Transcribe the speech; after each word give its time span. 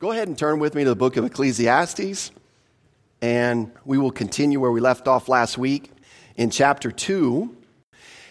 Go 0.00 0.10
ahead 0.10 0.26
and 0.26 0.36
turn 0.36 0.58
with 0.58 0.74
me 0.74 0.82
to 0.82 0.90
the 0.90 0.96
book 0.96 1.16
of 1.16 1.24
Ecclesiastes, 1.24 2.32
and 3.22 3.70
we 3.84 3.96
will 3.96 4.10
continue 4.10 4.58
where 4.58 4.72
we 4.72 4.80
left 4.80 5.06
off 5.06 5.28
last 5.28 5.56
week 5.56 5.88
in 6.34 6.50
chapter 6.50 6.90
2. 6.90 7.56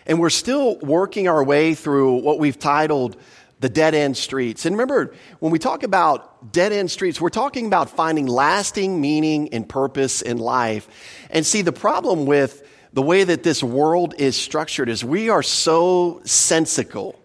And 0.05 0.20
we're 0.20 0.29
still 0.29 0.78
working 0.79 1.29
our 1.29 1.41
way 1.41 1.73
through 1.73 2.15
what 2.15 2.38
we've 2.38 2.60
titled 2.60 3.15
the 3.62 3.70
dead 3.70 3.96
end 3.96 4.18
streets. 4.18 4.65
And 4.65 4.76
remember, 4.76 5.15
when 5.39 5.54
we 5.54 5.57
talk 5.57 5.84
about 5.84 6.52
dead 6.52 6.73
end 6.73 6.91
streets, 6.91 7.21
we're 7.21 7.30
talking 7.30 7.66
about 7.66 7.89
finding 7.89 8.27
lasting 8.27 9.00
meaning 9.00 9.54
and 9.54 9.68
purpose 9.68 10.21
in 10.21 10.39
life. 10.39 10.89
And 11.30 11.45
see, 11.45 11.61
the 11.61 11.71
problem 11.71 12.25
with 12.25 12.61
the 12.91 13.02
way 13.02 13.23
that 13.23 13.43
this 13.43 13.64
world 13.64 14.16
is 14.18 14.36
structured 14.36 14.89
is 14.89 15.05
we 15.05 15.30
are 15.30 15.41
so 15.41 16.20
sensical. 16.25 17.23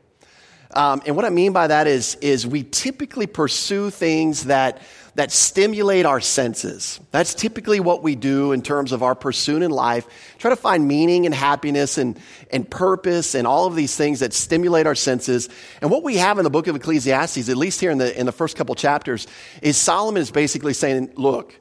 Um, 0.75 1.03
and 1.07 1.16
what 1.16 1.25
I 1.25 1.30
mean 1.30 1.53
by 1.53 1.66
that 1.66 1.87
is, 1.87 2.16
is 2.16 2.46
we 2.46 2.62
typically 2.62 3.27
pursue 3.27 3.91
things 3.91 4.45
that, 4.45 4.83
that 5.14 5.33
stimulate 5.33 6.05
our 6.05 6.20
senses. 6.20 7.01
That's 7.11 7.34
typically 7.34 7.80
what 7.80 8.02
we 8.02 8.15
do 8.15 8.52
in 8.52 8.61
terms 8.61 8.92
of 8.92 9.02
our 9.02 9.15
pursuit 9.15 9.62
in 9.62 9.70
life. 9.70 10.06
Try 10.39 10.51
to 10.51 10.56
find 10.56 10.87
meaning 10.87 11.25
and 11.25 11.34
happiness 11.34 11.97
and, 11.97 12.19
and 12.51 12.69
purpose 12.69 13.34
and 13.34 13.47
all 13.47 13.66
of 13.66 13.75
these 13.75 13.97
things 13.97 14.20
that 14.20 14.34
stimulate 14.34 14.87
our 14.87 14.95
senses. 14.95 15.48
And 15.80 15.91
what 15.91 16.02
we 16.02 16.19
have 16.19 16.37
in 16.39 16.45
the 16.45 16.51
book 16.51 16.66
of 16.66 16.77
Ecclesiastes, 16.77 17.48
at 17.48 17.56
least 17.56 17.80
here 17.80 17.91
in 17.91 17.98
the, 17.98 18.19
in 18.19 18.27
the 18.27 18.33
first 18.33 18.56
couple 18.56 18.75
chapters, 18.75 19.27
is 19.62 19.78
Solomon 19.78 20.20
is 20.20 20.30
basically 20.30 20.75
saying, 20.75 21.12
look, 21.16 21.59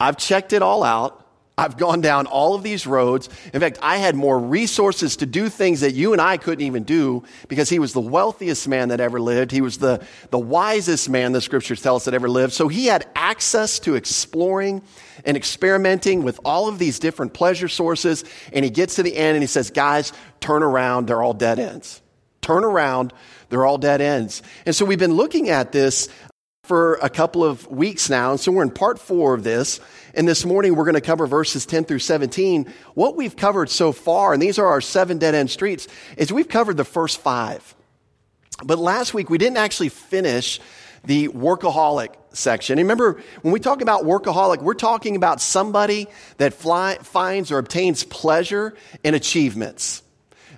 I've 0.00 0.16
checked 0.16 0.52
it 0.52 0.62
all 0.62 0.82
out. 0.82 1.19
I've 1.60 1.76
gone 1.76 2.00
down 2.00 2.26
all 2.26 2.54
of 2.54 2.62
these 2.62 2.86
roads. 2.86 3.28
In 3.52 3.60
fact, 3.60 3.78
I 3.82 3.98
had 3.98 4.14
more 4.16 4.38
resources 4.38 5.16
to 5.16 5.26
do 5.26 5.50
things 5.50 5.82
that 5.82 5.92
you 5.92 6.14
and 6.14 6.20
I 6.20 6.38
couldn't 6.38 6.64
even 6.64 6.84
do 6.84 7.22
because 7.48 7.68
he 7.68 7.78
was 7.78 7.92
the 7.92 8.00
wealthiest 8.00 8.66
man 8.66 8.88
that 8.88 8.98
ever 8.98 9.20
lived. 9.20 9.50
He 9.50 9.60
was 9.60 9.76
the, 9.76 10.02
the 10.30 10.38
wisest 10.38 11.10
man, 11.10 11.32
the 11.32 11.42
scriptures 11.42 11.82
tell 11.82 11.96
us, 11.96 12.06
that 12.06 12.14
ever 12.14 12.30
lived. 12.30 12.54
So 12.54 12.68
he 12.68 12.86
had 12.86 13.06
access 13.14 13.78
to 13.80 13.94
exploring 13.94 14.80
and 15.26 15.36
experimenting 15.36 16.22
with 16.22 16.40
all 16.46 16.66
of 16.66 16.78
these 16.78 16.98
different 16.98 17.34
pleasure 17.34 17.68
sources. 17.68 18.24
And 18.54 18.64
he 18.64 18.70
gets 18.70 18.94
to 18.94 19.02
the 19.02 19.14
end 19.14 19.36
and 19.36 19.42
he 19.42 19.46
says, 19.46 19.70
guys, 19.70 20.14
turn 20.40 20.62
around. 20.62 21.08
They're 21.08 21.22
all 21.22 21.34
dead 21.34 21.58
ends. 21.58 22.00
Turn 22.40 22.64
around. 22.64 23.12
They're 23.50 23.66
all 23.66 23.76
dead 23.76 24.00
ends. 24.00 24.42
And 24.64 24.74
so 24.74 24.86
we've 24.86 24.98
been 24.98 25.12
looking 25.12 25.50
at 25.50 25.72
this 25.72 26.08
for 26.70 27.00
a 27.02 27.10
couple 27.10 27.42
of 27.42 27.66
weeks 27.66 28.08
now. 28.08 28.30
And 28.30 28.38
so 28.38 28.52
we're 28.52 28.62
in 28.62 28.70
part 28.70 29.00
four 29.00 29.34
of 29.34 29.42
this. 29.42 29.80
And 30.14 30.28
this 30.28 30.44
morning 30.44 30.76
we're 30.76 30.84
going 30.84 30.94
to 30.94 31.00
cover 31.00 31.26
verses 31.26 31.66
10 31.66 31.82
through 31.82 31.98
17. 31.98 32.72
What 32.94 33.16
we've 33.16 33.34
covered 33.34 33.70
so 33.70 33.90
far, 33.90 34.32
and 34.32 34.40
these 34.40 34.56
are 34.56 34.66
our 34.68 34.80
seven 34.80 35.18
dead 35.18 35.34
end 35.34 35.50
streets, 35.50 35.88
is 36.16 36.32
we've 36.32 36.46
covered 36.46 36.76
the 36.76 36.84
first 36.84 37.18
five. 37.18 37.74
But 38.62 38.78
last 38.78 39.14
week 39.14 39.30
we 39.30 39.36
didn't 39.36 39.56
actually 39.56 39.88
finish 39.88 40.60
the 41.02 41.26
workaholic 41.30 42.14
section. 42.30 42.78
And 42.78 42.86
remember, 42.86 43.20
when 43.42 43.52
we 43.52 43.58
talk 43.58 43.80
about 43.80 44.04
workaholic, 44.04 44.62
we're 44.62 44.74
talking 44.74 45.16
about 45.16 45.40
somebody 45.40 46.06
that 46.36 46.54
fly, 46.54 46.98
finds 47.02 47.50
or 47.50 47.58
obtains 47.58 48.04
pleasure 48.04 48.76
in 49.02 49.14
achievements. 49.14 50.04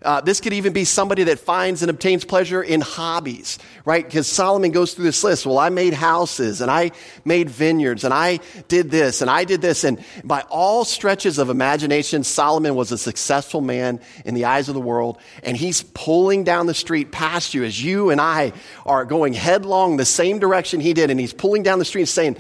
Uh, 0.05 0.21
this 0.21 0.41
could 0.41 0.53
even 0.53 0.73
be 0.73 0.85
somebody 0.85 1.25
that 1.25 1.39
finds 1.39 1.83
and 1.83 1.91
obtains 1.91 2.25
pleasure 2.25 2.63
in 2.63 2.81
hobbies, 2.81 3.59
right? 3.85 4.05
Because 4.05 4.27
Solomon 4.27 4.71
goes 4.71 4.95
through 4.95 5.05
this 5.05 5.23
list. 5.23 5.47
Well, 5.47 5.59
I 5.59 5.69
made 5.69 5.95
houses 5.95 6.61
and 6.61 6.71
I 6.71 6.93
made 7.25 7.49
vineyards 7.51 8.05
and 8.05 8.13
I 8.13 8.41
did 8.69 8.91
this 8.91 9.23
and 9.23 9.31
I 9.31 9.45
did 9.45 9.61
this. 9.61 9.85
And 9.85 10.05
by 10.25 10.43
all 10.51 10.85
stretches 10.85 11.39
of 11.39 11.51
imagination, 11.51 12.25
Solomon 12.25 12.75
was 12.75 12.93
a 12.93 12.99
successful 12.99 13.61
man 13.61 14.01
in 14.25 14.35
the 14.35 14.45
eyes 14.47 14.69
of 14.69 14.75
the 14.75 14.81
world. 14.81 15.19
And 15.43 15.57
he's 15.57 15.83
pulling 15.83 16.45
down 16.45 16.67
the 16.67 16.75
street 16.75 17.13
past 17.13 17.55
you 17.55 17.65
as 17.65 17.83
you 17.83 18.11
and 18.11 18.21
I 18.21 18.53
are 18.85 19.05
going 19.05 19.33
headlong 19.33 19.97
the 19.97 20.05
same 20.05 20.39
direction 20.39 20.81
he 20.81 20.95
did. 20.95 21.11
And 21.11 21.21
he's 21.21 21.33
pulling 21.33 21.63
down 21.63 21.79
the 21.79 21.85
street 21.85 22.03
and 22.03 22.09
saying, 22.09 22.37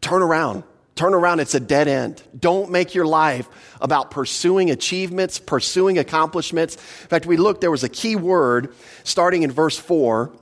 turn 0.00 0.22
around 0.22 0.64
Turn 0.94 1.12
around, 1.12 1.40
it's 1.40 1.54
a 1.54 1.60
dead 1.60 1.88
end. 1.88 2.22
Don't 2.38 2.70
make 2.70 2.94
your 2.94 3.06
life 3.06 3.48
about 3.80 4.12
pursuing 4.12 4.70
achievements, 4.70 5.40
pursuing 5.40 5.98
accomplishments. 5.98 6.76
In 6.76 7.08
fact, 7.08 7.26
we 7.26 7.36
looked, 7.36 7.60
there 7.60 7.70
was 7.70 7.82
a 7.82 7.88
key 7.88 8.14
word 8.14 8.74
starting 9.02 9.42
in 9.42 9.50
verse 9.50 9.76
4 9.76 10.32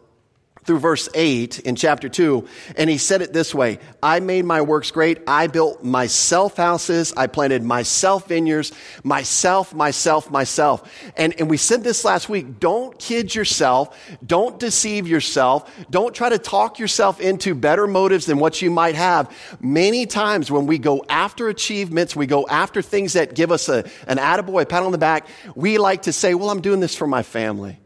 through 0.64 0.78
verse 0.78 1.08
8 1.14 1.60
in 1.60 1.74
chapter 1.74 2.08
2, 2.08 2.46
and 2.76 2.88
he 2.88 2.98
said 2.98 3.22
it 3.22 3.32
this 3.32 3.54
way 3.54 3.78
I 4.02 4.20
made 4.20 4.44
my 4.44 4.62
works 4.62 4.90
great. 4.90 5.18
I 5.26 5.46
built 5.48 5.82
myself 5.82 6.56
houses. 6.56 7.12
I 7.16 7.26
planted 7.26 7.62
myself 7.62 8.28
vineyards, 8.28 8.72
myself, 9.02 9.74
myself, 9.74 10.30
myself. 10.30 11.12
And, 11.16 11.34
and 11.38 11.50
we 11.50 11.56
said 11.56 11.82
this 11.82 12.04
last 12.04 12.28
week 12.28 12.60
don't 12.60 12.98
kid 12.98 13.34
yourself. 13.34 13.98
Don't 14.24 14.58
deceive 14.58 15.08
yourself. 15.08 15.70
Don't 15.90 16.14
try 16.14 16.28
to 16.28 16.38
talk 16.38 16.78
yourself 16.78 17.20
into 17.20 17.54
better 17.54 17.86
motives 17.86 18.26
than 18.26 18.38
what 18.38 18.62
you 18.62 18.70
might 18.70 18.94
have. 18.94 19.34
Many 19.60 20.06
times 20.06 20.50
when 20.50 20.66
we 20.66 20.78
go 20.78 21.04
after 21.08 21.48
achievements, 21.48 22.14
we 22.14 22.26
go 22.26 22.46
after 22.46 22.82
things 22.82 23.14
that 23.14 23.34
give 23.34 23.50
us 23.50 23.68
a, 23.68 23.84
an 24.06 24.18
attaboy, 24.18 24.62
a 24.62 24.66
pat 24.66 24.82
on 24.82 24.92
the 24.92 24.98
back, 24.98 25.26
we 25.54 25.78
like 25.78 26.02
to 26.02 26.12
say, 26.12 26.34
Well, 26.34 26.50
I'm 26.50 26.60
doing 26.60 26.80
this 26.80 26.94
for 26.94 27.06
my 27.06 27.22
family. 27.22 27.78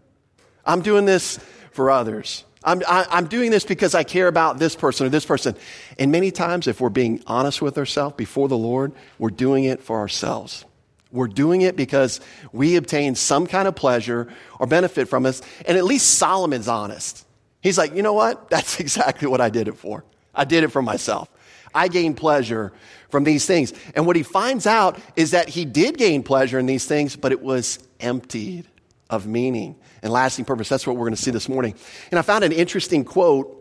I'm 0.65 0.83
doing 0.83 1.05
this 1.05 1.39
for 1.73 1.91
others. 1.91 2.46
I'm, 2.67 2.83
I, 2.87 3.07
I'm 3.11 3.29
doing 3.29 3.53
this 3.53 3.65
because 3.65 3.95
I 3.95 4.03
care 4.03 4.27
about 4.27 4.59
this 4.59 4.75
person 4.75 5.07
or 5.07 5.09
this 5.09 5.25
person. 5.25 5.55
And 6.01 6.11
many 6.11 6.33
times, 6.33 6.67
if 6.67 6.81
we're 6.81 6.89
being 6.89 7.23
honest 7.29 7.63
with 7.63 7.79
ourselves 7.79 8.17
before 8.17 8.49
the 8.49 8.59
Lord, 8.59 8.93
we're 9.21 9.31
doing 9.31 9.65
it 9.65 9.81
for 9.81 10.01
ourselves. 10.01 10.65
We're 11.13 11.29
doing 11.29 11.63
it 11.63 11.77
because 11.77 12.21
we 12.53 12.75
obtain 12.75 13.15
some 13.15 13.47
kind 13.47 13.69
of 13.69 13.77
pleasure 13.77 14.29
or 14.59 14.67
benefit 14.67 15.09
from 15.09 15.25
us. 15.27 15.41
And 15.65 15.79
at 15.79 15.85
least 15.85 16.19
Solomon's 16.19 16.67
honest. 16.67 17.25
He's 17.63 17.79
like, 17.79 17.95
you 17.95 18.03
know 18.03 18.15
what? 18.15 18.51
That's 18.51 18.81
exactly 18.81 19.29
what 19.29 19.41
I 19.41 19.49
did 19.49 19.69
it 19.69 19.79
for. 19.79 20.05
I 20.35 20.45
did 20.45 20.65
it 20.65 20.69
for 20.69 20.83
myself. 20.83 21.31
I 21.73 21.87
gained 21.87 22.17
pleasure 22.17 22.73
from 23.11 23.23
these 23.23 23.47
things. 23.47 23.73
And 23.95 24.07
what 24.07 24.17
he 24.17 24.25
finds 24.25 24.67
out 24.67 24.99
is 25.15 25.31
that 25.31 25.49
he 25.49 25.65
did 25.65 25.99
gain 25.99 26.25
pleasure 26.25 26.59
in 26.59 26.67
these 26.67 26.87
things, 26.87 27.15
but 27.15 27.31
it 27.31 27.43
was 27.43 27.79
emptied 28.01 28.67
of 29.11 29.27
meaning 29.27 29.77
and 30.03 30.13
lasting 30.13 30.45
purpose. 30.45 30.69
That's 30.69 30.87
what 30.87 30.97
we're 30.97 31.07
going 31.07 31.15
to 31.15 31.23
see 31.23 31.31
this 31.31 31.49
morning. 31.49 31.75
And 32.11 32.19
I 32.19 32.23
found 32.23 32.45
an 32.45 32.53
interesting 32.53 33.05
quote 33.05 33.53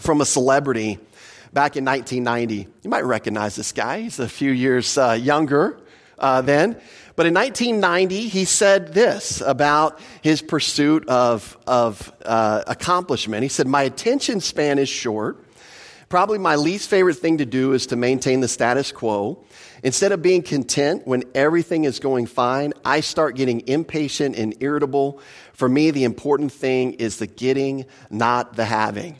from 0.00 0.20
a 0.20 0.24
celebrity 0.24 0.98
back 1.52 1.76
in 1.76 1.84
1990. 1.84 2.68
You 2.82 2.90
might 2.90 3.04
recognize 3.04 3.56
this 3.56 3.72
guy. 3.72 4.00
He's 4.00 4.18
a 4.18 4.28
few 4.28 4.50
years 4.50 4.96
uh, 4.98 5.12
younger 5.12 5.78
uh, 6.18 6.40
then. 6.42 6.80
But 7.16 7.26
in 7.26 7.34
1990, 7.34 8.28
he 8.28 8.44
said 8.44 8.92
this 8.92 9.40
about 9.40 10.00
his 10.20 10.42
pursuit 10.42 11.08
of, 11.08 11.56
of 11.66 12.12
uh, 12.24 12.64
accomplishment. 12.66 13.44
He 13.44 13.48
said, 13.48 13.68
My 13.68 13.82
attention 13.82 14.40
span 14.40 14.78
is 14.78 14.88
short. 14.88 15.43
Probably 16.08 16.38
my 16.38 16.56
least 16.56 16.88
favorite 16.90 17.14
thing 17.14 17.38
to 17.38 17.46
do 17.46 17.72
is 17.72 17.86
to 17.86 17.96
maintain 17.96 18.40
the 18.40 18.48
status 18.48 18.92
quo. 18.92 19.44
Instead 19.82 20.12
of 20.12 20.22
being 20.22 20.42
content 20.42 21.06
when 21.06 21.24
everything 21.34 21.84
is 21.84 21.98
going 21.98 22.26
fine, 22.26 22.72
I 22.84 23.00
start 23.00 23.36
getting 23.36 23.66
impatient 23.66 24.36
and 24.36 24.54
irritable. 24.60 25.20
For 25.52 25.68
me, 25.68 25.90
the 25.90 26.04
important 26.04 26.52
thing 26.52 26.94
is 26.94 27.18
the 27.18 27.26
getting, 27.26 27.86
not 28.10 28.56
the 28.56 28.64
having. 28.64 29.18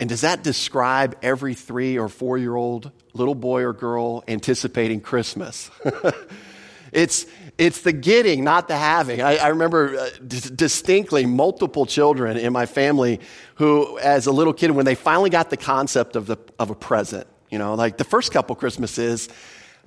And 0.00 0.08
does 0.08 0.22
that 0.22 0.42
describe 0.42 1.16
every 1.22 1.54
three 1.54 1.96
or 1.96 2.08
four 2.08 2.36
year 2.36 2.56
old 2.56 2.90
little 3.14 3.36
boy 3.36 3.62
or 3.62 3.72
girl 3.72 4.24
anticipating 4.26 5.00
Christmas? 5.00 5.70
it's, 6.92 7.26
it's 7.62 7.82
the 7.82 7.92
getting, 7.92 8.42
not 8.42 8.66
the 8.66 8.76
having. 8.76 9.22
I, 9.22 9.36
I 9.36 9.48
remember 9.48 9.96
uh, 9.96 10.10
d- 10.26 10.50
distinctly 10.54 11.26
multiple 11.26 11.86
children 11.86 12.36
in 12.36 12.52
my 12.52 12.66
family 12.66 13.20
who, 13.54 13.98
as 14.00 14.26
a 14.26 14.32
little 14.32 14.52
kid, 14.52 14.72
when 14.72 14.84
they 14.84 14.96
finally 14.96 15.30
got 15.30 15.48
the 15.48 15.56
concept 15.56 16.16
of, 16.16 16.26
the, 16.26 16.38
of 16.58 16.70
a 16.70 16.74
present, 16.74 17.28
you 17.50 17.58
know, 17.58 17.74
like 17.74 17.98
the 17.98 18.04
first 18.04 18.32
couple 18.32 18.56
Christmases, 18.56 19.28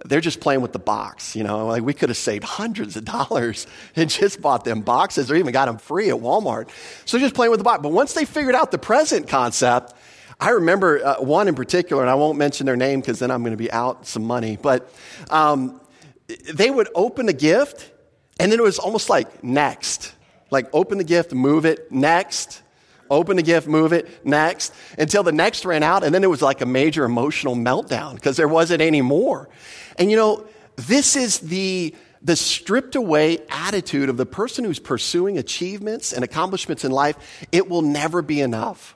they're 0.05 0.21
just 0.21 0.39
playing 0.39 0.61
with 0.61 0.71
the 0.71 0.79
box. 0.79 1.35
You 1.35 1.43
know, 1.43 1.67
like 1.67 1.83
we 1.83 1.93
could 1.93 2.07
have 2.07 2.17
saved 2.17 2.45
hundreds 2.45 2.95
of 2.95 3.03
dollars 3.03 3.67
and 3.97 4.09
just 4.09 4.39
bought 4.39 4.63
them 4.63 4.81
boxes 4.81 5.29
or 5.29 5.35
even 5.35 5.51
got 5.51 5.65
them 5.65 5.77
free 5.77 6.09
at 6.09 6.15
Walmart. 6.15 6.69
So 7.03 7.19
just 7.19 7.35
playing 7.35 7.51
with 7.51 7.59
the 7.59 7.65
box. 7.65 7.81
But 7.83 7.91
once 7.91 8.13
they 8.13 8.23
figured 8.23 8.55
out 8.55 8.71
the 8.71 8.77
present 8.77 9.27
concept, 9.27 9.93
I 10.39 10.51
remember 10.51 11.05
uh, 11.05 11.15
one 11.21 11.49
in 11.49 11.55
particular, 11.55 12.01
and 12.01 12.09
I 12.09 12.15
won't 12.15 12.37
mention 12.37 12.65
their 12.65 12.77
name 12.77 13.01
because 13.01 13.19
then 13.19 13.31
I'm 13.31 13.41
going 13.41 13.51
to 13.51 13.57
be 13.57 13.71
out 13.71 14.05
some 14.05 14.23
money. 14.23 14.57
But 14.61 14.89
um, 15.29 15.81
they 16.27 16.69
would 16.69 16.89
open 16.95 17.29
a 17.29 17.33
gift, 17.33 17.91
and 18.39 18.51
then 18.51 18.59
it 18.59 18.63
was 18.63 18.79
almost 18.79 19.09
like 19.09 19.43
next. 19.43 20.13
Like 20.51 20.67
open 20.73 20.97
the 20.97 21.03
gift, 21.03 21.33
move 21.33 21.65
it, 21.65 21.91
next 21.91 22.61
open 23.09 23.37
the 23.37 23.43
gift, 23.43 23.67
move 23.67 23.93
it, 23.93 24.25
next, 24.25 24.73
until 24.97 25.23
the 25.23 25.31
next 25.31 25.65
ran 25.65 25.83
out. 25.83 26.03
And 26.03 26.13
then 26.13 26.23
it 26.23 26.29
was 26.29 26.41
like 26.41 26.61
a 26.61 26.65
major 26.65 27.05
emotional 27.05 27.55
meltdown 27.55 28.15
because 28.15 28.37
there 28.37 28.47
wasn't 28.47 28.81
any 28.81 29.01
more. 29.01 29.49
And 29.97 30.09
you 30.09 30.17
know, 30.17 30.45
this 30.75 31.15
is 31.15 31.39
the, 31.39 31.95
the 32.21 32.35
stripped 32.35 32.95
away 32.95 33.39
attitude 33.49 34.09
of 34.09 34.17
the 34.17 34.25
person 34.25 34.65
who's 34.65 34.79
pursuing 34.79 35.37
achievements 35.37 36.13
and 36.13 36.23
accomplishments 36.23 36.83
in 36.83 36.91
life. 36.91 37.47
It 37.51 37.69
will 37.69 37.81
never 37.81 38.21
be 38.21 38.41
enough. 38.41 38.95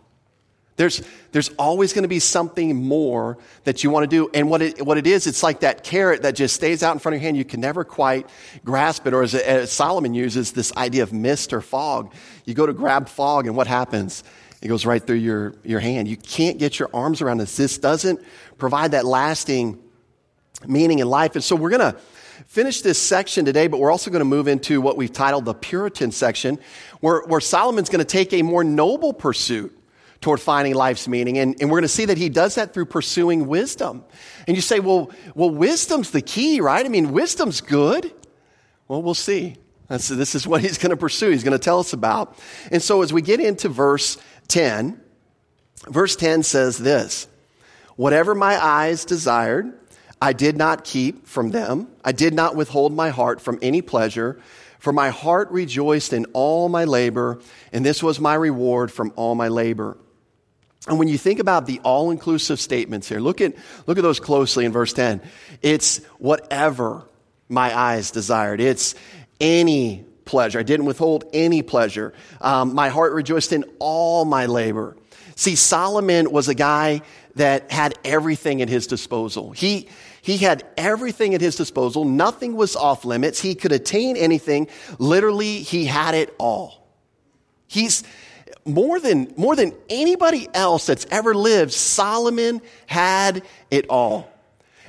There's, 0.79 1.01
there's 1.33 1.49
always 1.59 1.91
going 1.91 2.03
to 2.03 2.07
be 2.07 2.19
something 2.19 2.73
more 2.73 3.37
that 3.65 3.83
you 3.83 3.89
want 3.89 4.05
to 4.05 4.07
do. 4.07 4.29
And 4.33 4.49
what 4.49 4.61
it, 4.61 4.81
what 4.81 4.97
it 4.97 5.05
is, 5.05 5.27
it's 5.27 5.43
like 5.43 5.59
that 5.59 5.83
carrot 5.83 6.21
that 6.21 6.35
just 6.37 6.55
stays 6.55 6.83
out 6.83 6.93
in 6.93 6.99
front 6.99 7.17
of 7.17 7.21
your 7.21 7.27
hand. 7.27 7.35
You 7.35 7.43
can 7.43 7.59
never 7.59 7.83
quite 7.83 8.29
grasp 8.63 9.05
it. 9.05 9.13
Or 9.13 9.21
as, 9.21 9.35
as 9.35 9.73
Solomon 9.73 10.13
uses 10.13 10.53
this 10.53 10.73
idea 10.77 11.03
of 11.03 11.11
mist 11.11 11.51
or 11.51 11.59
fog. 11.59 12.13
You 12.45 12.53
go 12.53 12.65
to 12.65 12.71
grab 12.71 13.09
fog, 13.09 13.45
and 13.45 13.57
what 13.57 13.67
happens? 13.67 14.23
It 14.61 14.69
goes 14.69 14.85
right 14.85 15.05
through 15.05 15.17
your, 15.17 15.53
your 15.65 15.81
hand. 15.81 16.07
You 16.07 16.15
can't 16.15 16.57
get 16.57 16.79
your 16.79 16.89
arms 16.93 17.21
around 17.21 17.39
this. 17.39 17.57
This 17.57 17.77
doesn't 17.77 18.21
provide 18.57 18.91
that 18.91 19.03
lasting 19.03 19.83
meaning 20.65 20.99
in 20.99 21.09
life. 21.09 21.35
And 21.35 21.43
so 21.43 21.57
we're 21.57 21.71
going 21.71 21.93
to 21.93 21.99
finish 22.47 22.83
this 22.83 22.97
section 22.97 23.43
today, 23.43 23.67
but 23.67 23.81
we're 23.81 23.91
also 23.91 24.11
going 24.11 24.21
to 24.21 24.25
move 24.25 24.47
into 24.47 24.79
what 24.79 24.95
we've 24.95 25.11
titled 25.11 25.43
the 25.43 25.53
Puritan 25.53 26.13
section, 26.13 26.57
where, 27.01 27.23
where 27.23 27.41
Solomon's 27.41 27.89
going 27.89 27.99
to 27.99 28.09
take 28.09 28.31
a 28.31 28.43
more 28.43 28.63
noble 28.63 29.11
pursuit 29.11 29.75
toward 30.21 30.39
finding 30.39 30.75
life's 30.75 31.07
meaning. 31.07 31.37
And, 31.37 31.55
and 31.59 31.69
we're 31.69 31.77
going 31.77 31.83
to 31.83 31.87
see 31.87 32.05
that 32.05 32.17
he 32.17 32.29
does 32.29 32.55
that 32.55 32.73
through 32.73 32.85
pursuing 32.85 33.47
wisdom. 33.47 34.03
And 34.47 34.55
you 34.55 34.61
say, 34.61 34.79
well, 34.79 35.11
well, 35.35 35.49
wisdom's 35.49 36.11
the 36.11 36.21
key, 36.21 36.61
right? 36.61 36.85
I 36.85 36.89
mean, 36.89 37.11
wisdom's 37.11 37.61
good. 37.61 38.11
Well, 38.87 39.01
we'll 39.01 39.13
see. 39.13 39.55
That's, 39.87 40.07
this 40.07 40.35
is 40.35 40.45
what 40.45 40.61
he's 40.61 40.77
going 40.77 40.91
to 40.91 40.97
pursue. 40.97 41.31
He's 41.31 41.43
going 41.43 41.57
to 41.57 41.63
tell 41.63 41.79
us 41.79 41.93
about. 41.93 42.37
And 42.71 42.81
so 42.81 43.01
as 43.01 43.13
we 43.13 43.21
get 43.21 43.39
into 43.39 43.69
verse 43.69 44.17
10, 44.49 44.99
verse 45.87 46.15
10 46.15 46.43
says 46.43 46.77
this 46.77 47.27
Whatever 47.95 48.35
my 48.35 48.63
eyes 48.63 49.05
desired, 49.05 49.73
I 50.21 50.33
did 50.33 50.57
not 50.57 50.83
keep 50.83 51.27
from 51.27 51.51
them. 51.51 51.87
I 52.03 52.11
did 52.11 52.33
not 52.33 52.55
withhold 52.55 52.93
my 52.93 53.09
heart 53.09 53.41
from 53.41 53.57
any 53.61 53.81
pleasure, 53.81 54.39
for 54.79 54.91
my 54.91 55.09
heart 55.09 55.49
rejoiced 55.49 56.13
in 56.13 56.25
all 56.33 56.69
my 56.69 56.83
labor, 56.83 57.39
and 57.71 57.85
this 57.85 58.03
was 58.03 58.19
my 58.19 58.33
reward 58.33 58.91
from 58.91 59.13
all 59.15 59.33
my 59.33 59.47
labor. 59.47 59.97
And 60.89 60.97
when 60.97 61.07
you 61.07 61.17
think 61.17 61.39
about 61.39 61.67
the 61.67 61.79
all 61.83 62.09
inclusive 62.09 62.59
statements 62.59 63.07
here, 63.07 63.19
look 63.19 63.41
at, 63.41 63.53
look 63.85 63.97
at 63.97 64.01
those 64.01 64.19
closely 64.19 64.65
in 64.65 64.71
verse 64.71 64.91
10. 64.91 65.21
It's 65.61 66.03
whatever 66.17 67.07
my 67.47 67.77
eyes 67.77 68.11
desired. 68.11 68.59
It's 68.59 68.95
any 69.39 70.03
pleasure. 70.25 70.59
I 70.59 70.63
didn't 70.63 70.87
withhold 70.87 71.25
any 71.31 71.61
pleasure. 71.61 72.13
Um, 72.41 72.73
my 72.73 72.89
heart 72.89 73.13
rejoiced 73.13 73.53
in 73.53 73.65
all 73.77 74.25
my 74.25 74.47
labor. 74.47 74.97
See, 75.35 75.55
Solomon 75.55 76.31
was 76.31 76.49
a 76.49 76.55
guy 76.55 77.01
that 77.35 77.71
had 77.71 77.97
everything 78.03 78.61
at 78.61 78.69
his 78.69 78.87
disposal. 78.87 79.51
He, 79.51 79.89
he 80.21 80.37
had 80.37 80.63
everything 80.75 81.35
at 81.35 81.41
his 81.41 81.55
disposal. 81.55 82.03
Nothing 82.03 82.55
was 82.55 82.75
off 82.75 83.05
limits. 83.05 83.39
He 83.39 83.55
could 83.55 83.71
attain 83.71 84.17
anything. 84.17 84.67
Literally, 84.97 85.59
he 85.59 85.85
had 85.85 86.15
it 86.15 86.35
all. 86.37 86.87
He's 87.67 88.03
more 88.73 88.99
than, 88.99 89.33
more 89.37 89.55
than 89.55 89.73
anybody 89.89 90.47
else 90.53 90.85
that's 90.85 91.05
ever 91.11 91.35
lived, 91.35 91.73
Solomon 91.73 92.61
had 92.87 93.43
it 93.71 93.87
all. 93.89 94.31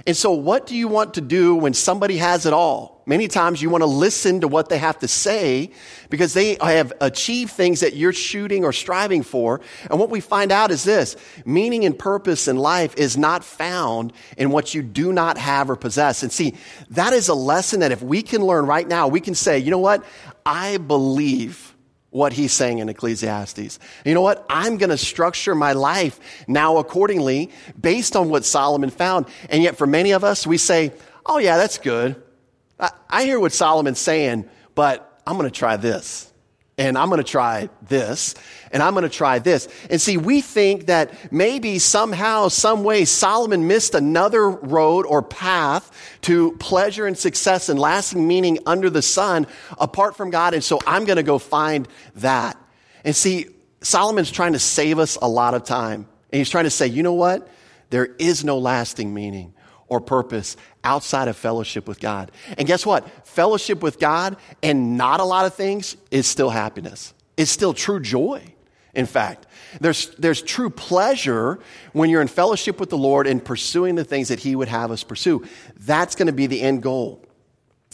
And 0.06 0.16
so, 0.16 0.32
what 0.32 0.66
do 0.66 0.74
you 0.74 0.88
want 0.88 1.14
to 1.14 1.20
do 1.20 1.54
when 1.54 1.74
somebody 1.74 2.16
has 2.16 2.46
it 2.46 2.52
all? 2.52 3.02
Many 3.06 3.28
times 3.28 3.60
you 3.60 3.70
want 3.70 3.82
to 3.82 3.86
listen 3.86 4.40
to 4.40 4.48
what 4.48 4.68
they 4.68 4.78
have 4.78 4.98
to 5.00 5.08
say 5.08 5.72
because 6.08 6.32
they 6.32 6.56
have 6.60 6.92
achieved 7.00 7.50
things 7.50 7.80
that 7.80 7.96
you're 7.96 8.12
shooting 8.12 8.64
or 8.64 8.72
striving 8.72 9.22
for. 9.22 9.60
And 9.90 9.98
what 9.98 10.10
we 10.10 10.20
find 10.20 10.52
out 10.52 10.70
is 10.70 10.84
this 10.84 11.16
meaning 11.44 11.84
and 11.84 11.98
purpose 11.98 12.48
in 12.48 12.56
life 12.56 12.96
is 12.96 13.16
not 13.16 13.44
found 13.44 14.12
in 14.38 14.50
what 14.50 14.74
you 14.74 14.82
do 14.82 15.12
not 15.12 15.38
have 15.38 15.68
or 15.68 15.76
possess. 15.76 16.22
And 16.22 16.32
see, 16.32 16.54
that 16.90 17.12
is 17.12 17.28
a 17.28 17.34
lesson 17.34 17.80
that 17.80 17.92
if 17.92 18.00
we 18.00 18.22
can 18.22 18.42
learn 18.42 18.66
right 18.66 18.86
now, 18.86 19.08
we 19.08 19.20
can 19.20 19.34
say, 19.34 19.58
you 19.58 19.70
know 19.70 19.78
what? 19.78 20.04
I 20.46 20.78
believe 20.78 21.74
what 22.10 22.32
he's 22.32 22.52
saying 22.52 22.78
in 22.78 22.88
Ecclesiastes. 22.88 23.78
You 24.04 24.14
know 24.14 24.20
what? 24.20 24.44
I'm 24.50 24.78
going 24.78 24.90
to 24.90 24.96
structure 24.96 25.54
my 25.54 25.72
life 25.72 26.18
now 26.48 26.78
accordingly 26.78 27.50
based 27.80 28.16
on 28.16 28.28
what 28.30 28.44
Solomon 28.44 28.90
found. 28.90 29.26
And 29.48 29.62
yet, 29.62 29.76
for 29.76 29.86
many 29.86 30.12
of 30.12 30.24
us, 30.24 30.46
we 30.46 30.58
say, 30.58 30.92
oh, 31.24 31.38
yeah, 31.38 31.56
that's 31.56 31.78
good. 31.78 32.20
I, 32.78 32.90
I 33.08 33.24
hear 33.24 33.38
what 33.38 33.52
Solomon's 33.52 34.00
saying, 34.00 34.48
but 34.74 35.20
I'm 35.26 35.36
going 35.36 35.48
to 35.48 35.56
try 35.56 35.76
this 35.76 36.29
and 36.80 36.96
I'm 36.96 37.10
going 37.10 37.18
to 37.18 37.30
try 37.30 37.68
this, 37.82 38.34
and 38.72 38.82
I'm 38.82 38.94
going 38.94 39.02
to 39.02 39.10
try 39.10 39.38
this. 39.38 39.68
And 39.90 40.00
see, 40.00 40.16
we 40.16 40.40
think 40.40 40.86
that 40.86 41.12
maybe 41.30 41.78
somehow, 41.78 42.48
some 42.48 42.84
way, 42.84 43.04
Solomon 43.04 43.66
missed 43.68 43.94
another 43.94 44.48
road 44.48 45.04
or 45.04 45.22
path 45.22 45.92
to 46.22 46.52
pleasure 46.56 47.06
and 47.06 47.18
success 47.18 47.68
and 47.68 47.78
lasting 47.78 48.26
meaning 48.26 48.60
under 48.64 48.88
the 48.88 49.02
sun 49.02 49.46
apart 49.78 50.16
from 50.16 50.30
God. 50.30 50.54
And 50.54 50.64
so 50.64 50.80
I'm 50.86 51.04
going 51.04 51.18
to 51.18 51.22
go 51.22 51.38
find 51.38 51.86
that. 52.16 52.56
And 53.04 53.14
see, 53.14 53.48
Solomon's 53.82 54.30
trying 54.30 54.54
to 54.54 54.58
save 54.58 54.98
us 54.98 55.18
a 55.20 55.28
lot 55.28 55.52
of 55.52 55.64
time. 55.64 56.08
And 56.32 56.38
he's 56.38 56.48
trying 56.48 56.64
to 56.64 56.70
say, 56.70 56.86
you 56.86 57.02
know 57.02 57.12
what? 57.12 57.46
There 57.90 58.06
is 58.18 58.42
no 58.42 58.56
lasting 58.56 59.12
meaning 59.12 59.52
or 59.86 60.00
purpose 60.00 60.56
outside 60.84 61.28
of 61.28 61.36
fellowship 61.36 61.86
with 61.86 62.00
God. 62.00 62.30
And 62.56 62.66
guess 62.66 62.86
what? 62.86 63.26
Fellowship 63.26 63.82
with 63.82 63.98
God 63.98 64.36
and 64.62 64.96
not 64.96 65.20
a 65.20 65.24
lot 65.24 65.46
of 65.46 65.54
things 65.54 65.96
is 66.10 66.26
still 66.26 66.50
happiness. 66.50 67.14
It's 67.36 67.50
still 67.50 67.74
true 67.74 68.00
joy. 68.00 68.42
In 68.94 69.06
fact, 69.06 69.46
there's, 69.80 70.10
there's 70.16 70.42
true 70.42 70.68
pleasure 70.68 71.60
when 71.92 72.10
you're 72.10 72.22
in 72.22 72.28
fellowship 72.28 72.80
with 72.80 72.90
the 72.90 72.98
Lord 72.98 73.26
and 73.26 73.44
pursuing 73.44 73.94
the 73.94 74.04
things 74.04 74.28
that 74.28 74.40
He 74.40 74.56
would 74.56 74.68
have 74.68 74.90
us 74.90 75.04
pursue. 75.04 75.46
That's 75.78 76.16
going 76.16 76.26
to 76.26 76.32
be 76.32 76.46
the 76.46 76.60
end 76.60 76.82
goal. 76.82 77.24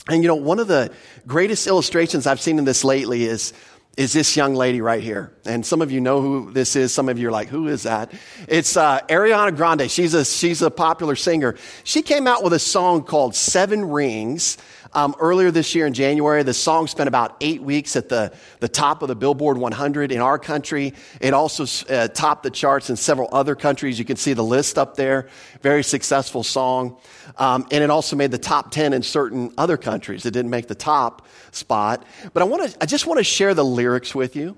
And 0.08 0.22
you 0.22 0.28
know, 0.28 0.36
one 0.36 0.58
of 0.58 0.68
the 0.68 0.92
greatest 1.26 1.66
illustrations 1.66 2.26
I've 2.26 2.40
seen 2.40 2.58
in 2.58 2.64
this 2.64 2.84
lately 2.84 3.24
is 3.24 3.52
is 3.96 4.12
this 4.12 4.36
young 4.36 4.54
lady 4.54 4.82
right 4.82 5.02
here. 5.02 5.32
And 5.46 5.64
some 5.64 5.80
of 5.80 5.90
you 5.90 6.00
know 6.00 6.20
who 6.20 6.52
this 6.52 6.76
is. 6.76 6.92
Some 6.92 7.08
of 7.08 7.18
you 7.18 7.28
are 7.28 7.32
like, 7.32 7.48
who 7.48 7.68
is 7.68 7.84
that? 7.84 8.12
It's 8.46 8.76
uh, 8.76 9.00
Ariana 9.08 9.56
Grande. 9.56 9.90
She's 9.90 10.12
a, 10.12 10.24
she's 10.24 10.60
a 10.60 10.70
popular 10.70 11.16
singer. 11.16 11.56
She 11.82 12.02
came 12.02 12.26
out 12.26 12.44
with 12.44 12.52
a 12.52 12.58
song 12.58 13.04
called 13.04 13.34
Seven 13.34 13.86
Rings 13.88 14.58
um, 14.92 15.14
earlier 15.18 15.50
this 15.50 15.74
year 15.74 15.86
in 15.86 15.94
January. 15.94 16.42
The 16.42 16.54
song 16.54 16.86
spent 16.88 17.08
about 17.08 17.36
eight 17.40 17.62
weeks 17.62 17.96
at 17.96 18.08
the, 18.08 18.32
the 18.60 18.68
top 18.68 19.02
of 19.02 19.08
the 19.08 19.16
Billboard 19.16 19.56
100 19.56 20.12
in 20.12 20.20
our 20.20 20.38
country. 20.38 20.92
It 21.20 21.32
also 21.32 21.64
uh, 21.92 22.08
topped 22.08 22.42
the 22.42 22.50
charts 22.50 22.90
in 22.90 22.96
several 22.96 23.28
other 23.32 23.54
countries. 23.54 23.98
You 23.98 24.04
can 24.04 24.16
see 24.16 24.34
the 24.34 24.44
list 24.44 24.76
up 24.76 24.96
there. 24.96 25.28
Very 25.62 25.84
successful 25.84 26.42
song. 26.42 26.98
Um, 27.38 27.66
and 27.70 27.82
it 27.82 27.90
also 27.90 28.16
made 28.16 28.30
the 28.30 28.38
top 28.38 28.70
10 28.70 28.92
in 28.92 29.02
certain 29.02 29.52
other 29.56 29.76
countries. 29.76 30.26
It 30.26 30.32
didn't 30.32 30.50
make 30.50 30.66
the 30.66 30.74
top 30.74 31.26
spot. 31.50 32.04
But 32.32 32.42
I, 32.42 32.46
want 32.46 32.70
to, 32.70 32.82
I 32.82 32.86
just 32.86 33.06
want 33.06 33.18
to 33.18 33.24
share 33.24 33.54
the 33.54 33.64
lyrics 33.64 33.85
with 34.14 34.36
you 34.36 34.56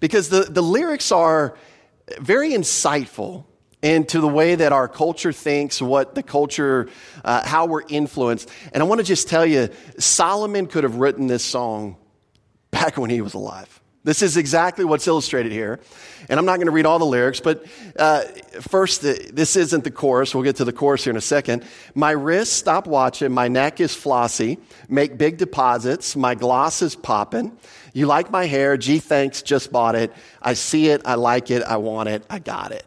because 0.00 0.28
the, 0.28 0.42
the 0.42 0.62
lyrics 0.62 1.12
are 1.12 1.56
very 2.18 2.50
insightful 2.50 3.44
into 3.82 4.20
the 4.20 4.28
way 4.28 4.54
that 4.54 4.72
our 4.72 4.88
culture 4.88 5.32
thinks, 5.32 5.80
what 5.80 6.14
the 6.14 6.22
culture, 6.22 6.88
uh, 7.24 7.46
how 7.46 7.66
we're 7.66 7.84
influenced. 7.88 8.48
And 8.72 8.82
I 8.82 8.86
want 8.86 9.00
to 9.00 9.06
just 9.06 9.28
tell 9.28 9.44
you, 9.44 9.68
Solomon 9.98 10.66
could 10.66 10.84
have 10.84 10.96
written 10.96 11.26
this 11.26 11.44
song 11.44 11.96
back 12.70 12.96
when 12.96 13.10
he 13.10 13.20
was 13.20 13.34
alive. 13.34 13.80
This 14.02 14.20
is 14.20 14.36
exactly 14.36 14.84
what's 14.84 15.06
illustrated 15.06 15.50
here. 15.50 15.80
And 16.28 16.38
I'm 16.38 16.44
not 16.44 16.56
going 16.56 16.66
to 16.66 16.72
read 16.72 16.84
all 16.84 16.98
the 16.98 17.06
lyrics, 17.06 17.40
but 17.40 17.64
uh, 17.98 18.22
first, 18.60 19.00
this 19.00 19.56
isn't 19.56 19.84
the 19.84 19.90
chorus. 19.90 20.34
We'll 20.34 20.44
get 20.44 20.56
to 20.56 20.64
the 20.64 20.74
chorus 20.74 21.04
here 21.04 21.10
in 21.10 21.16
a 21.16 21.22
second. 21.22 21.64
My 21.94 22.10
wrists 22.10 22.54
stop 22.54 22.86
watching. 22.86 23.32
My 23.32 23.48
neck 23.48 23.80
is 23.80 23.94
flossy. 23.94 24.58
Make 24.90 25.16
big 25.16 25.38
deposits. 25.38 26.16
My 26.16 26.34
gloss 26.34 26.82
is 26.82 26.94
popping. 26.94 27.56
You 27.94 28.04
like 28.04 28.30
my 28.30 28.44
hair? 28.44 28.76
Gee, 28.76 28.98
thanks. 28.98 29.40
Just 29.40 29.72
bought 29.72 29.94
it. 29.94 30.12
I 30.42 30.52
see 30.52 30.88
it. 30.88 31.00
I 31.06 31.14
like 31.14 31.50
it. 31.50 31.62
I 31.62 31.78
want 31.78 32.10
it. 32.10 32.22
I 32.28 32.38
got 32.38 32.72
it. 32.72 32.84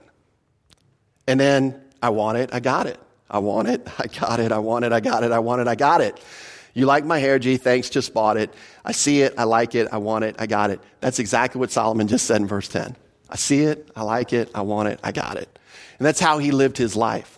And 1.27 1.39
then 1.39 1.81
I 2.01 2.09
want 2.09 2.37
it, 2.37 2.49
I 2.53 2.59
got 2.59 2.87
it. 2.87 2.99
I 3.29 3.39
want 3.39 3.67
it, 3.67 3.85
I 3.99 4.07
got 4.07 4.39
it, 4.39 4.53
I 4.53 4.59
want 4.59 4.85
it, 4.85 4.93
I 4.93 5.01
got 5.01 5.23
it, 5.23 5.33
I 5.33 5.39
want 5.39 5.61
it, 5.61 5.67
I 5.67 5.75
got 5.75 5.99
it. 5.99 6.23
You 6.73 6.85
like 6.85 7.03
my 7.03 7.19
hair, 7.19 7.39
gee, 7.39 7.57
thanks, 7.57 7.89
just 7.89 8.13
bought 8.13 8.37
it. 8.37 8.53
I 8.85 8.93
see 8.93 9.21
it, 9.21 9.33
I 9.37 9.43
like 9.43 9.75
it, 9.75 9.89
I 9.91 9.97
want 9.97 10.23
it, 10.23 10.37
I 10.39 10.45
got 10.45 10.69
it. 10.69 10.79
That's 11.01 11.19
exactly 11.19 11.59
what 11.59 11.71
Solomon 11.71 12.07
just 12.07 12.25
said 12.25 12.39
in 12.39 12.47
verse 12.47 12.69
10. 12.69 12.95
I 13.29 13.35
see 13.35 13.63
it, 13.63 13.89
I 13.95 14.03
like 14.03 14.31
it, 14.31 14.49
I 14.55 14.61
want 14.61 14.87
it, 14.87 14.99
I 15.03 15.11
got 15.11 15.35
it. 15.35 15.59
And 15.99 16.05
that's 16.05 16.19
how 16.19 16.37
he 16.37 16.51
lived 16.51 16.77
his 16.77 16.95
life. 16.95 17.37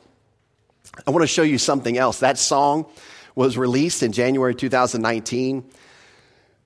I 1.08 1.12
want 1.12 1.24
to 1.24 1.28
show 1.28 1.42
you 1.42 1.58
something 1.58 1.98
else. 1.98 2.20
That 2.20 2.38
song 2.38 2.86
was 3.34 3.58
released 3.58 4.04
in 4.04 4.12
January 4.12 4.54
2019. 4.54 5.64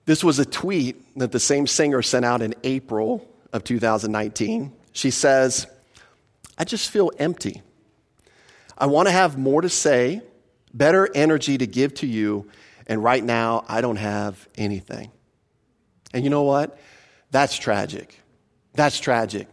This 0.05 0.23
was 0.23 0.39
a 0.39 0.45
tweet 0.45 1.17
that 1.17 1.31
the 1.31 1.39
same 1.39 1.67
singer 1.67 2.01
sent 2.01 2.25
out 2.25 2.41
in 2.41 2.55
April 2.63 3.27
of 3.53 3.63
2019. 3.63 4.73
She 4.91 5.11
says, 5.11 5.67
I 6.57 6.65
just 6.65 6.89
feel 6.89 7.11
empty. 7.17 7.61
I 8.77 8.87
want 8.87 9.07
to 9.07 9.11
have 9.11 9.37
more 9.37 9.61
to 9.61 9.69
say, 9.69 10.21
better 10.73 11.09
energy 11.13 11.57
to 11.57 11.67
give 11.67 11.93
to 11.95 12.07
you, 12.07 12.49
and 12.87 13.03
right 13.03 13.23
now 13.23 13.63
I 13.67 13.81
don't 13.81 13.95
have 13.95 14.47
anything. 14.57 15.11
And 16.13 16.23
you 16.23 16.29
know 16.29 16.43
what? 16.43 16.77
That's 17.31 17.57
tragic. 17.57 18.19
That's 18.73 18.99
tragic. 18.99 19.47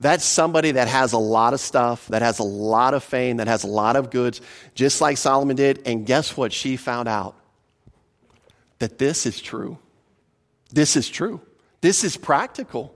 That's 0.00 0.24
somebody 0.24 0.72
that 0.72 0.86
has 0.86 1.12
a 1.12 1.18
lot 1.18 1.54
of 1.54 1.60
stuff, 1.60 2.06
that 2.08 2.22
has 2.22 2.38
a 2.38 2.44
lot 2.44 2.94
of 2.94 3.02
fame, 3.02 3.38
that 3.38 3.48
has 3.48 3.64
a 3.64 3.68
lot 3.68 3.96
of 3.96 4.10
goods, 4.10 4.40
just 4.74 5.00
like 5.00 5.16
Solomon 5.16 5.56
did. 5.56 5.82
And 5.86 6.06
guess 6.06 6.36
what? 6.36 6.52
She 6.52 6.76
found 6.76 7.08
out 7.08 7.34
that 8.78 8.98
this 8.98 9.26
is 9.26 9.40
true. 9.40 9.78
This 10.70 10.96
is 10.96 11.08
true. 11.08 11.40
This 11.80 12.04
is 12.04 12.16
practical. 12.16 12.94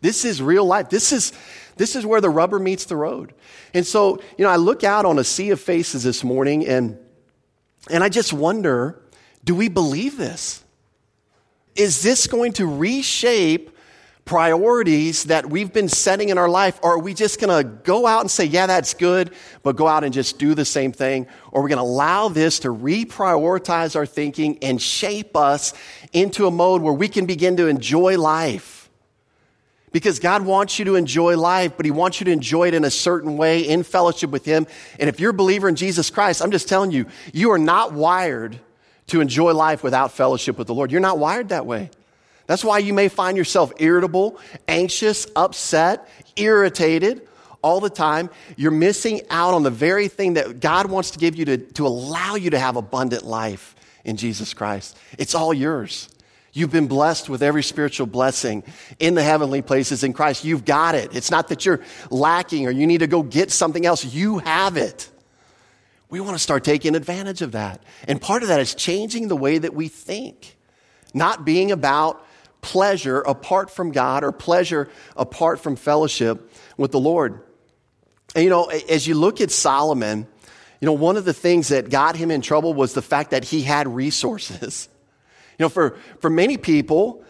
This 0.00 0.24
is 0.24 0.40
real 0.40 0.64
life. 0.64 0.88
This 0.88 1.12
is, 1.12 1.32
this 1.76 1.94
is 1.94 2.06
where 2.06 2.20
the 2.20 2.30
rubber 2.30 2.58
meets 2.58 2.86
the 2.86 2.96
road. 2.96 3.34
And 3.74 3.86
so, 3.86 4.20
you 4.38 4.44
know, 4.44 4.50
I 4.50 4.56
look 4.56 4.82
out 4.82 5.04
on 5.04 5.18
a 5.18 5.24
sea 5.24 5.50
of 5.50 5.60
faces 5.60 6.04
this 6.04 6.24
morning 6.24 6.66
and, 6.66 6.98
and 7.90 8.02
I 8.02 8.08
just 8.08 8.32
wonder 8.32 9.00
do 9.42 9.54
we 9.54 9.68
believe 9.68 10.18
this? 10.18 10.62
Is 11.74 12.02
this 12.02 12.26
going 12.26 12.52
to 12.54 12.66
reshape 12.66 13.69
priorities 14.30 15.24
that 15.24 15.50
we've 15.50 15.72
been 15.72 15.88
setting 15.88 16.28
in 16.28 16.38
our 16.38 16.48
life? 16.48 16.78
Or 16.84 16.92
are 16.92 16.98
we 17.00 17.14
just 17.14 17.40
going 17.40 17.50
to 17.50 17.68
go 17.68 18.06
out 18.06 18.20
and 18.20 18.30
say, 18.30 18.44
yeah, 18.44 18.68
that's 18.68 18.94
good, 18.94 19.32
but 19.64 19.74
go 19.74 19.88
out 19.88 20.04
and 20.04 20.14
just 20.14 20.38
do 20.38 20.54
the 20.54 20.64
same 20.64 20.92
thing? 20.92 21.26
Or 21.50 21.60
are 21.60 21.64
we 21.64 21.68
going 21.68 21.78
to 21.78 21.82
allow 21.82 22.28
this 22.28 22.60
to 22.60 22.68
reprioritize 22.68 23.96
our 23.96 24.06
thinking 24.06 24.58
and 24.62 24.80
shape 24.80 25.36
us 25.36 25.74
into 26.12 26.46
a 26.46 26.50
mode 26.52 26.80
where 26.80 26.92
we 26.92 27.08
can 27.08 27.26
begin 27.26 27.56
to 27.56 27.66
enjoy 27.66 28.18
life? 28.18 28.88
Because 29.90 30.20
God 30.20 30.46
wants 30.46 30.78
you 30.78 30.84
to 30.84 30.94
enjoy 30.94 31.36
life, 31.36 31.72
but 31.76 31.84
He 31.84 31.90
wants 31.90 32.20
you 32.20 32.26
to 32.26 32.30
enjoy 32.30 32.68
it 32.68 32.74
in 32.74 32.84
a 32.84 32.90
certain 32.90 33.36
way 33.36 33.62
in 33.62 33.82
fellowship 33.82 34.30
with 34.30 34.44
Him. 34.44 34.68
And 35.00 35.08
if 35.08 35.18
you're 35.18 35.30
a 35.30 35.34
believer 35.34 35.68
in 35.68 35.74
Jesus 35.74 36.08
Christ, 36.08 36.40
I'm 36.40 36.52
just 36.52 36.68
telling 36.68 36.92
you, 36.92 37.06
you 37.32 37.50
are 37.50 37.58
not 37.58 37.94
wired 37.94 38.60
to 39.08 39.20
enjoy 39.20 39.54
life 39.54 39.82
without 39.82 40.12
fellowship 40.12 40.56
with 40.56 40.68
the 40.68 40.74
Lord. 40.74 40.92
You're 40.92 41.00
not 41.00 41.18
wired 41.18 41.48
that 41.48 41.66
way. 41.66 41.90
That's 42.50 42.64
why 42.64 42.78
you 42.78 42.92
may 42.92 43.06
find 43.06 43.36
yourself 43.36 43.72
irritable, 43.78 44.36
anxious, 44.66 45.24
upset, 45.36 46.08
irritated 46.34 47.28
all 47.62 47.78
the 47.78 47.88
time. 47.88 48.28
You're 48.56 48.72
missing 48.72 49.20
out 49.30 49.54
on 49.54 49.62
the 49.62 49.70
very 49.70 50.08
thing 50.08 50.34
that 50.34 50.58
God 50.58 50.90
wants 50.90 51.12
to 51.12 51.20
give 51.20 51.36
you 51.36 51.44
to, 51.44 51.58
to 51.58 51.86
allow 51.86 52.34
you 52.34 52.50
to 52.50 52.58
have 52.58 52.74
abundant 52.74 53.24
life 53.24 53.76
in 54.02 54.16
Jesus 54.16 54.52
Christ. 54.52 54.98
It's 55.16 55.36
all 55.36 55.54
yours. 55.54 56.08
You've 56.52 56.72
been 56.72 56.88
blessed 56.88 57.28
with 57.28 57.40
every 57.40 57.62
spiritual 57.62 58.08
blessing 58.08 58.64
in 58.98 59.14
the 59.14 59.22
heavenly 59.22 59.62
places 59.62 60.02
in 60.02 60.12
Christ. 60.12 60.44
You've 60.44 60.64
got 60.64 60.96
it. 60.96 61.14
It's 61.14 61.30
not 61.30 61.46
that 61.50 61.64
you're 61.64 61.84
lacking 62.10 62.66
or 62.66 62.72
you 62.72 62.88
need 62.88 62.98
to 62.98 63.06
go 63.06 63.22
get 63.22 63.52
something 63.52 63.86
else. 63.86 64.04
You 64.04 64.38
have 64.38 64.76
it. 64.76 65.08
We 66.08 66.18
want 66.18 66.34
to 66.34 66.42
start 66.42 66.64
taking 66.64 66.96
advantage 66.96 67.42
of 67.42 67.52
that. 67.52 67.80
And 68.08 68.20
part 68.20 68.42
of 68.42 68.48
that 68.48 68.58
is 68.58 68.74
changing 68.74 69.28
the 69.28 69.36
way 69.36 69.58
that 69.58 69.72
we 69.72 69.86
think, 69.86 70.56
not 71.14 71.44
being 71.44 71.70
about 71.70 72.26
pleasure 72.60 73.20
apart 73.20 73.70
from 73.70 73.92
God 73.92 74.24
or 74.24 74.32
pleasure 74.32 74.88
apart 75.16 75.60
from 75.60 75.76
fellowship 75.76 76.52
with 76.76 76.92
the 76.92 77.00
Lord. 77.00 77.40
And 78.34 78.44
you 78.44 78.50
know, 78.50 78.64
as 78.66 79.06
you 79.06 79.14
look 79.14 79.40
at 79.40 79.50
Solomon, 79.50 80.26
you 80.80 80.86
know, 80.86 80.92
one 80.92 81.16
of 81.16 81.24
the 81.24 81.34
things 81.34 81.68
that 81.68 81.90
got 81.90 82.16
him 82.16 82.30
in 82.30 82.40
trouble 82.40 82.74
was 82.74 82.94
the 82.94 83.02
fact 83.02 83.32
that 83.32 83.44
he 83.44 83.62
had 83.62 83.88
resources. 83.88 84.88
You 85.58 85.64
know, 85.64 85.68
for, 85.68 85.98
for 86.20 86.30
many 86.30 86.56
people, 86.56 87.22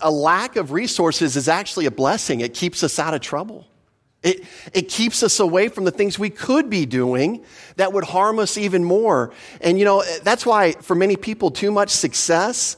a 0.00 0.10
lack 0.10 0.56
of 0.56 0.72
resources 0.72 1.36
is 1.36 1.46
actually 1.46 1.86
a 1.86 1.92
blessing. 1.92 2.40
It 2.40 2.52
keeps 2.52 2.82
us 2.82 2.98
out 2.98 3.14
of 3.14 3.20
trouble. 3.20 3.64
It, 4.24 4.44
it 4.72 4.88
keeps 4.88 5.22
us 5.22 5.38
away 5.38 5.68
from 5.68 5.84
the 5.84 5.92
things 5.92 6.18
we 6.18 6.30
could 6.30 6.68
be 6.68 6.84
doing 6.84 7.44
that 7.76 7.92
would 7.92 8.02
harm 8.02 8.40
us 8.40 8.58
even 8.58 8.82
more. 8.82 9.32
And, 9.60 9.78
you 9.78 9.84
know, 9.84 10.02
that's 10.24 10.44
why 10.44 10.72
for 10.72 10.96
many 10.96 11.14
people, 11.14 11.52
too 11.52 11.70
much 11.70 11.90
success, 11.90 12.76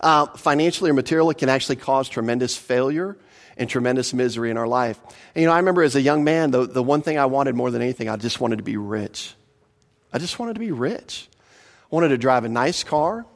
uh, 0.00 0.26
financially 0.26 0.90
or 0.90 0.94
materially, 0.94 1.34
can 1.34 1.48
actually 1.48 1.76
cause 1.76 2.08
tremendous 2.08 2.56
failure 2.56 3.16
and 3.56 3.68
tremendous 3.68 4.14
misery 4.14 4.50
in 4.50 4.56
our 4.56 4.66
life. 4.66 4.98
And, 5.34 5.42
you 5.42 5.46
know, 5.46 5.52
I 5.52 5.58
remember 5.58 5.82
as 5.82 5.94
a 5.94 6.00
young 6.00 6.24
man, 6.24 6.50
the, 6.50 6.66
the 6.66 6.82
one 6.82 7.02
thing 7.02 7.18
I 7.18 7.26
wanted 7.26 7.54
more 7.54 7.70
than 7.70 7.82
anything, 7.82 8.08
I 8.08 8.16
just 8.16 8.40
wanted 8.40 8.56
to 8.56 8.62
be 8.62 8.76
rich. 8.76 9.34
I 10.12 10.18
just 10.18 10.38
wanted 10.38 10.54
to 10.54 10.60
be 10.60 10.72
rich. 10.72 11.28
I 11.84 11.94
wanted 11.94 12.08
to 12.08 12.18
drive 12.18 12.44
a 12.44 12.48
nice 12.48 12.82
car. 12.84 13.26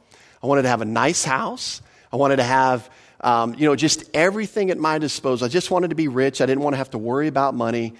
I 0.41 0.47
wanted 0.47 0.63
to 0.63 0.69
have 0.69 0.81
a 0.81 0.85
nice 0.85 1.23
house. 1.23 1.81
I 2.11 2.15
wanted 2.15 2.37
to 2.37 2.43
have, 2.43 2.89
um, 3.21 3.53
you 3.53 3.65
know, 3.65 3.75
just 3.75 4.03
everything 4.13 4.71
at 4.71 4.77
my 4.77 4.97
disposal. 4.97 5.45
I 5.45 5.49
just 5.49 5.69
wanted 5.69 5.89
to 5.89 5.95
be 5.95 6.07
rich. 6.07 6.41
I 6.41 6.45
didn't 6.45 6.63
want 6.63 6.73
to 6.73 6.77
have 6.77 6.91
to 6.91 6.97
worry 6.97 7.27
about 7.27 7.53
money. 7.53 7.93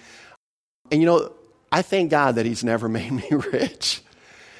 And, 0.90 1.00
you 1.00 1.06
know, 1.06 1.32
I 1.70 1.82
thank 1.82 2.10
God 2.10 2.36
that 2.36 2.46
He's 2.46 2.64
never 2.64 2.88
made 2.88 3.12
me 3.12 3.28
rich. 3.30 4.02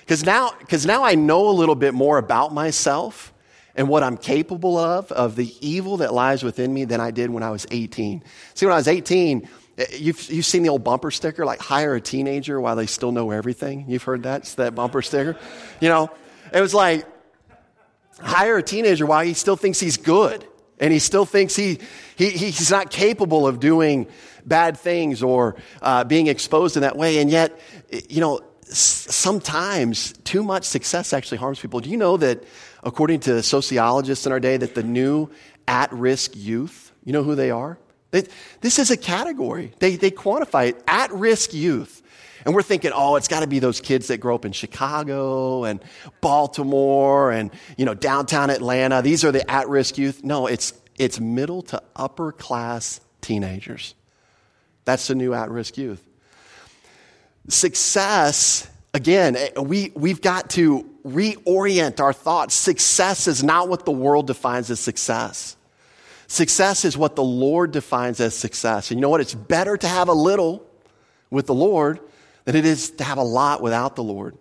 Because 0.01 0.25
now, 0.25 0.51
cause 0.69 0.87
now 0.87 1.03
I 1.03 1.17
know 1.17 1.49
a 1.49 1.51
little 1.51 1.75
bit 1.75 1.95
more 1.95 2.19
about 2.19 2.55
myself 2.55 3.33
and 3.77 3.89
what 3.89 4.03
I'm 4.03 4.17
capable 4.17 4.77
of, 4.79 5.13
of 5.13 5.37
the 5.37 5.55
evil 5.61 5.99
that 5.99 6.13
lies 6.13 6.43
within 6.43 6.73
me 6.73 6.85
than 6.85 7.01
I 7.01 7.11
did 7.11 7.31
when 7.31 7.43
I 7.43 7.51
was 7.51 7.67
18. 7.71 8.25
See, 8.55 8.67
when 8.67 8.73
I 8.73 8.77
was 8.77 8.89
18, 8.89 9.49
eh, 9.79 9.85
You've, 9.99 10.31
you've 10.31 10.47
seen 10.47 10.63
the 10.63 10.71
old 10.71 10.83
bumper 10.83 11.11
sticker, 11.11 11.45
like 11.45 11.61
hire 11.61 11.95
a 11.95 12.01
teenager 12.01 12.61
while 12.61 12.77
they 12.77 12.87
still 12.87 13.13
know 13.13 13.31
everything. 13.31 13.85
You've 13.89 14.03
heard 14.03 14.23
that? 14.23 14.45
That 14.57 14.75
bumper 14.75 15.03
sticker. 15.03 15.37
You 15.81 15.89
know, 15.91 16.11
it 16.53 16.61
was 16.61 16.73
like, 16.73 17.07
hire 18.19 18.57
a 18.57 18.63
teenager 18.63 19.05
while 19.05 19.25
he 19.25 19.35
still 19.35 19.57
thinks 19.57 19.79
he's 19.79 19.99
good 19.99 20.47
and 20.79 20.93
he 20.93 20.99
still 20.99 21.27
thinks 21.27 21.55
he, 21.55 21.79
he 22.17 22.31
he's 22.31 22.71
not 22.71 22.91
capable 22.91 23.47
of 23.47 23.61
doing 23.61 24.07
bad 24.45 24.79
things 24.79 25.23
or 25.23 25.57
uh, 25.83 26.05
being 26.05 26.27
exposed 26.27 26.77
in 26.77 26.83
that 26.83 26.97
way. 26.97 27.19
And 27.19 27.31
yet, 27.31 27.59
you 28.09 28.21
know, 28.21 28.41
sometimes 28.63 30.13
too 30.25 30.43
much 30.43 30.65
success 30.65 31.13
actually 31.13 31.39
harms 31.39 31.61
people. 31.61 31.81
Do 31.81 31.91
you 31.91 31.97
know 31.97 32.17
that, 32.17 32.43
according 32.87 33.19
to 33.19 33.43
sociologists 33.43 34.25
in 34.25 34.33
our 34.33 34.41
day, 34.41 34.57
that 34.57 34.75
the 34.75 34.83
new 34.83 35.29
at 35.67 35.93
risk 35.93 36.37
youth, 36.37 36.93
you 37.05 37.13
know 37.13 37.25
who 37.25 37.35
they 37.35 37.51
are? 37.51 37.79
They, 38.13 38.25
this 38.61 38.79
is 38.79 38.93
a 38.93 38.97
category. 38.97 39.73
They, 39.81 39.97
they 39.97 40.13
quantify 40.13 40.69
it 40.69 40.83
at 40.87 41.13
risk 41.13 41.53
youth. 41.53 42.03
And 42.45 42.55
we're 42.55 42.63
thinking, 42.63 42.93
oh, 42.95 43.17
it's 43.17 43.27
got 43.27 43.41
to 43.41 43.49
be 43.49 43.59
those 43.59 43.81
kids 43.81 44.07
that 44.07 44.19
grow 44.19 44.37
up 44.37 44.45
in 44.45 44.53
Chicago 44.53 45.65
and 45.65 45.83
Baltimore 46.21 47.33
and, 47.33 47.51
you 47.77 47.85
know, 47.85 47.95
downtown 47.95 48.51
Atlanta. 48.51 49.03
These 49.03 49.25
are 49.25 49.33
the 49.33 49.51
at 49.51 49.69
risk 49.69 49.99
youth. 49.99 50.23
No, 50.23 50.47
it's, 50.47 50.73
it's 50.97 51.19
middle 51.19 51.63
to 51.63 51.83
upper 51.97 52.31
class 52.31 53.01
teenagers. 53.21 53.97
That's 54.85 55.09
the 55.09 55.17
new 55.17 55.35
at 55.35 55.51
risk 55.51 55.77
youth. 55.77 56.07
Success, 57.49 58.71
again, 58.95 59.35
eh, 59.35 59.59
we, 59.59 59.91
we've 59.97 60.23
got 60.23 60.51
to 60.51 60.89
reorient 61.07 62.01
our 62.01 62.13
thoughts. 62.13 62.55
Success 62.55 63.29
is 63.29 63.43
not 63.43 63.69
what 63.69 63.85
the 63.85 63.93
world 63.93 64.27
defines 64.27 64.71
as 64.71 64.81
success. 64.81 65.57
Success 66.27 66.85
is 66.85 66.97
what 66.97 67.15
the 67.15 67.23
Lord 67.23 67.71
defines 67.71 68.21
as 68.21 68.35
success. 68.35 68.91
And 68.91 68.99
you 68.99 69.03
know 69.03 69.09
what? 69.09 69.21
It's 69.21 69.35
better 69.35 69.77
to 69.77 69.87
have 69.87 70.09
a 70.09 70.13
little 70.13 70.67
with 71.31 71.47
the 71.47 71.55
Lord 71.55 72.01
than 72.45 72.57
it 72.57 72.65
is 72.65 72.91
to 72.93 73.05
have 73.05 73.19
a 73.19 73.23
lot 73.23 73.63
without 73.63 73.97
the 73.97 74.03
Lord. 74.03 74.37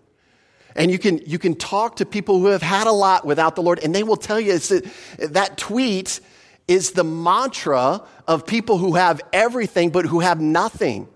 And 0.76 0.92
you 0.92 1.00
can, 1.00 1.20
you 1.26 1.40
can 1.40 1.56
talk 1.56 1.98
to 1.98 2.06
people 2.06 2.40
who 2.40 2.48
have 2.48 2.62
had 2.62 2.88
a 2.88 2.92
lot 2.92 3.26
without 3.26 3.56
the 3.56 3.62
Lord, 3.62 3.80
and 3.80 3.96
they 3.96 4.04
will 4.04 4.18
tell 4.18 4.40
you 4.40 4.58
that, 4.58 4.92
that 5.32 5.58
tweet 5.58 6.20
is 6.68 6.92
the 6.92 7.04
mantra 7.04 8.04
of 8.28 8.46
people 8.46 8.78
who 8.78 8.96
have 8.96 9.22
everything 9.32 9.92
but 9.92 10.06
who 10.06 10.20
have 10.20 10.42
nothing. 10.42 11.08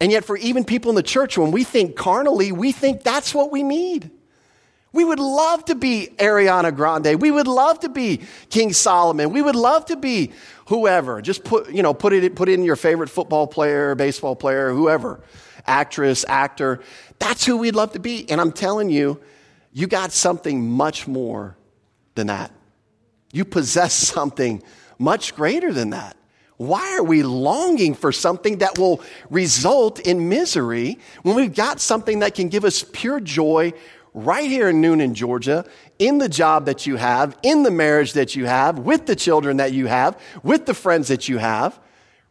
And 0.00 0.10
yet, 0.10 0.24
for 0.24 0.36
even 0.36 0.64
people 0.64 0.90
in 0.90 0.94
the 0.96 1.02
church, 1.02 1.38
when 1.38 1.52
we 1.52 1.62
think 1.62 1.94
carnally, 1.94 2.52
we 2.52 2.72
think 2.72 3.02
that's 3.02 3.34
what 3.34 3.52
we 3.52 3.62
need. 3.62 4.10
We 4.92 5.04
would 5.04 5.20
love 5.20 5.64
to 5.66 5.74
be 5.74 6.08
Ariana 6.16 6.74
Grande. 6.74 7.20
We 7.20 7.30
would 7.30 7.46
love 7.46 7.80
to 7.80 7.88
be 7.88 8.22
King 8.48 8.72
Solomon. 8.72 9.30
We 9.30 9.40
would 9.40 9.54
love 9.54 9.86
to 9.86 9.96
be 9.96 10.32
whoever. 10.66 11.22
Just 11.22 11.44
put, 11.44 11.70
you 11.70 11.82
know, 11.82 11.94
put 11.94 12.12
it, 12.12 12.34
put 12.34 12.48
in 12.48 12.64
your 12.64 12.76
favorite 12.76 13.08
football 13.08 13.46
player, 13.46 13.94
baseball 13.94 14.34
player, 14.34 14.72
whoever 14.72 15.20
actress, 15.66 16.24
actor. 16.28 16.80
That's 17.18 17.44
who 17.44 17.58
we'd 17.58 17.74
love 17.74 17.92
to 17.92 18.00
be. 18.00 18.28
And 18.30 18.40
I'm 18.40 18.52
telling 18.52 18.90
you, 18.90 19.20
you 19.72 19.86
got 19.86 20.12
something 20.12 20.68
much 20.68 21.06
more 21.06 21.56
than 22.14 22.26
that. 22.26 22.50
You 23.32 23.44
possess 23.44 23.92
something 24.14 24.62
much 24.98 25.34
greater 25.34 25.72
than 25.72 25.90
that. 25.90 26.16
Why 26.56 26.94
are 26.96 27.02
we 27.02 27.22
longing 27.22 27.94
for 27.94 28.12
something 28.12 28.58
that 28.58 28.76
will 28.76 29.00
result 29.30 29.98
in 29.98 30.28
misery 30.28 30.98
when 31.22 31.34
we've 31.34 31.54
got 31.54 31.80
something 31.80 32.18
that 32.18 32.34
can 32.34 32.48
give 32.48 32.66
us 32.66 32.84
pure 32.92 33.18
joy 33.18 33.72
right 34.14 34.48
here 34.48 34.68
in 34.68 34.80
Newnan, 34.80 35.14
Georgia, 35.14 35.64
in 35.98 36.18
the 36.18 36.28
job 36.28 36.66
that 36.66 36.86
you 36.86 36.96
have, 36.96 37.36
in 37.42 37.62
the 37.62 37.70
marriage 37.70 38.14
that 38.14 38.34
you 38.36 38.46
have, 38.46 38.78
with 38.78 39.06
the 39.06 39.16
children 39.16 39.58
that 39.58 39.72
you 39.72 39.86
have, 39.86 40.20
with 40.42 40.66
the 40.66 40.74
friends 40.74 41.08
that 41.08 41.28
you 41.28 41.38
have, 41.38 41.78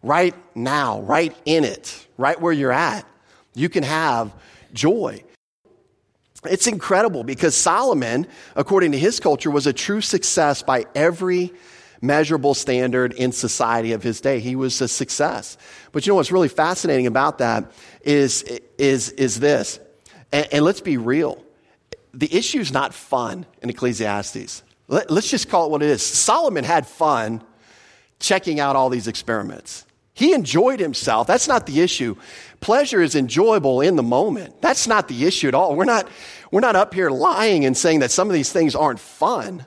right 0.03 0.36
now, 0.55 1.01
right 1.01 1.36
in 1.45 1.63
it, 1.63 2.07
right 2.17 2.39
where 2.39 2.53
you're 2.53 2.71
at? 2.71 3.05
you 3.59 3.69
can 3.69 3.83
have 3.83 4.33
joy. 4.74 5.24
It's 6.45 6.67
incredible 6.67 7.24
because 7.24 7.55
Solomon, 7.55 8.27
according 8.55 8.93
to 8.93 8.98
his 8.98 9.19
culture, 9.19 9.51
was 9.51 9.67
a 9.67 9.74
true 9.74 10.01
success 10.01 10.63
by 10.63 10.86
every 10.95 11.51
measurable 12.01 12.53
standard 12.53 13.12
in 13.13 13.33
society 13.33 13.91
of 13.91 14.01
his 14.01 14.21
day. 14.21 14.39
He 14.39 14.55
was 14.55 14.79
a 14.79 14.88
success. 14.88 15.57
But 15.91 16.05
you 16.05 16.12
know 16.12 16.15
what's 16.15 16.31
really 16.31 16.48
fascinating 16.48 17.07
about 17.07 17.39
that 17.39 17.71
is, 18.01 18.43
is, 18.77 19.09
is 19.09 19.41
this, 19.41 19.81
and, 20.31 20.48
and 20.53 20.63
let's 20.63 20.79
be 20.79 20.95
real. 20.95 21.43
The 22.13 22.33
issue 22.35 22.59
is 22.59 22.71
not 22.71 22.93
fun 22.93 23.45
in 23.61 23.69
Ecclesiastes. 23.69 24.63
Let, 24.87 25.11
let's 25.11 25.29
just 25.29 25.49
call 25.49 25.67
it 25.67 25.71
what 25.71 25.83
it 25.83 25.89
is. 25.89 26.01
Solomon 26.01 26.63
had 26.63 26.87
fun 26.87 27.43
checking 28.19 28.59
out 28.59 28.75
all 28.75 28.89
these 28.89 29.07
experiments. 29.07 29.85
He 30.13 30.33
enjoyed 30.33 30.81
himself. 30.81 31.27
That's 31.27 31.47
not 31.47 31.65
the 31.65 31.79
issue. 31.79 32.17
Pleasure 32.59 33.01
is 33.01 33.15
enjoyable 33.15 33.79
in 33.79 33.95
the 33.95 34.03
moment. 34.03 34.61
That's 34.61 34.85
not 34.85 35.07
the 35.07 35.25
issue 35.25 35.47
at 35.47 35.55
all. 35.55 35.75
We're 35.75 35.85
not, 35.85 36.09
we're 36.51 36.59
not 36.59 36.75
up 36.75 36.93
here 36.93 37.09
lying 37.09 37.63
and 37.63 37.77
saying 37.77 37.99
that 37.99 38.11
some 38.11 38.27
of 38.27 38.33
these 38.33 38.51
things 38.51 38.75
aren't 38.75 38.99
fun 38.99 39.65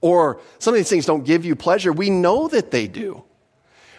or 0.00 0.40
some 0.58 0.72
of 0.72 0.78
these 0.78 0.88
things 0.88 1.04
don't 1.04 1.24
give 1.24 1.44
you 1.44 1.54
pleasure. 1.54 1.92
We 1.92 2.08
know 2.08 2.48
that 2.48 2.70
they 2.70 2.86
do. 2.86 3.22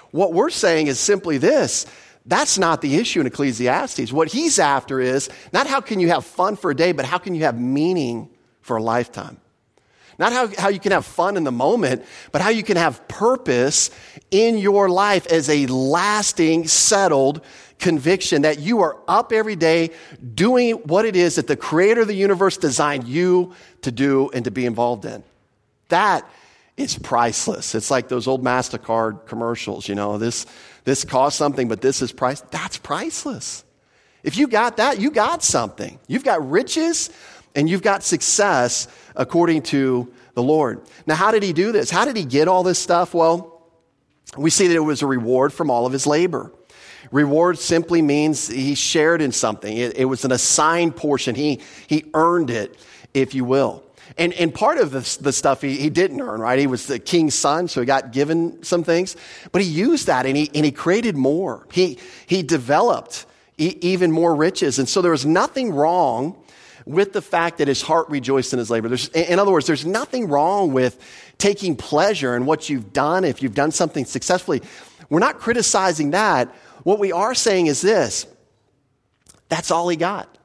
What 0.09 0.33
we're 0.33 0.49
saying 0.49 0.87
is 0.87 0.99
simply 0.99 1.37
this 1.37 1.85
that's 2.25 2.57
not 2.57 2.81
the 2.81 2.95
issue 2.95 3.19
in 3.19 3.27
Ecclesiastes. 3.27 4.13
What 4.13 4.29
he's 4.29 4.59
after 4.59 4.99
is 5.01 5.29
not 5.51 5.67
how 5.67 5.81
can 5.81 5.99
you 5.99 6.09
have 6.09 6.25
fun 6.25 6.55
for 6.55 6.71
a 6.71 6.75
day, 6.75 6.91
but 6.91 7.05
how 7.05 7.17
can 7.17 7.35
you 7.35 7.43
have 7.43 7.59
meaning 7.59 8.29
for 8.63 8.77
a 8.77 8.83
lifetime. 8.83 9.37
Not 10.17 10.31
how, 10.31 10.47
how 10.57 10.69
you 10.69 10.79
can 10.79 10.91
have 10.91 11.05
fun 11.05 11.37
in 11.37 11.43
the 11.43 11.51
moment, 11.51 12.05
but 12.31 12.41
how 12.41 12.49
you 12.49 12.63
can 12.63 12.77
have 12.77 13.07
purpose 13.07 13.89
in 14.31 14.57
your 14.57 14.89
life 14.89 15.25
as 15.27 15.49
a 15.49 15.65
lasting, 15.67 16.67
settled 16.67 17.41
conviction 17.79 18.43
that 18.43 18.59
you 18.59 18.81
are 18.81 18.97
up 19.07 19.33
every 19.33 19.55
day 19.55 19.89
doing 20.33 20.75
what 20.75 21.05
it 21.05 21.15
is 21.15 21.35
that 21.35 21.47
the 21.47 21.57
creator 21.57 22.01
of 22.01 22.07
the 22.07 22.13
universe 22.13 22.57
designed 22.57 23.07
you 23.07 23.53
to 23.81 23.91
do 23.91 24.29
and 24.33 24.45
to 24.45 24.51
be 24.51 24.65
involved 24.65 25.03
in. 25.03 25.23
That 25.89 26.29
is 26.77 26.97
priceless. 26.97 27.75
It's 27.75 27.91
like 27.91 28.07
those 28.07 28.27
old 28.27 28.43
MasterCard 28.43 29.25
commercials, 29.25 29.87
you 29.87 29.95
know, 29.95 30.17
this, 30.17 30.45
this 30.83 31.03
costs 31.03 31.37
something, 31.37 31.67
but 31.67 31.81
this 31.81 32.01
is 32.01 32.11
price. 32.11 32.41
That's 32.51 32.77
priceless. 32.77 33.63
If 34.23 34.37
you 34.37 34.47
got 34.47 34.77
that, 34.77 34.99
you 34.99 35.11
got 35.11 35.43
something. 35.43 35.99
You've 36.07 36.23
got 36.23 36.49
riches 36.49 37.09
and 37.55 37.69
you've 37.69 37.81
got 37.81 38.03
success 38.03 38.87
according 39.15 39.63
to 39.63 40.11
the 40.33 40.43
Lord. 40.43 40.81
Now, 41.05 41.15
how 41.15 41.31
did 41.31 41.43
he 41.43 41.53
do 41.53 41.71
this? 41.71 41.89
How 41.89 42.05
did 42.05 42.15
he 42.15 42.25
get 42.25 42.47
all 42.47 42.63
this 42.63 42.79
stuff? 42.79 43.13
Well, 43.13 43.61
we 44.37 44.49
see 44.49 44.67
that 44.67 44.75
it 44.75 44.79
was 44.79 45.01
a 45.01 45.07
reward 45.07 45.53
from 45.53 45.69
all 45.69 45.85
of 45.85 45.93
his 45.93 46.07
labor. 46.07 46.51
Reward 47.11 47.59
simply 47.59 48.01
means 48.01 48.47
he 48.47 48.75
shared 48.75 49.21
in 49.21 49.31
something. 49.31 49.75
It, 49.75 49.97
it 49.97 50.05
was 50.05 50.25
an 50.25 50.31
assigned 50.31 50.95
portion. 50.95 51.35
He, 51.35 51.59
he 51.87 52.05
earned 52.13 52.49
it, 52.49 52.77
if 53.13 53.35
you 53.35 53.45
will. 53.45 53.83
And, 54.17 54.33
and 54.33 54.53
part 54.53 54.77
of 54.77 54.91
the, 54.91 55.17
the 55.21 55.31
stuff 55.31 55.61
he, 55.61 55.77
he 55.77 55.89
didn't 55.89 56.21
earn, 56.21 56.39
right? 56.39 56.59
He 56.59 56.67
was 56.67 56.87
the 56.87 56.99
king's 56.99 57.33
son, 57.33 57.67
so 57.67 57.79
he 57.79 57.85
got 57.85 58.11
given 58.11 58.63
some 58.63 58.83
things. 58.83 59.15
But 59.51 59.61
he 59.61 59.67
used 59.67 60.07
that 60.07 60.25
and 60.25 60.37
he, 60.37 60.49
and 60.53 60.63
he 60.63 60.71
created 60.71 61.17
more. 61.17 61.65
He, 61.71 61.97
he 62.27 62.43
developed 62.43 63.25
e- 63.57 63.77
even 63.81 64.11
more 64.11 64.35
riches. 64.35 64.77
And 64.77 64.87
so 64.87 65.01
there 65.01 65.11
was 65.11 65.25
nothing 65.25 65.73
wrong 65.73 66.37
with 66.85 67.13
the 67.13 67.21
fact 67.21 67.59
that 67.59 67.67
his 67.67 67.81
heart 67.81 68.09
rejoiced 68.09 68.53
in 68.53 68.59
his 68.59 68.69
labor. 68.69 68.87
There's, 68.87 69.07
in 69.09 69.39
other 69.39 69.51
words, 69.51 69.67
there's 69.67 69.85
nothing 69.85 70.27
wrong 70.27 70.73
with 70.73 70.99
taking 71.37 71.75
pleasure 71.75 72.35
in 72.35 72.45
what 72.45 72.69
you've 72.69 72.93
done 72.93 73.23
if 73.23 73.41
you've 73.41 73.55
done 73.55 73.71
something 73.71 74.05
successfully. 74.05 74.61
We're 75.09 75.19
not 75.19 75.39
criticizing 75.39 76.11
that. 76.11 76.53
What 76.83 76.99
we 76.99 77.11
are 77.11 77.33
saying 77.33 77.67
is 77.67 77.81
this 77.81 78.27
that's 79.49 79.71
all 79.71 79.87
he 79.87 79.97
got. 79.97 80.37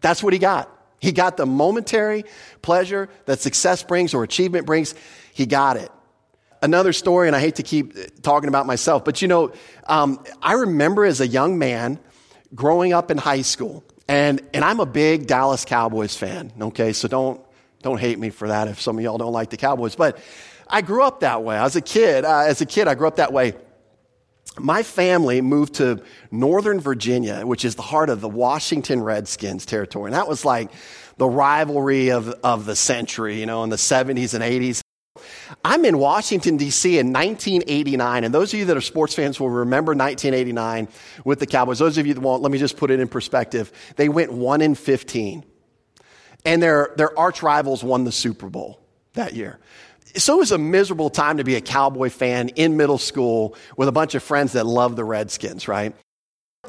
That's 0.00 0.22
what 0.22 0.32
he 0.32 0.38
got. 0.38 0.68
He 1.02 1.10
got 1.10 1.36
the 1.36 1.46
momentary 1.46 2.24
pleasure 2.62 3.08
that 3.26 3.40
success 3.40 3.82
brings 3.82 4.14
or 4.14 4.22
achievement 4.22 4.66
brings. 4.66 4.94
He 5.34 5.46
got 5.46 5.76
it. 5.76 5.90
Another 6.62 6.92
story, 6.92 7.26
and 7.26 7.34
I 7.34 7.40
hate 7.40 7.56
to 7.56 7.64
keep 7.64 8.22
talking 8.22 8.48
about 8.48 8.66
myself, 8.66 9.04
but 9.04 9.20
you 9.20 9.26
know, 9.26 9.52
um, 9.88 10.22
I 10.40 10.52
remember 10.52 11.04
as 11.04 11.20
a 11.20 11.26
young 11.26 11.58
man 11.58 11.98
growing 12.54 12.92
up 12.92 13.10
in 13.10 13.18
high 13.18 13.42
school, 13.42 13.82
and, 14.06 14.40
and 14.54 14.64
I'm 14.64 14.78
a 14.78 14.86
big 14.86 15.26
Dallas 15.26 15.64
Cowboys 15.64 16.16
fan, 16.16 16.52
okay? 16.60 16.92
So 16.92 17.08
don't, 17.08 17.40
don't 17.82 17.98
hate 17.98 18.20
me 18.20 18.30
for 18.30 18.46
that 18.46 18.68
if 18.68 18.80
some 18.80 18.96
of 18.96 19.02
y'all 19.02 19.18
don't 19.18 19.32
like 19.32 19.50
the 19.50 19.56
Cowboys. 19.56 19.96
But 19.96 20.18
I 20.68 20.82
grew 20.82 21.02
up 21.02 21.20
that 21.20 21.42
way. 21.42 21.58
As 21.58 21.74
a 21.74 21.80
kid, 21.80 22.24
uh, 22.24 22.44
as 22.46 22.60
a 22.60 22.66
kid, 22.66 22.86
I 22.86 22.94
grew 22.94 23.08
up 23.08 23.16
that 23.16 23.32
way. 23.32 23.54
My 24.58 24.82
family 24.82 25.40
moved 25.40 25.74
to 25.74 26.02
Northern 26.30 26.78
Virginia, 26.78 27.46
which 27.46 27.64
is 27.64 27.74
the 27.74 27.82
heart 27.82 28.10
of 28.10 28.20
the 28.20 28.28
Washington 28.28 29.02
Redskins 29.02 29.64
territory. 29.64 30.08
And 30.08 30.14
that 30.14 30.28
was 30.28 30.44
like 30.44 30.70
the 31.16 31.28
rivalry 31.28 32.10
of, 32.10 32.28
of 32.44 32.66
the 32.66 32.76
century, 32.76 33.40
you 33.40 33.46
know, 33.46 33.64
in 33.64 33.70
the 33.70 33.76
70s 33.76 34.34
and 34.34 34.42
80s. 34.44 34.82
I'm 35.64 35.84
in 35.84 35.98
Washington, 35.98 36.56
D.C. 36.56 36.98
in 36.98 37.12
1989, 37.12 38.24
and 38.24 38.34
those 38.34 38.52
of 38.52 38.58
you 38.58 38.66
that 38.66 38.76
are 38.76 38.82
sports 38.82 39.14
fans 39.14 39.38
will 39.38 39.50
remember 39.50 39.92
1989 39.92 40.88
with 41.24 41.38
the 41.38 41.46
Cowboys. 41.46 41.78
Those 41.78 41.98
of 41.98 42.06
you 42.06 42.14
that 42.14 42.20
won't, 42.20 42.42
let 42.42 42.50
me 42.50 42.58
just 42.58 42.76
put 42.76 42.90
it 42.90 43.00
in 43.00 43.08
perspective. 43.08 43.70
They 43.96 44.08
went 44.08 44.32
1 44.32 44.60
in 44.60 44.74
15, 44.74 45.44
and 46.44 46.62
their, 46.62 46.92
their 46.96 47.16
arch 47.18 47.42
rivals 47.42 47.84
won 47.84 48.04
the 48.04 48.12
Super 48.12 48.48
Bowl 48.48 48.80
that 49.14 49.34
year. 49.34 49.58
So 50.16 50.34
it 50.34 50.38
was 50.38 50.52
a 50.52 50.58
miserable 50.58 51.10
time 51.10 51.38
to 51.38 51.44
be 51.44 51.54
a 51.54 51.60
Cowboy 51.60 52.10
fan 52.10 52.50
in 52.50 52.76
middle 52.76 52.98
school 52.98 53.56
with 53.76 53.88
a 53.88 53.92
bunch 53.92 54.14
of 54.14 54.22
friends 54.22 54.52
that 54.52 54.66
love 54.66 54.96
the 54.96 55.04
Redskins, 55.04 55.68
right? 55.68 55.94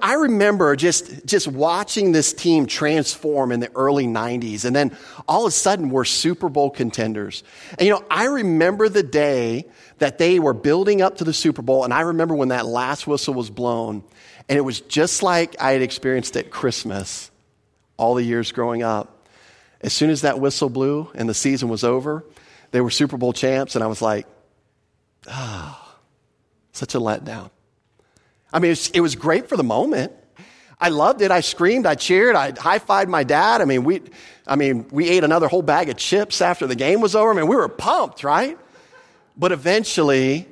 I 0.01 0.13
remember 0.13 0.75
just, 0.75 1.25
just 1.25 1.47
watching 1.47 2.13
this 2.13 2.33
team 2.33 2.65
transform 2.65 3.51
in 3.51 3.59
the 3.59 3.69
early 3.75 4.07
90s, 4.07 4.65
and 4.65 4.75
then 4.75 4.97
all 5.27 5.45
of 5.45 5.49
a 5.49 5.51
sudden 5.51 5.89
we're 5.89 6.03
Super 6.03 6.49
Bowl 6.49 6.71
contenders. 6.71 7.43
And 7.77 7.87
you 7.87 7.93
know, 7.93 8.03
I 8.09 8.25
remember 8.25 8.89
the 8.89 9.03
day 9.03 9.65
that 9.99 10.17
they 10.17 10.39
were 10.39 10.53
building 10.53 11.01
up 11.03 11.17
to 11.17 11.23
the 11.23 11.33
Super 11.33 11.61
Bowl, 11.61 11.83
and 11.83 11.93
I 11.93 12.01
remember 12.01 12.33
when 12.33 12.49
that 12.49 12.65
last 12.65 13.05
whistle 13.05 13.35
was 13.35 13.51
blown, 13.51 14.03
and 14.49 14.57
it 14.57 14.61
was 14.61 14.81
just 14.81 15.21
like 15.21 15.55
I 15.61 15.73
had 15.73 15.83
experienced 15.83 16.35
at 16.37 16.49
Christmas 16.49 17.29
all 17.95 18.15
the 18.15 18.23
years 18.23 18.51
growing 18.51 18.81
up. 18.81 19.27
As 19.81 19.93
soon 19.93 20.09
as 20.09 20.21
that 20.21 20.39
whistle 20.39 20.69
blew 20.69 21.11
and 21.13 21.29
the 21.29 21.33
season 21.33 21.69
was 21.69 21.83
over, 21.83 22.25
they 22.73 22.81
were 22.81 22.89
Super 22.89 23.17
Bowl 23.17 23.33
champs, 23.33 23.75
and 23.75 23.83
I 23.83 23.87
was 23.87 24.01
like, 24.01 24.25
ah, 25.27 25.79
oh, 25.79 25.99
such 26.71 26.95
a 26.95 26.97
letdown. 26.97 27.51
I 28.51 28.57
mean, 28.57 28.69
it 28.69 28.71
was, 28.71 28.89
it 28.89 28.99
was 28.99 29.15
great 29.15 29.47
for 29.47 29.55
the 29.55 29.63
moment. 29.63 30.11
I 30.81 30.89
loved 30.89 31.21
it. 31.21 31.29
I 31.29 31.41
screamed, 31.41 31.85
I 31.85 31.93
cheered, 31.93 32.35
I 32.35 32.51
high 32.51 32.79
fived 32.79 33.09
my 33.09 33.23
dad. 33.23 33.61
I 33.61 33.65
mean, 33.65 33.83
we, 33.83 34.01
I 34.47 34.55
mean, 34.55 34.87
we 34.89 35.07
ate 35.07 35.23
another 35.23 35.47
whole 35.47 35.61
bag 35.61 35.89
of 35.89 35.97
chips 35.97 36.41
after 36.41 36.65
the 36.65 36.75
game 36.75 36.99
was 36.99 37.15
over. 37.15 37.29
I 37.31 37.35
mean, 37.35 37.47
we 37.47 37.55
were 37.55 37.69
pumped, 37.69 38.23
right? 38.23 38.57
But 39.37 39.51
eventually, 39.51 40.47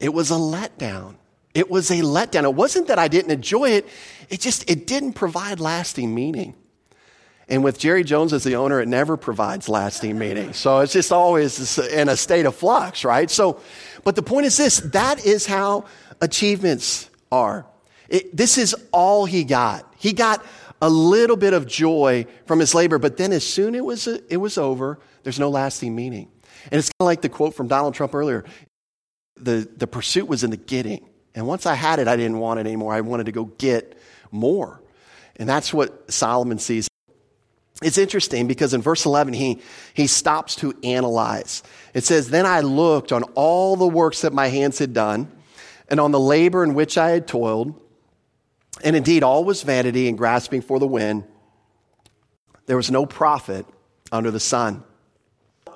it 0.00 0.14
was 0.14 0.30
a 0.30 0.34
letdown. 0.34 1.16
It 1.52 1.70
was 1.70 1.90
a 1.90 2.00
letdown. 2.00 2.44
It 2.44 2.54
wasn't 2.54 2.88
that 2.88 2.98
I 2.98 3.08
didn't 3.08 3.32
enjoy 3.32 3.72
it. 3.72 3.86
It 4.30 4.40
just, 4.40 4.68
it 4.70 4.86
didn't 4.86 5.12
provide 5.12 5.60
lasting 5.60 6.14
meaning. 6.14 6.54
And 7.50 7.64
with 7.64 7.78
Jerry 7.78 8.04
Jones 8.04 8.32
as 8.32 8.44
the 8.44 8.56
owner, 8.56 8.80
it 8.80 8.88
never 8.88 9.16
provides 9.16 9.68
lasting 9.68 10.18
meaning. 10.18 10.52
So 10.52 10.78
it's 10.78 10.92
just 10.92 11.12
always 11.12 11.78
in 11.78 12.08
a 12.08 12.16
state 12.16 12.46
of 12.46 12.54
flux, 12.54 13.04
right? 13.04 13.30
So, 13.30 13.60
but 14.04 14.14
the 14.14 14.22
point 14.22 14.46
is 14.46 14.56
this 14.56 14.78
that 14.78 15.24
is 15.26 15.46
how 15.46 15.86
achievements 16.20 17.10
are. 17.32 17.66
It, 18.08 18.36
this 18.36 18.56
is 18.56 18.74
all 18.92 19.26
he 19.26 19.44
got. 19.44 19.92
He 19.98 20.12
got 20.12 20.44
a 20.80 20.88
little 20.88 21.36
bit 21.36 21.52
of 21.52 21.66
joy 21.66 22.26
from 22.46 22.60
his 22.60 22.74
labor, 22.74 22.98
but 22.98 23.16
then 23.16 23.32
as 23.32 23.46
soon 23.46 23.74
as 23.74 23.78
it 23.78 23.84
was, 23.84 24.06
it 24.06 24.36
was 24.36 24.56
over, 24.56 24.98
there's 25.24 25.38
no 25.38 25.50
lasting 25.50 25.94
meaning. 25.94 26.30
And 26.70 26.78
it's 26.78 26.88
kind 26.88 27.00
of 27.00 27.06
like 27.06 27.20
the 27.20 27.28
quote 27.28 27.54
from 27.54 27.68
Donald 27.68 27.94
Trump 27.94 28.14
earlier 28.14 28.44
the, 29.40 29.68
the 29.76 29.86
pursuit 29.86 30.28
was 30.28 30.44
in 30.44 30.50
the 30.50 30.56
getting. 30.56 31.08
And 31.34 31.46
once 31.46 31.66
I 31.66 31.74
had 31.74 31.98
it, 31.98 32.08
I 32.08 32.16
didn't 32.16 32.38
want 32.38 32.60
it 32.60 32.66
anymore. 32.66 32.92
I 32.92 33.00
wanted 33.00 33.26
to 33.26 33.32
go 33.32 33.44
get 33.44 33.98
more. 34.30 34.82
And 35.36 35.48
that's 35.48 35.72
what 35.72 36.12
Solomon 36.12 36.58
sees. 36.58 36.89
It's 37.82 37.96
interesting 37.96 38.46
because 38.46 38.74
in 38.74 38.82
verse 38.82 39.06
11, 39.06 39.32
he, 39.32 39.60
he 39.94 40.06
stops 40.06 40.56
to 40.56 40.74
analyze. 40.84 41.62
It 41.94 42.04
says, 42.04 42.28
Then 42.28 42.44
I 42.44 42.60
looked 42.60 43.10
on 43.10 43.22
all 43.34 43.76
the 43.76 43.88
works 43.88 44.20
that 44.20 44.32
my 44.32 44.48
hands 44.48 44.78
had 44.78 44.92
done 44.92 45.30
and 45.88 45.98
on 45.98 46.12
the 46.12 46.20
labor 46.20 46.62
in 46.62 46.74
which 46.74 46.98
I 46.98 47.10
had 47.10 47.26
toiled. 47.26 47.80
And 48.84 48.96
indeed, 48.96 49.22
all 49.22 49.44
was 49.44 49.62
vanity 49.62 50.08
and 50.08 50.18
grasping 50.18 50.60
for 50.60 50.78
the 50.78 50.86
wind. 50.86 51.24
There 52.66 52.76
was 52.76 52.90
no 52.90 53.06
profit 53.06 53.66
under 54.12 54.30
the 54.30 54.40
sun. 54.40 54.84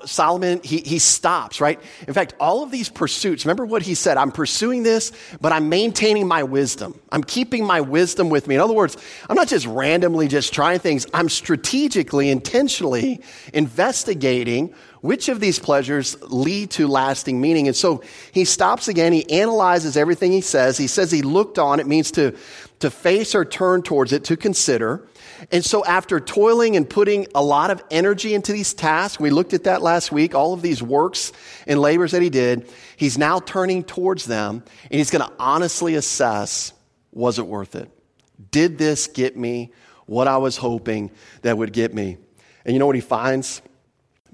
Solomon, 0.07 0.61
he, 0.63 0.79
he 0.79 0.99
stops, 0.99 1.61
right? 1.61 1.81
In 2.07 2.15
fact, 2.15 2.35
all 2.39 2.63
of 2.63 2.71
these 2.71 2.89
pursuits, 2.89 3.45
remember 3.45 3.67
what 3.67 3.83
he 3.83 3.95
said? 3.95 4.17
I'm 4.17 4.33
pursuing 4.33 4.83
this, 4.83 5.13
but 5.41 5.53
I'm 5.53 5.69
maintaining 5.69 6.27
my 6.29 6.43
wisdom. 6.43 7.01
I'm 7.11 7.25
keeping 7.25 7.65
my 7.65 7.81
wisdom 7.81 8.31
with 8.31 8.47
me. 8.47 8.55
In 8.55 8.61
other 8.61 8.75
words, 8.75 8.97
I'm 9.29 9.37
not 9.37 9.49
just 9.49 9.67
randomly 9.67 10.29
just 10.29 10.53
trying 10.53 10.79
things. 10.79 11.07
I'm 11.15 11.29
strategically, 11.29 12.31
intentionally 12.31 13.23
investigating 13.53 14.75
which 15.05 15.29
of 15.29 15.39
these 15.39 15.59
pleasures 15.59 16.17
lead 16.23 16.71
to 16.71 16.89
lasting 16.89 17.39
meaning? 17.39 17.67
And 17.67 17.77
so 17.77 18.03
he 18.33 18.47
stops 18.47 18.89
again. 18.89 19.13
He 19.13 19.31
analyzes 19.31 19.99
everything 19.99 20.33
he 20.33 20.41
says. 20.41 20.79
He 20.79 20.87
says 20.87 21.11
he 21.11 21.21
looked 21.21 21.59
on. 21.59 21.79
It 21.79 21.87
means 21.87 22.11
to, 22.13 22.35
to 22.79 22.91
face 22.91 23.35
or 23.35 23.45
turn 23.45 23.83
towards 23.83 24.15
it, 24.15 24.25
to 24.25 24.37
consider. 24.39 25.07
And 25.51 25.65
so 25.65 25.85
after 25.85 26.21
toiling 26.21 26.77
and 26.77 26.89
putting 26.89 27.27
a 27.35 27.43
lot 27.43 27.71
of 27.71 27.83
energy 27.91 28.35
into 28.35 28.53
these 28.53 28.75
tasks, 28.75 29.21
we 29.21 29.31
looked 29.31 29.55
at 29.55 29.65
that 29.65 29.83
last 29.83 30.13
week, 30.13 30.35
all 30.35 30.53
of 30.53 30.63
these 30.63 30.83
works 30.83 31.33
and 31.67 31.81
labors 31.81 32.13
that 32.13 32.23
he 32.23 32.31
did, 32.31 32.71
he's 32.97 33.19
now 33.19 33.41
turning 33.41 33.85
towards 33.85 34.25
them 34.25 34.63
and 34.91 34.99
he's 34.99 35.11
going 35.11 35.25
to 35.25 35.33
honestly 35.39 35.95
assess, 35.95 36.73
was 37.13 37.39
it 37.39 37.47
worth 37.47 37.75
it? 37.75 37.91
Did 38.51 38.79
this 38.79 39.07
get 39.07 39.37
me 39.37 39.73
what 40.07 40.29
I 40.29 40.39
was 40.39 40.57
hoping 40.57 41.11
that 41.43 41.57
would 41.57 41.73
get 41.73 41.95
me? 41.95 42.19
And 42.65 42.73
you 42.73 42.79
know 42.79 42.87
what 42.87 42.97
he 42.97 43.01
finds? 43.01 43.63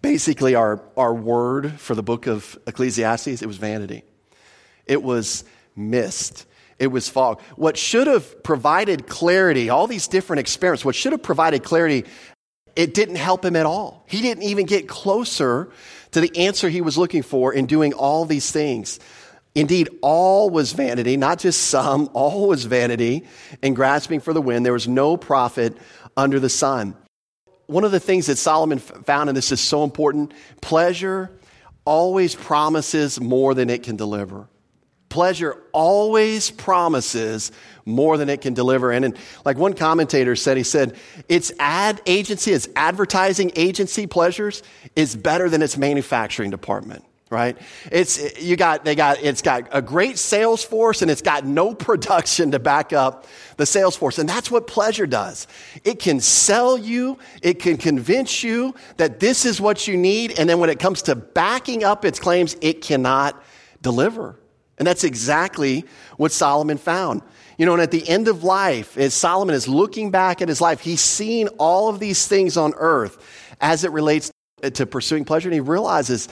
basically 0.02 0.54
our, 0.54 0.82
our 0.96 1.14
word 1.14 1.72
for 1.80 1.94
the 1.94 2.02
book 2.02 2.26
of 2.26 2.58
Ecclesiastes, 2.66 3.42
it 3.42 3.46
was 3.46 3.56
vanity. 3.56 4.02
It 4.86 5.02
was 5.02 5.44
mist. 5.76 6.46
It 6.80 6.88
was 6.88 7.08
fog. 7.08 7.40
What 7.54 7.76
should 7.76 8.08
have 8.08 8.42
provided 8.42 9.06
clarity, 9.06 9.70
all 9.70 9.86
these 9.86 10.08
different 10.08 10.40
experiments, 10.40 10.84
what 10.84 10.96
should 10.96 11.12
have 11.12 11.22
provided 11.22 11.62
clarity, 11.62 12.04
it 12.74 12.94
didn't 12.94 13.16
help 13.16 13.44
him 13.44 13.54
at 13.54 13.66
all. 13.66 14.04
He 14.08 14.22
didn't 14.22 14.42
even 14.42 14.66
get 14.66 14.88
closer 14.88 15.70
to 16.10 16.20
the 16.20 16.36
answer 16.36 16.68
he 16.68 16.80
was 16.80 16.98
looking 16.98 17.22
for 17.22 17.52
in 17.52 17.66
doing 17.66 17.92
all 17.92 18.24
these 18.24 18.50
things. 18.50 18.98
Indeed, 19.54 19.88
all 20.02 20.50
was 20.50 20.72
vanity, 20.72 21.16
not 21.16 21.38
just 21.38 21.60
some, 21.62 22.10
all 22.14 22.48
was 22.48 22.64
vanity 22.64 23.26
and 23.62 23.76
grasping 23.76 24.20
for 24.20 24.32
the 24.32 24.42
wind. 24.42 24.66
There 24.66 24.72
was 24.72 24.88
no 24.88 25.16
profit 25.16 25.76
under 26.16 26.40
the 26.40 26.48
sun 26.48 26.96
one 27.70 27.84
of 27.84 27.92
the 27.92 28.00
things 28.00 28.26
that 28.26 28.36
Solomon 28.36 28.80
found, 28.80 29.28
and 29.30 29.36
this 29.36 29.52
is 29.52 29.60
so 29.60 29.84
important 29.84 30.34
pleasure 30.60 31.30
always 31.84 32.34
promises 32.34 33.20
more 33.20 33.54
than 33.54 33.70
it 33.70 33.84
can 33.84 33.94
deliver. 33.94 34.48
Pleasure 35.10 35.58
always 35.72 36.50
promises 36.50 37.52
more 37.84 38.16
than 38.16 38.30
it 38.30 38.40
can 38.40 38.54
deliver. 38.54 38.90
And, 38.92 39.16
like 39.44 39.58
one 39.58 39.74
commentator 39.74 40.34
said, 40.36 40.56
he 40.56 40.62
said, 40.62 40.96
its 41.28 41.52
ad 41.58 42.00
agency, 42.06 42.52
its 42.52 42.68
advertising 42.76 43.52
agency 43.56 44.06
pleasures 44.06 44.62
is 44.96 45.14
better 45.14 45.50
than 45.50 45.60
its 45.60 45.76
manufacturing 45.76 46.50
department 46.50 47.04
right? 47.30 47.56
It's, 47.92 48.42
you 48.42 48.56
got, 48.56 48.84
they 48.84 48.96
got, 48.96 49.22
it's 49.22 49.40
got 49.40 49.68
a 49.70 49.80
great 49.80 50.18
sales 50.18 50.64
force 50.64 51.00
and 51.00 51.08
it's 51.08 51.22
got 51.22 51.46
no 51.46 51.74
production 51.86 52.50
to 52.50 52.58
back 52.58 52.92
up 52.92 53.24
the 53.56 53.66
sales 53.66 53.96
force. 53.96 54.18
And 54.18 54.28
that's 54.28 54.50
what 54.50 54.66
pleasure 54.66 55.06
does. 55.06 55.46
It 55.84 56.00
can 56.00 56.18
sell 56.20 56.76
you, 56.76 57.18
it 57.40 57.60
can 57.60 57.76
convince 57.76 58.42
you 58.42 58.74
that 58.96 59.20
this 59.20 59.46
is 59.46 59.60
what 59.60 59.86
you 59.86 59.96
need. 59.96 60.38
And 60.38 60.50
then 60.50 60.58
when 60.58 60.70
it 60.70 60.80
comes 60.80 61.02
to 61.02 61.14
backing 61.14 61.84
up 61.84 62.04
its 62.04 62.18
claims, 62.18 62.56
it 62.60 62.82
cannot 62.82 63.40
deliver. 63.80 64.39
And 64.80 64.86
that's 64.86 65.04
exactly 65.04 65.84
what 66.16 66.32
Solomon 66.32 66.78
found. 66.78 67.20
You 67.58 67.66
know, 67.66 67.74
and 67.74 67.82
at 67.82 67.90
the 67.90 68.08
end 68.08 68.28
of 68.28 68.42
life, 68.42 68.96
as 68.96 69.12
Solomon 69.12 69.54
is 69.54 69.68
looking 69.68 70.10
back 70.10 70.40
at 70.40 70.48
his 70.48 70.62
life, 70.62 70.80
he's 70.80 71.02
seen 71.02 71.48
all 71.58 71.90
of 71.90 72.00
these 72.00 72.26
things 72.26 72.56
on 72.56 72.72
earth 72.78 73.18
as 73.60 73.84
it 73.84 73.92
relates 73.92 74.32
to 74.62 74.86
pursuing 74.86 75.26
pleasure, 75.26 75.48
and 75.48 75.54
he 75.54 75.60
realizes 75.60 76.30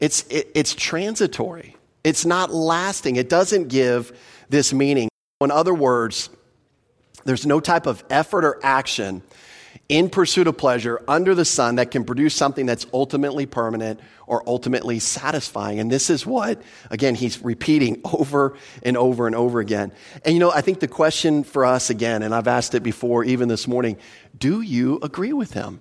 it's, 0.00 0.22
it, 0.28 0.50
it's 0.54 0.74
transitory. 0.74 1.76
It's 2.02 2.24
not 2.24 2.50
lasting. 2.50 3.16
It 3.16 3.28
doesn't 3.28 3.68
give 3.68 4.18
this 4.48 4.72
meaning. 4.72 5.10
In 5.42 5.50
other 5.50 5.74
words, 5.74 6.30
there's 7.26 7.44
no 7.44 7.60
type 7.60 7.86
of 7.86 8.02
effort 8.08 8.46
or 8.46 8.58
action 8.62 9.22
in 9.90 10.08
pursuit 10.08 10.46
of 10.46 10.56
pleasure 10.56 11.02
under 11.08 11.34
the 11.34 11.44
sun 11.44 11.74
that 11.74 11.90
can 11.90 12.04
produce 12.04 12.32
something 12.32 12.64
that's 12.64 12.86
ultimately 12.94 13.44
permanent 13.44 13.98
or 14.28 14.48
ultimately 14.48 15.00
satisfying. 15.00 15.80
And 15.80 15.90
this 15.90 16.10
is 16.10 16.24
what, 16.24 16.62
again, 16.90 17.16
he's 17.16 17.42
repeating 17.42 18.00
over 18.04 18.56
and 18.84 18.96
over 18.96 19.26
and 19.26 19.34
over 19.34 19.58
again. 19.58 19.90
And 20.24 20.32
you 20.32 20.38
know, 20.38 20.52
I 20.52 20.60
think 20.60 20.78
the 20.78 20.88
question 20.88 21.42
for 21.42 21.66
us 21.66 21.90
again, 21.90 22.22
and 22.22 22.32
I've 22.32 22.46
asked 22.46 22.76
it 22.76 22.84
before 22.84 23.24
even 23.24 23.48
this 23.48 23.66
morning, 23.66 23.98
do 24.38 24.60
you 24.60 25.00
agree 25.02 25.32
with 25.32 25.54
him? 25.54 25.80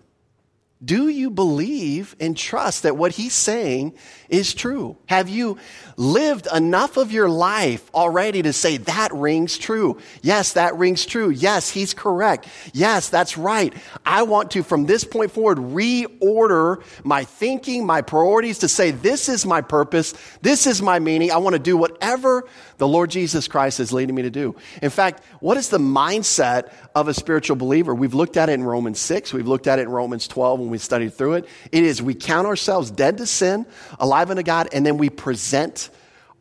Do 0.84 1.10
you 1.10 1.30
believe 1.30 2.16
and 2.22 2.38
trust 2.38 2.84
that 2.84 2.96
what 2.96 3.12
he's 3.12 3.34
saying 3.34 3.96
is 4.30 4.54
true? 4.54 4.96
Have 5.08 5.28
you 5.28 5.58
lived 5.98 6.48
enough 6.54 6.96
of 6.96 7.12
your 7.12 7.28
life 7.28 7.94
already 7.94 8.42
to 8.44 8.54
say 8.54 8.78
that 8.78 9.14
rings 9.14 9.58
true? 9.58 9.98
Yes, 10.22 10.54
that 10.54 10.78
rings 10.78 11.06
true. 11.06 11.32
Yes, 11.32 11.70
he's 11.70 11.94
correct. 11.94 12.48
Yes, 12.72 13.10
that's 13.10 13.38
right. 13.38 13.74
I 14.06 14.24
want 14.24 14.52
to, 14.52 14.64
from 14.64 14.86
this 14.86 15.04
point 15.04 15.32
forward, 15.32 15.58
reorder 15.58 16.82
my 17.04 17.26
thinking, 17.26 17.86
my 17.86 18.02
priorities 18.02 18.60
to 18.60 18.70
say, 18.70 18.92
this 18.92 19.28
is 19.28 19.46
my 19.46 19.60
purpose. 19.60 20.14
This 20.42 20.66
is 20.66 20.82
my 20.82 21.00
meaning. 21.00 21.30
I 21.30 21.38
want 21.38 21.56
to 21.56 21.62
do 21.62 21.76
whatever 21.76 22.48
the 22.78 22.88
Lord 22.88 23.10
Jesus 23.10 23.50
Christ 23.50 23.82
is 23.82 23.92
leading 23.92 24.16
me 24.16 24.22
to 24.22 24.30
do. 24.30 24.56
In 24.82 24.92
fact, 24.92 25.26
what 25.42 25.58
is 25.58 25.68
the 25.68 25.78
mindset 25.78 26.72
of 26.96 27.10
a 27.10 27.14
spiritual 27.14 27.58
believer? 27.58 27.94
We've 27.94 28.14
looked 28.14 28.38
at 28.38 28.48
it 28.48 28.54
in 28.54 28.64
Romans 28.64 29.00
6. 29.02 29.34
We've 29.34 29.46
looked 29.46 29.68
at 29.68 29.80
it 29.80 29.84
in 29.84 29.90
Romans 29.90 30.26
12 30.26 30.69
when 30.70 30.74
we 30.74 30.78
studied 30.78 31.14
through 31.16 31.34
it. 31.34 31.46
It 31.72 31.84
is 31.84 32.02
we 32.02 32.14
count 32.14 32.46
ourselves 32.46 32.92
dead 32.92 33.18
to 33.18 33.26
sin, 33.26 33.66
alive 34.00 34.30
unto 34.30 34.44
God, 34.44 34.70
and 34.72 34.86
then 34.86 34.98
we 34.98 35.10
present 35.10 35.90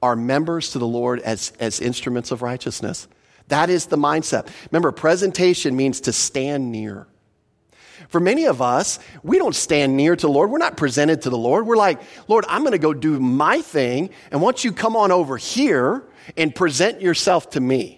our 0.02 0.14
members 0.14 0.70
to 0.72 0.78
the 0.78 0.86
Lord 0.86 1.20
as, 1.20 1.52
as 1.58 1.80
instruments 1.80 2.30
of 2.30 2.42
righteousness. 2.42 3.08
That 3.48 3.70
is 3.70 3.86
the 3.86 3.96
mindset. 3.96 4.46
Remember, 4.70 4.92
presentation 4.92 5.74
means 5.74 6.02
to 6.02 6.12
stand 6.12 6.70
near. 6.70 7.06
For 8.10 8.20
many 8.20 8.44
of 8.44 8.60
us, 8.62 8.98
we 9.22 9.38
don't 9.38 9.54
stand 9.54 9.96
near 9.96 10.14
to 10.14 10.26
the 10.26 10.32
Lord. 10.32 10.50
We're 10.50 10.58
not 10.58 10.76
presented 10.76 11.22
to 11.22 11.30
the 11.30 11.38
Lord. 11.38 11.66
We're 11.66 11.76
like, 11.76 12.00
Lord, 12.28 12.44
I'm 12.48 12.60
going 12.60 12.72
to 12.72 12.78
go 12.78 12.94
do 12.94 13.18
my 13.18 13.62
thing. 13.62 14.10
And 14.30 14.42
once 14.42 14.62
you 14.64 14.72
come 14.72 14.94
on 14.94 15.10
over 15.10 15.36
here 15.36 16.04
and 16.36 16.54
present 16.54 17.00
yourself 17.00 17.50
to 17.50 17.60
me, 17.60 17.97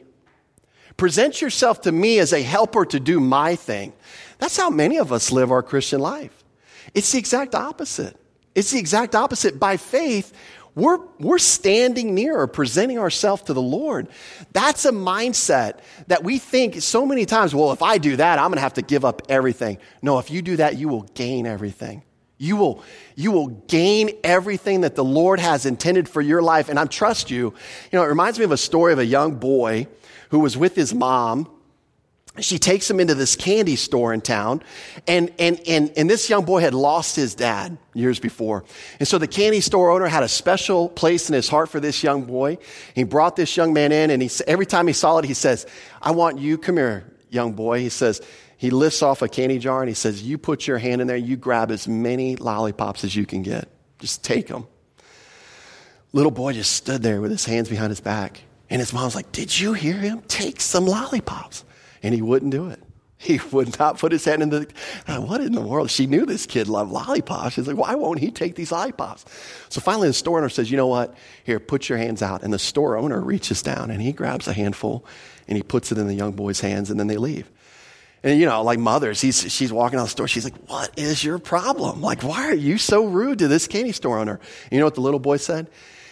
present 1.00 1.40
yourself 1.40 1.80
to 1.80 1.90
me 1.90 2.18
as 2.18 2.34
a 2.34 2.42
helper 2.42 2.84
to 2.84 3.00
do 3.00 3.20
my 3.20 3.56
thing. 3.56 3.90
That's 4.38 4.58
how 4.58 4.68
many 4.68 4.98
of 4.98 5.14
us 5.14 5.32
live 5.32 5.50
our 5.50 5.62
Christian 5.62 5.98
life. 5.98 6.44
It's 6.94 7.10
the 7.12 7.18
exact 7.18 7.54
opposite. 7.54 8.18
It's 8.54 8.72
the 8.72 8.78
exact 8.78 9.14
opposite. 9.14 9.58
By 9.58 9.78
faith, 9.78 10.30
we're, 10.74 10.98
we're 11.18 11.38
standing 11.38 12.14
near 12.14 12.36
or 12.36 12.46
presenting 12.46 12.98
ourselves 12.98 13.44
to 13.44 13.54
the 13.54 13.62
Lord. 13.62 14.08
That's 14.52 14.84
a 14.84 14.92
mindset 14.92 15.78
that 16.08 16.22
we 16.22 16.38
think 16.38 16.82
so 16.82 17.06
many 17.06 17.24
times, 17.24 17.54
well, 17.54 17.72
if 17.72 17.80
I 17.80 17.96
do 17.96 18.16
that, 18.16 18.38
I'm 18.38 18.48
going 18.48 18.56
to 18.56 18.60
have 18.60 18.74
to 18.74 18.82
give 18.82 19.02
up 19.02 19.22
everything. 19.30 19.78
No, 20.02 20.18
if 20.18 20.30
you 20.30 20.42
do 20.42 20.56
that, 20.56 20.76
you 20.76 20.88
will 20.88 21.04
gain 21.14 21.46
everything. 21.46 22.02
You 22.36 22.56
will, 22.56 22.84
you 23.16 23.32
will 23.32 23.48
gain 23.48 24.10
everything 24.22 24.82
that 24.82 24.96
the 24.96 25.04
Lord 25.04 25.40
has 25.40 25.64
intended 25.64 26.10
for 26.10 26.20
your 26.20 26.42
life. 26.42 26.68
And 26.68 26.78
I 26.78 26.84
trust 26.84 27.30
you. 27.30 27.54
You 27.90 27.98
know, 27.98 28.02
it 28.02 28.08
reminds 28.08 28.38
me 28.38 28.44
of 28.44 28.52
a 28.52 28.58
story 28.58 28.92
of 28.92 28.98
a 28.98 29.06
young 29.06 29.36
boy 29.36 29.86
who 30.30 30.40
was 30.40 30.56
with 30.56 30.74
his 30.74 30.94
mom. 30.94 31.48
She 32.38 32.58
takes 32.58 32.88
him 32.88 33.00
into 33.00 33.14
this 33.14 33.34
candy 33.34 33.76
store 33.76 34.14
in 34.14 34.20
town 34.20 34.62
and, 35.08 35.32
and, 35.38 35.60
and, 35.66 35.92
and 35.96 36.08
this 36.08 36.30
young 36.30 36.44
boy 36.44 36.60
had 36.60 36.74
lost 36.74 37.16
his 37.16 37.34
dad 37.34 37.76
years 37.92 38.20
before. 38.20 38.64
And 39.00 39.08
so 39.08 39.18
the 39.18 39.26
candy 39.26 39.60
store 39.60 39.90
owner 39.90 40.06
had 40.06 40.22
a 40.22 40.28
special 40.28 40.88
place 40.88 41.28
in 41.28 41.34
his 41.34 41.48
heart 41.48 41.68
for 41.68 41.80
this 41.80 42.04
young 42.04 42.24
boy. 42.24 42.58
He 42.94 43.02
brought 43.02 43.34
this 43.34 43.56
young 43.56 43.72
man 43.72 43.90
in 43.90 44.10
and 44.10 44.22
he, 44.22 44.30
every 44.46 44.64
time 44.64 44.86
he 44.86 44.92
saw 44.92 45.18
it 45.18 45.24
he 45.24 45.34
says 45.34 45.66
i 46.00 46.12
want 46.12 46.38
you 46.38 46.56
come 46.56 46.76
here 46.76 47.04
young 47.30 47.52
boy. 47.52 47.80
He 47.80 47.88
says 47.88 48.20
he 48.56 48.70
lifts 48.70 49.02
off 49.02 49.22
a 49.22 49.28
candy 49.28 49.58
jar 49.58 49.80
and 49.82 49.88
he 49.88 49.94
says 49.94 50.22
you 50.22 50.38
put 50.38 50.66
your 50.66 50.78
hand 50.78 51.00
in 51.00 51.08
there 51.08 51.16
you 51.16 51.36
grab 51.36 51.72
as 51.72 51.88
many 51.88 52.36
lollipops 52.36 53.02
as 53.02 53.14
you 53.14 53.26
can 53.26 53.42
get. 53.42 53.68
Just 53.98 54.22
take 54.24 54.46
them 54.46 54.66
little 56.12 56.32
boy 56.32 56.52
just 56.52 56.72
stood 56.72 57.02
there 57.02 57.20
with 57.20 57.30
his 57.30 57.44
hands 57.44 57.68
behind 57.68 57.90
his 57.90 58.00
back 58.00 58.42
and 58.70 58.80
his 58.80 58.92
mom's 58.92 59.14
like 59.14 59.32
did 59.32 59.58
you 59.58 59.74
hear 59.74 59.96
him 59.96 60.22
take 60.28 60.60
some 60.60 60.86
lollipops 60.86 61.64
and 62.02 62.14
he 62.14 62.22
wouldn't 62.22 62.52
do 62.52 62.68
it. 62.68 62.82
He 63.22 63.38
would 63.52 63.78
not 63.78 63.98
put 63.98 64.12
his 64.12 64.24
hand 64.24 64.42
in 64.42 64.48
the. 64.48 64.66
What 65.06 65.42
in 65.42 65.52
the 65.52 65.60
world? 65.60 65.90
She 65.90 66.06
knew 66.06 66.24
this 66.24 66.46
kid 66.46 66.68
loved 66.68 66.90
lollipops. 66.90 67.52
She's 67.52 67.68
like, 67.68 67.76
why 67.76 67.94
won't 67.94 68.18
he 68.18 68.30
take 68.30 68.54
these 68.54 68.72
lollipops? 68.72 69.26
So 69.68 69.82
finally, 69.82 70.08
the 70.08 70.14
store 70.14 70.38
owner 70.38 70.48
says, 70.48 70.70
you 70.70 70.78
know 70.78 70.86
what? 70.86 71.14
Here, 71.44 71.60
put 71.60 71.90
your 71.90 71.98
hands 71.98 72.22
out. 72.22 72.42
And 72.42 72.50
the 72.50 72.58
store 72.58 72.96
owner 72.96 73.20
reaches 73.20 73.62
down 73.62 73.90
and 73.90 74.00
he 74.00 74.12
grabs 74.12 74.48
a 74.48 74.54
handful 74.54 75.04
and 75.46 75.58
he 75.58 75.62
puts 75.62 75.92
it 75.92 75.98
in 75.98 76.06
the 76.06 76.14
young 76.14 76.32
boy's 76.32 76.60
hands 76.60 76.90
and 76.90 76.98
then 76.98 77.08
they 77.08 77.18
leave. 77.18 77.50
And 78.22 78.40
you 78.40 78.46
know, 78.46 78.62
like 78.62 78.78
mothers, 78.78 79.20
he's, 79.20 79.52
she's 79.52 79.70
walking 79.70 79.98
out 79.98 80.04
the 80.04 80.08
store. 80.08 80.26
She's 80.26 80.44
like, 80.44 80.56
what 80.68 80.98
is 80.98 81.22
your 81.22 81.38
problem? 81.38 82.00
Like, 82.00 82.22
why 82.22 82.46
are 82.46 82.54
you 82.54 82.78
so 82.78 83.04
rude 83.04 83.40
to 83.40 83.48
this 83.48 83.66
candy 83.66 83.92
store 83.92 84.18
owner? 84.18 84.40
And 84.64 84.72
you 84.72 84.78
know 84.78 84.86
what 84.86 84.94
the 84.94 85.02
little 85.02 85.20
boy 85.20 85.36
said? 85.36 85.68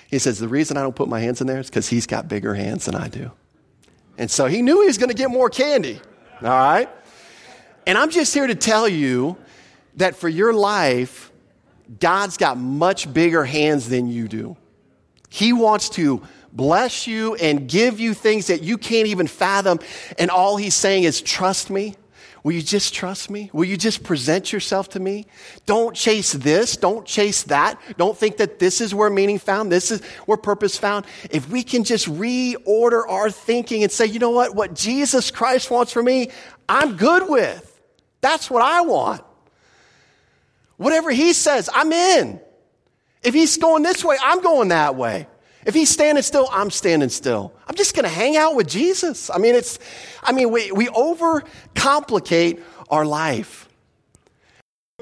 He 0.09 0.19
says, 0.19 0.39
the 0.39 0.49
reason 0.49 0.77
I 0.77 0.83
don't 0.83 0.97
put 0.97 1.09
my 1.09 1.21
hands 1.21 1.41
in 1.41 1.47
there 1.47 1.61
is 1.61 1.69
because 1.69 1.89
he's 1.89 2.07
got 2.07 2.29
bigger 2.29 2.55
hands 2.55 2.87
than 2.87 2.95
I 2.95 3.09
do. 3.09 3.31
And 4.17 4.31
so 4.31 4.47
he 4.47 4.63
knew 4.63 4.81
he 4.81 4.87
was 4.87 4.99
going 4.99 5.11
to 5.11 5.15
get 5.15 5.31
more 5.31 5.51
candy. 5.51 6.01
All 6.43 6.49
right? 6.49 6.89
And 7.87 7.97
I'm 7.97 8.11
just 8.11 8.33
here 8.35 8.47
to 8.47 8.55
tell 8.55 8.89
you 8.89 9.37
that 9.97 10.17
for 10.17 10.29
your 10.29 10.53
life, 10.53 11.31
God's 12.01 12.37
got 12.37 12.57
much 12.57 13.13
bigger 13.13 13.45
hands 13.45 13.89
than 13.89 14.09
you 14.09 14.29
do. 14.29 14.57
He 15.29 15.53
wants 15.53 15.91
to 15.91 16.23
bless 16.53 17.07
you 17.07 17.35
and 17.37 17.69
give 17.69 18.01
you 18.01 18.15
things 18.15 18.47
that 18.47 18.63
you 18.63 18.79
can't 18.79 19.09
even 19.09 19.27
fathom. 19.27 19.79
And 20.19 20.31
all 20.31 20.57
he's 20.57 20.75
saying 20.75 21.05
is, 21.05 21.21
trust 21.21 21.71
me. 21.71 21.95
Will 22.43 22.53
you 22.53 22.63
just 22.63 22.95
trust 22.95 23.31
me? 23.31 23.51
Will 23.53 23.65
you 23.65 23.77
just 23.77 24.03
present 24.03 24.53
yourself 24.53 24.91
to 24.91 25.01
me? 25.01 25.27
Don't 25.67 25.95
chase 25.95 26.33
this. 26.33 26.77
Don't 26.77 27.05
chase 27.05 27.43
that. 27.45 27.81
Don't 27.97 28.17
think 28.17 28.37
that 28.39 28.59
this 28.59 28.81
is 28.81 28.95
where 28.95 29.11
meaning 29.11 29.39
found. 29.39 29.73
This 29.73 29.91
is 29.91 30.03
where 30.27 30.37
purpose 30.37 30.79
found. 30.79 31.05
If 31.31 31.49
we 31.49 31.63
can 31.63 31.85
just 31.85 32.07
reorder 32.07 33.09
our 33.09 33.31
thinking 33.31 33.83
and 33.83 33.91
say, 33.91 34.07
you 34.07 34.19
know 34.19 34.31
what? 34.31 34.55
What 34.55 34.75
Jesus 34.75 35.31
Christ 35.31 35.71
wants 35.71 35.93
for 35.93 36.03
me, 36.03 36.31
I'm 36.69 36.97
good 36.97 37.29
with. 37.29 37.81
That's 38.21 38.51
what 38.51 38.63
I 38.63 38.83
want. 38.83 39.23
Whatever 40.77 41.11
he 41.11 41.33
says, 41.33 41.69
I'm 41.73 41.93
in. 41.93 42.41
If 43.23 43.35
he's 43.35 43.57
going 43.57 43.83
this 43.83 44.05
way, 44.05 44.17
I'm 44.23 44.41
going 44.43 44.69
that 44.69 44.95
way. 44.95 45.27
If 45.69 45.75
he's 45.75 45.91
standing 45.91 46.23
still, 46.23 46.49
I'm 46.51 46.71
standing 46.71 47.11
still. 47.11 47.53
I'm 47.67 47.75
just 47.75 47.95
going 47.95 48.05
to 48.05 48.09
hang 48.09 48.39
out 48.39 48.55
with 48.55 48.67
Jesus. 48.67 49.29
I 49.29 49.37
mean, 49.37 49.55
it's, 49.55 49.79
I 50.23 50.33
mean, 50.33 50.51
we, 50.51 50.73
we 50.73 50.87
overcomplicate 50.87 52.63
our 52.89 53.05
life. 53.05 53.69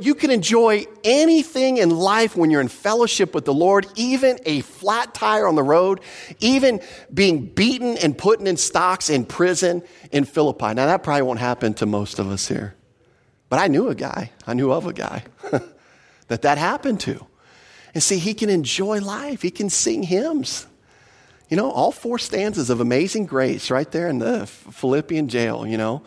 You 0.01 0.17
can 0.17 0.33
enjoy 0.33 0.87
anything 1.05 1.77
in 1.77 1.91
life 1.91 2.37
when 2.37 2.51
you're 2.51 2.61
in 2.61 2.67
fellowship 2.67 3.33
with 3.33 3.45
the 3.45 3.55
Lord, 3.55 3.87
even 3.95 4.41
a 4.45 4.63
flat 4.63 5.15
tire 5.15 5.47
on 5.47 5.55
the 5.55 5.63
road, 5.63 6.01
even 6.41 6.81
being 7.15 7.47
beaten 7.47 7.97
and 7.99 8.19
put 8.19 8.41
in 8.41 8.57
stocks 8.57 9.09
in 9.09 9.25
prison 9.25 9.85
in 10.11 10.25
Philippi. 10.25 10.75
Now, 10.75 10.87
that 10.87 11.05
probably 11.05 11.23
won't 11.23 11.39
happen 11.39 11.75
to 11.75 11.87
most 11.87 12.19
of 12.19 12.29
us 12.29 12.49
here. 12.49 12.75
But 13.49 13.61
I 13.61 13.69
knew 13.69 13.87
a 13.87 13.95
guy, 13.95 14.33
I 14.49 14.55
knew 14.55 14.73
of 14.73 14.85
a 14.85 14.93
guy 14.93 15.23
that 16.27 16.43
that 16.43 16.59
happened 16.59 16.99
to. 17.03 17.25
And 17.97 18.03
see, 18.03 18.19
he 18.19 18.35
can 18.35 18.51
enjoy 18.51 19.01
life. 19.01 19.41
He 19.41 19.51
can 19.51 19.71
sing 19.71 20.03
hymns. 20.03 20.67
You 21.49 21.57
know, 21.57 21.71
all 21.71 21.93
four 21.93 22.19
stanzas 22.19 22.69
of 22.69 22.79
Amazing 22.79 23.25
Grace 23.25 23.71
right 23.71 23.91
there 23.91 24.09
in 24.09 24.19
the 24.19 24.47
Philippian 24.47 25.29
jail, 25.29 25.67
you 25.67 25.79
know. 25.79 26.03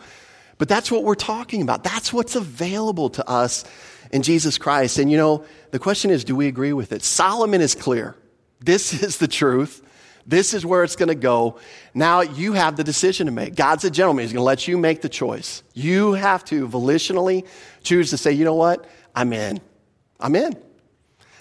But 0.56 0.68
that's 0.68 0.88
what 0.92 1.02
we're 1.02 1.16
talking 1.16 1.62
about. 1.62 1.82
That's 1.82 2.12
what's 2.12 2.36
available 2.36 3.10
to 3.10 3.28
us 3.28 3.64
in 4.12 4.22
Jesus 4.22 4.56
Christ. 4.56 5.00
And 5.00 5.10
you 5.10 5.16
know, 5.16 5.44
the 5.72 5.80
question 5.80 6.12
is 6.12 6.22
do 6.22 6.36
we 6.36 6.46
agree 6.46 6.72
with 6.72 6.92
it? 6.92 7.02
Solomon 7.02 7.60
is 7.60 7.74
clear. 7.74 8.14
This 8.60 8.92
is 9.02 9.16
the 9.16 9.26
truth. 9.26 9.84
This 10.24 10.54
is 10.54 10.64
where 10.64 10.84
it's 10.84 10.94
going 10.94 11.08
to 11.08 11.16
go. 11.16 11.58
Now 11.92 12.20
you 12.20 12.52
have 12.52 12.76
the 12.76 12.84
decision 12.84 13.26
to 13.26 13.32
make. 13.32 13.56
God's 13.56 13.84
a 13.84 13.90
gentleman. 13.90 14.22
He's 14.22 14.32
going 14.32 14.42
to 14.42 14.44
let 14.44 14.68
you 14.68 14.78
make 14.78 15.02
the 15.02 15.08
choice. 15.08 15.64
You 15.74 16.12
have 16.12 16.44
to 16.44 16.68
volitionally 16.68 17.48
choose 17.82 18.10
to 18.10 18.16
say, 18.16 18.30
you 18.30 18.44
know 18.44 18.54
what? 18.54 18.88
I'm 19.12 19.32
in. 19.32 19.58
I'm 20.20 20.36
in. 20.36 20.69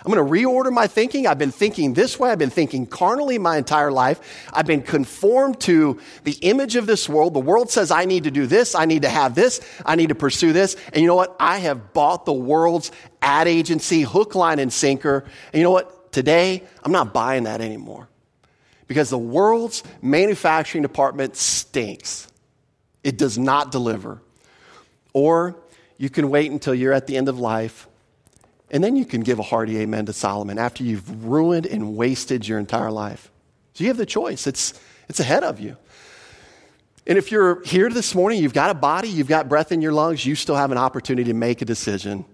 I'm 0.05 0.13
going 0.13 0.25
to 0.25 0.31
reorder 0.31 0.71
my 0.71 0.87
thinking. 0.87 1.27
I've 1.27 1.37
been 1.37 1.51
thinking 1.51 1.93
this 1.93 2.17
way. 2.17 2.31
I've 2.31 2.39
been 2.39 2.49
thinking 2.49 2.85
carnally 2.85 3.37
my 3.37 3.57
entire 3.57 3.91
life. 3.91 4.47
I've 4.53 4.65
been 4.65 4.81
conformed 4.81 5.59
to 5.61 5.99
the 6.23 6.37
image 6.41 6.77
of 6.77 6.85
this 6.85 7.09
world. 7.09 7.33
The 7.33 7.39
world 7.39 7.69
says 7.69 7.91
I 7.91 8.05
need 8.05 8.23
to 8.23 8.31
do 8.31 8.47
this. 8.47 8.75
I 8.75 8.85
need 8.85 9.01
to 9.01 9.09
have 9.09 9.35
this. 9.35 9.59
I 9.85 9.95
need 9.95 10.09
to 10.09 10.15
pursue 10.15 10.53
this. 10.53 10.77
And 10.93 11.01
you 11.01 11.07
know 11.07 11.15
what? 11.15 11.35
I 11.37 11.57
have 11.57 11.91
bought 11.91 12.25
the 12.25 12.33
world's 12.33 12.93
ad 13.21 13.49
agency, 13.49 14.03
hook, 14.03 14.35
line, 14.35 14.59
and 14.59 14.71
sinker. 14.71 15.25
And 15.51 15.55
you 15.55 15.63
know 15.63 15.71
what? 15.71 16.13
Today, 16.13 16.63
I'm 16.81 16.93
not 16.93 17.13
buying 17.13 17.43
that 17.43 17.59
anymore 17.59 18.07
because 18.87 19.09
the 19.09 19.17
world's 19.17 19.83
manufacturing 20.01 20.81
department 20.81 21.35
stinks. 21.35 22.27
It 23.03 23.17
does 23.17 23.37
not 23.37 23.71
deliver. 23.71 24.21
Or 25.11 25.57
you 25.97 26.09
can 26.09 26.29
wait 26.29 26.51
until 26.51 26.73
you're 26.73 26.93
at 26.93 27.05
the 27.05 27.17
end 27.17 27.27
of 27.27 27.37
life 27.37 27.88
and 28.71 28.83
then 28.83 28.95
you 28.95 29.05
can 29.05 29.21
give 29.21 29.39
a 29.39 29.43
hearty 29.43 29.79
amen 29.79 30.05
to 30.05 30.13
Solomon 30.13 30.57
after 30.57 30.83
you've 30.83 31.25
ruined 31.25 31.65
and 31.65 31.95
wasted 31.95 32.47
your 32.47 32.59
entire 32.59 32.91
life. 32.91 33.31
So 33.73 33.83
you 33.83 33.89
have 33.89 33.97
the 33.97 34.05
choice, 34.05 34.47
it's, 34.47 34.79
it's 35.07 35.19
ahead 35.19 35.43
of 35.43 35.59
you. 35.59 35.77
And 37.07 37.17
if 37.17 37.31
you're 37.31 37.63
here 37.63 37.89
this 37.89 38.13
morning, 38.13 38.41
you've 38.41 38.53
got 38.53 38.69
a 38.69 38.75
body, 38.75 39.09
you've 39.09 39.27
got 39.27 39.49
breath 39.49 39.71
in 39.71 39.81
your 39.81 39.93
lungs, 39.93 40.25
you 40.25 40.35
still 40.35 40.55
have 40.55 40.71
an 40.71 40.77
opportunity 40.77 41.31
to 41.31 41.33
make 41.33 41.61
a 41.61 41.65
decision 41.65 42.25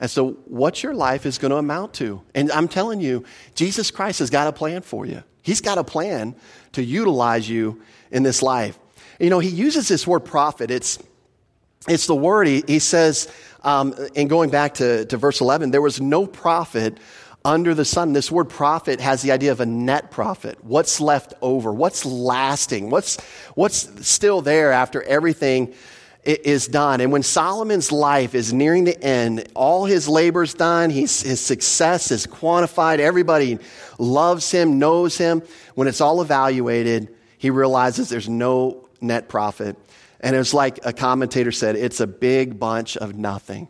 as 0.00 0.14
to 0.14 0.32
what 0.46 0.82
your 0.82 0.94
life 0.94 1.26
is 1.26 1.38
going 1.38 1.50
to 1.50 1.56
amount 1.56 1.94
to. 1.94 2.22
And 2.34 2.52
I'm 2.52 2.68
telling 2.68 3.00
you, 3.00 3.24
Jesus 3.54 3.90
Christ 3.90 4.18
has 4.20 4.30
got 4.30 4.46
a 4.46 4.52
plan 4.52 4.82
for 4.82 5.06
you. 5.06 5.22
He's 5.42 5.60
got 5.60 5.78
a 5.78 5.84
plan 5.84 6.36
to 6.72 6.82
utilize 6.82 7.48
you 7.48 7.80
in 8.10 8.22
this 8.22 8.42
life. 8.42 8.78
You 9.18 9.30
know, 9.30 9.38
he 9.38 9.48
uses 9.48 9.88
this 9.88 10.06
word 10.06 10.20
profit. 10.20 10.70
It's, 10.70 10.98
it's 11.88 12.06
the 12.06 12.14
word, 12.14 12.46
he, 12.46 12.62
he 12.66 12.78
says, 12.78 13.32
um, 13.62 13.94
and 14.14 14.28
going 14.28 14.50
back 14.50 14.74
to, 14.74 15.04
to 15.06 15.16
verse 15.16 15.40
11, 15.40 15.70
there 15.70 15.82
was 15.82 16.00
no 16.00 16.26
profit 16.26 16.98
under 17.44 17.74
the 17.74 17.84
sun. 17.84 18.12
This 18.12 18.30
word 18.30 18.48
profit 18.48 19.00
has 19.00 19.22
the 19.22 19.32
idea 19.32 19.52
of 19.52 19.60
a 19.60 19.66
net 19.66 20.10
profit. 20.10 20.62
What's 20.64 21.00
left 21.00 21.34
over? 21.40 21.72
What's 21.72 22.04
lasting? 22.04 22.90
What's, 22.90 23.20
what's 23.54 24.06
still 24.06 24.42
there 24.42 24.72
after 24.72 25.02
everything 25.02 25.74
is 26.24 26.68
done? 26.68 27.00
And 27.00 27.10
when 27.10 27.22
Solomon's 27.22 27.90
life 27.90 28.34
is 28.34 28.52
nearing 28.52 28.84
the 28.84 29.02
end, 29.02 29.48
all 29.54 29.86
his 29.86 30.08
labor's 30.08 30.54
done, 30.54 30.90
he's, 30.90 31.22
his 31.22 31.40
success 31.40 32.10
is 32.10 32.26
quantified, 32.26 32.98
everybody 32.98 33.58
loves 33.98 34.50
him, 34.50 34.78
knows 34.78 35.16
him. 35.16 35.42
When 35.74 35.88
it's 35.88 36.00
all 36.00 36.20
evaluated, 36.20 37.14
he 37.38 37.50
realizes 37.50 38.08
there's 38.08 38.28
no 38.28 38.88
net 39.00 39.28
profit. 39.28 39.76
And 40.20 40.34
it's 40.34 40.52
like 40.52 40.80
a 40.84 40.92
commentator 40.92 41.52
said, 41.52 41.76
it's 41.76 42.00
a 42.00 42.06
big 42.06 42.58
bunch 42.58 42.96
of 42.96 43.14
nothing. 43.14 43.68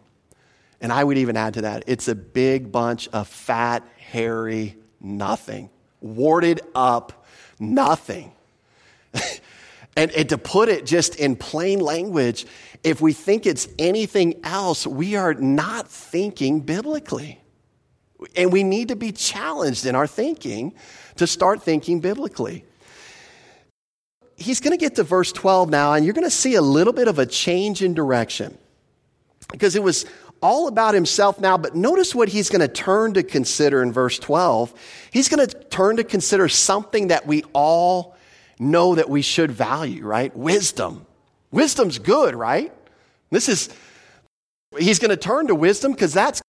And 0.80 0.92
I 0.92 1.02
would 1.02 1.18
even 1.18 1.37
add 1.37 1.54
to 1.54 1.62
that, 1.62 1.84
it's 1.87 2.08
a 2.08 2.14
big 2.14 2.70
bunch 2.70 3.08
of 3.08 3.28
fat, 3.28 3.87
hairy 3.96 4.76
nothing, 5.00 5.70
warded 6.00 6.61
up 6.74 7.26
nothing. 7.58 8.32
and, 9.96 10.11
and 10.12 10.28
to 10.28 10.38
put 10.38 10.68
it 10.68 10.87
just 10.87 11.16
in 11.16 11.37
plain 11.37 11.80
language, 11.80 12.46
if 12.84 13.00
we 13.00 13.12
think 13.12 13.46
it's 13.46 13.68
anything 13.78 14.40
else, 14.44 14.87
we 14.87 15.16
are 15.16 15.34
not 15.34 15.88
thinking 15.88 16.61
biblically. 16.61 17.40
And 18.37 18.52
we 18.52 18.62
need 18.62 18.88
to 18.88 18.96
be 18.96 19.12
challenged 19.12 19.87
in 19.87 19.94
our 19.94 20.06
thinking 20.06 20.74
to 21.16 21.26
start 21.26 21.62
thinking 21.62 22.00
biblically 22.00 22.64
he's 24.38 24.61
going 24.61 24.70
to 24.70 24.83
get 24.83 24.94
to 24.94 25.03
verse 25.03 25.33
12 25.33 25.68
now, 25.68 25.92
and 25.92 26.05
you're 26.05 26.14
going 26.14 26.27
to 26.27 26.31
see 26.31 26.55
a 26.55 26.62
little 26.62 26.92
bit 26.92 27.09
of 27.09 27.18
a 27.18 27.27
change 27.27 27.83
in 27.83 27.92
direction. 27.92 28.57
Because 29.51 29.77
it 29.77 29.83
was 29.83 30.07
all 30.40 30.68
about 30.68 30.94
himself 30.94 31.40
now, 31.40 31.59
but 31.59 31.74
notice 31.74 32.14
what 32.14 32.29
he's 32.29 32.48
going 32.48 32.61
to 32.61 32.68
turn 32.68 33.14
to 33.14 33.22
consider 33.22 33.83
in 33.83 33.92
verse 33.92 34.18
12. 34.18 34.72
He's 35.11 35.29
going 35.29 35.46
to 35.46 35.53
turn 35.55 35.96
to 35.96 36.05
consider 36.05 36.48
something 36.48 37.09
that 37.09 37.27
we 37.27 37.42
all 37.53 38.16
know 38.61 38.94
that 38.94 39.11
we 39.11 39.22
should 39.22 39.51
value, 39.51 40.05
right? 40.05 40.35
Wisdom. 40.37 41.05
Wisdom's 41.51 41.98
good, 41.98 42.35
right? 42.35 42.72
This 43.31 43.48
is, 43.48 43.68
he's 44.79 44.98
going 44.98 45.11
to 45.11 45.16
turn 45.16 45.48
to 45.48 45.55
wisdom 45.55 45.92
because 45.92 46.12
that's, 46.12 46.40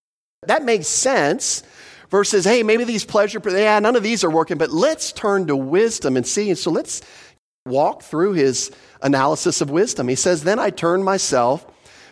that 0.46 0.64
makes 0.64 0.86
sense 0.86 1.64
versus, 2.10 2.44
hey, 2.44 2.62
maybe 2.62 2.84
these 2.84 3.04
pleasure, 3.04 3.40
yeah, 3.46 3.78
none 3.80 3.96
of 3.96 4.02
these 4.02 4.22
are 4.24 4.30
working, 4.30 4.58
but 4.58 4.70
let's 4.70 5.12
turn 5.12 5.46
to 5.46 5.56
wisdom 5.56 6.16
and 6.16 6.26
see. 6.26 6.50
And 6.50 6.58
so 6.58 6.70
let's 6.70 7.02
walk 7.66 8.02
through 8.02 8.32
his 8.32 8.70
analysis 9.02 9.60
of 9.60 9.70
wisdom. 9.70 10.08
He 10.08 10.14
says, 10.14 10.44
Then 10.44 10.58
I 10.58 10.70
turned 10.70 11.04
myself 11.04 11.66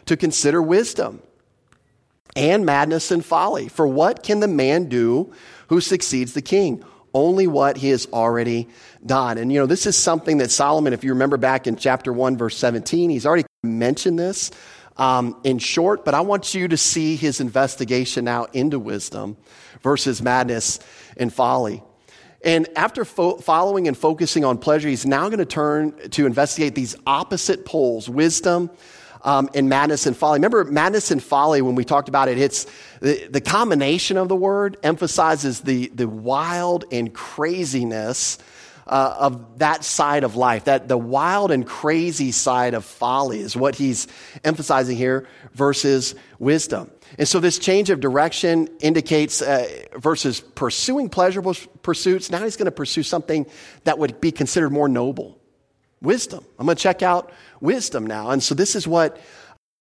to 0.07 0.17
consider 0.17 0.61
wisdom 0.61 1.23
and 2.37 2.67
madness 2.67 3.11
and 3.11 3.25
folly. 3.25 3.69
For 3.69 3.87
what 3.87 4.23
can 4.23 4.41
the 4.41 4.49
man 4.49 4.89
do 4.89 5.33
who 5.69 5.81
succeeds 5.81 6.35
the 6.35 6.43
king? 6.43 6.85
Only 7.15 7.47
what 7.47 7.79
he 7.79 7.89
has 7.89 8.07
already 8.13 8.69
done. 9.05 9.39
And 9.39 9.51
you 9.51 9.59
know, 9.59 9.67
this 9.67 9.87
is 9.87 9.97
something 9.97 10.39
that 10.39 10.51
Solomon, 10.51 10.93
if 10.93 11.03
you 11.03 11.13
remember 11.13 11.39
back 11.39 11.67
in 11.67 11.77
chapter 11.77 12.13
1, 12.13 12.37
verse 12.37 12.57
17, 12.57 13.09
he's 13.09 13.25
already 13.25 13.47
mentioned 13.63 14.19
this 14.19 14.51
um, 14.99 15.41
in 15.45 15.59
short, 15.59 16.05
but 16.05 16.15
I 16.15 16.21
want 16.21 16.55
you 16.55 16.69
to 16.69 16.77
see 16.77 17.17
his 17.17 17.41
investigation 17.41 18.25
now 18.25 18.45
into 18.53 18.79
wisdom 18.79 19.37
versus 19.83 20.21
madness 20.21 20.81
and 21.17 21.33
folly. 21.33 21.83
And 22.49 22.67
after 22.77 23.05
fo- 23.05 23.37
following 23.37 23.89
and 23.89 23.97
focusing 23.97 24.43
on 24.43 24.57
pleasure, 24.57 24.89
he's 24.89 25.05
now 25.05 25.29
going 25.29 25.39
to 25.39 25.45
turn 25.45 25.93
to 26.13 26.25
investigate 26.25 26.75
these 26.75 26.97
opposite 27.07 27.67
poles 27.67 28.09
wisdom 28.09 28.71
um, 29.23 29.51
and 29.53 29.69
madness 29.69 30.07
and 30.07 30.17
folly. 30.17 30.37
Remember, 30.37 30.65
madness 30.65 31.11
and 31.11 31.23
folly, 31.23 31.61
when 31.61 31.75
we 31.75 31.85
talked 31.85 32.09
about 32.09 32.27
it, 32.27 32.39
it's 32.39 32.67
the, 33.03 33.27
the 33.29 33.43
combination 33.43 34.17
of 34.17 34.29
the 34.29 34.35
word 34.35 34.79
emphasizes 34.83 35.61
the, 35.61 35.89
the 35.89 36.09
wild 36.09 36.87
and 36.91 37.13
craziness 37.13 38.39
uh, 38.89 39.17
of 39.19 39.59
that 39.59 39.85
side 39.85 40.25
of 40.25 40.37
life. 40.37 40.65
That 40.65 40.89
the 40.89 40.99
wild 40.99 41.51
and 41.51 41.67
crazy 41.67 42.33
side 42.33 42.75
of 42.75 42.85
folly 42.85 43.41
is 43.41 43.57
what 43.57 43.75
he's 43.75 44.07
emphasizing 44.45 44.97
here 44.97 45.27
versus 45.55 46.15
wisdom. 46.39 46.91
And 47.17 47.27
so 47.27 47.41
this 47.41 47.59
change 47.59 47.91
of 47.91 48.01
direction 48.01 48.69
indicates 48.81 49.41
uh, 49.41 49.67
versus 49.97 50.41
pursuing 50.41 51.09
pleasurable 51.09 51.55
pursuits, 51.83 52.31
now 52.31 52.43
he's 52.45 52.57
going 52.57 52.67
to 52.67 52.73
pursue 52.73 53.03
something 53.03 53.47
that 53.85 53.99
would 53.99 54.21
be 54.21 54.31
considered 54.31 54.71
more 54.71 54.89
noble. 54.89 55.39
Wisdom. 56.03 56.45
I'm 56.59 56.67
going 56.67 56.77
to 56.77 56.83
check 56.83 57.03
out 57.03 57.33
wisdom 57.61 58.07
now. 58.07 58.31
And 58.31 58.43
so 58.43 58.55
this 58.55 58.77
is 58.77 58.87
what 58.87 59.19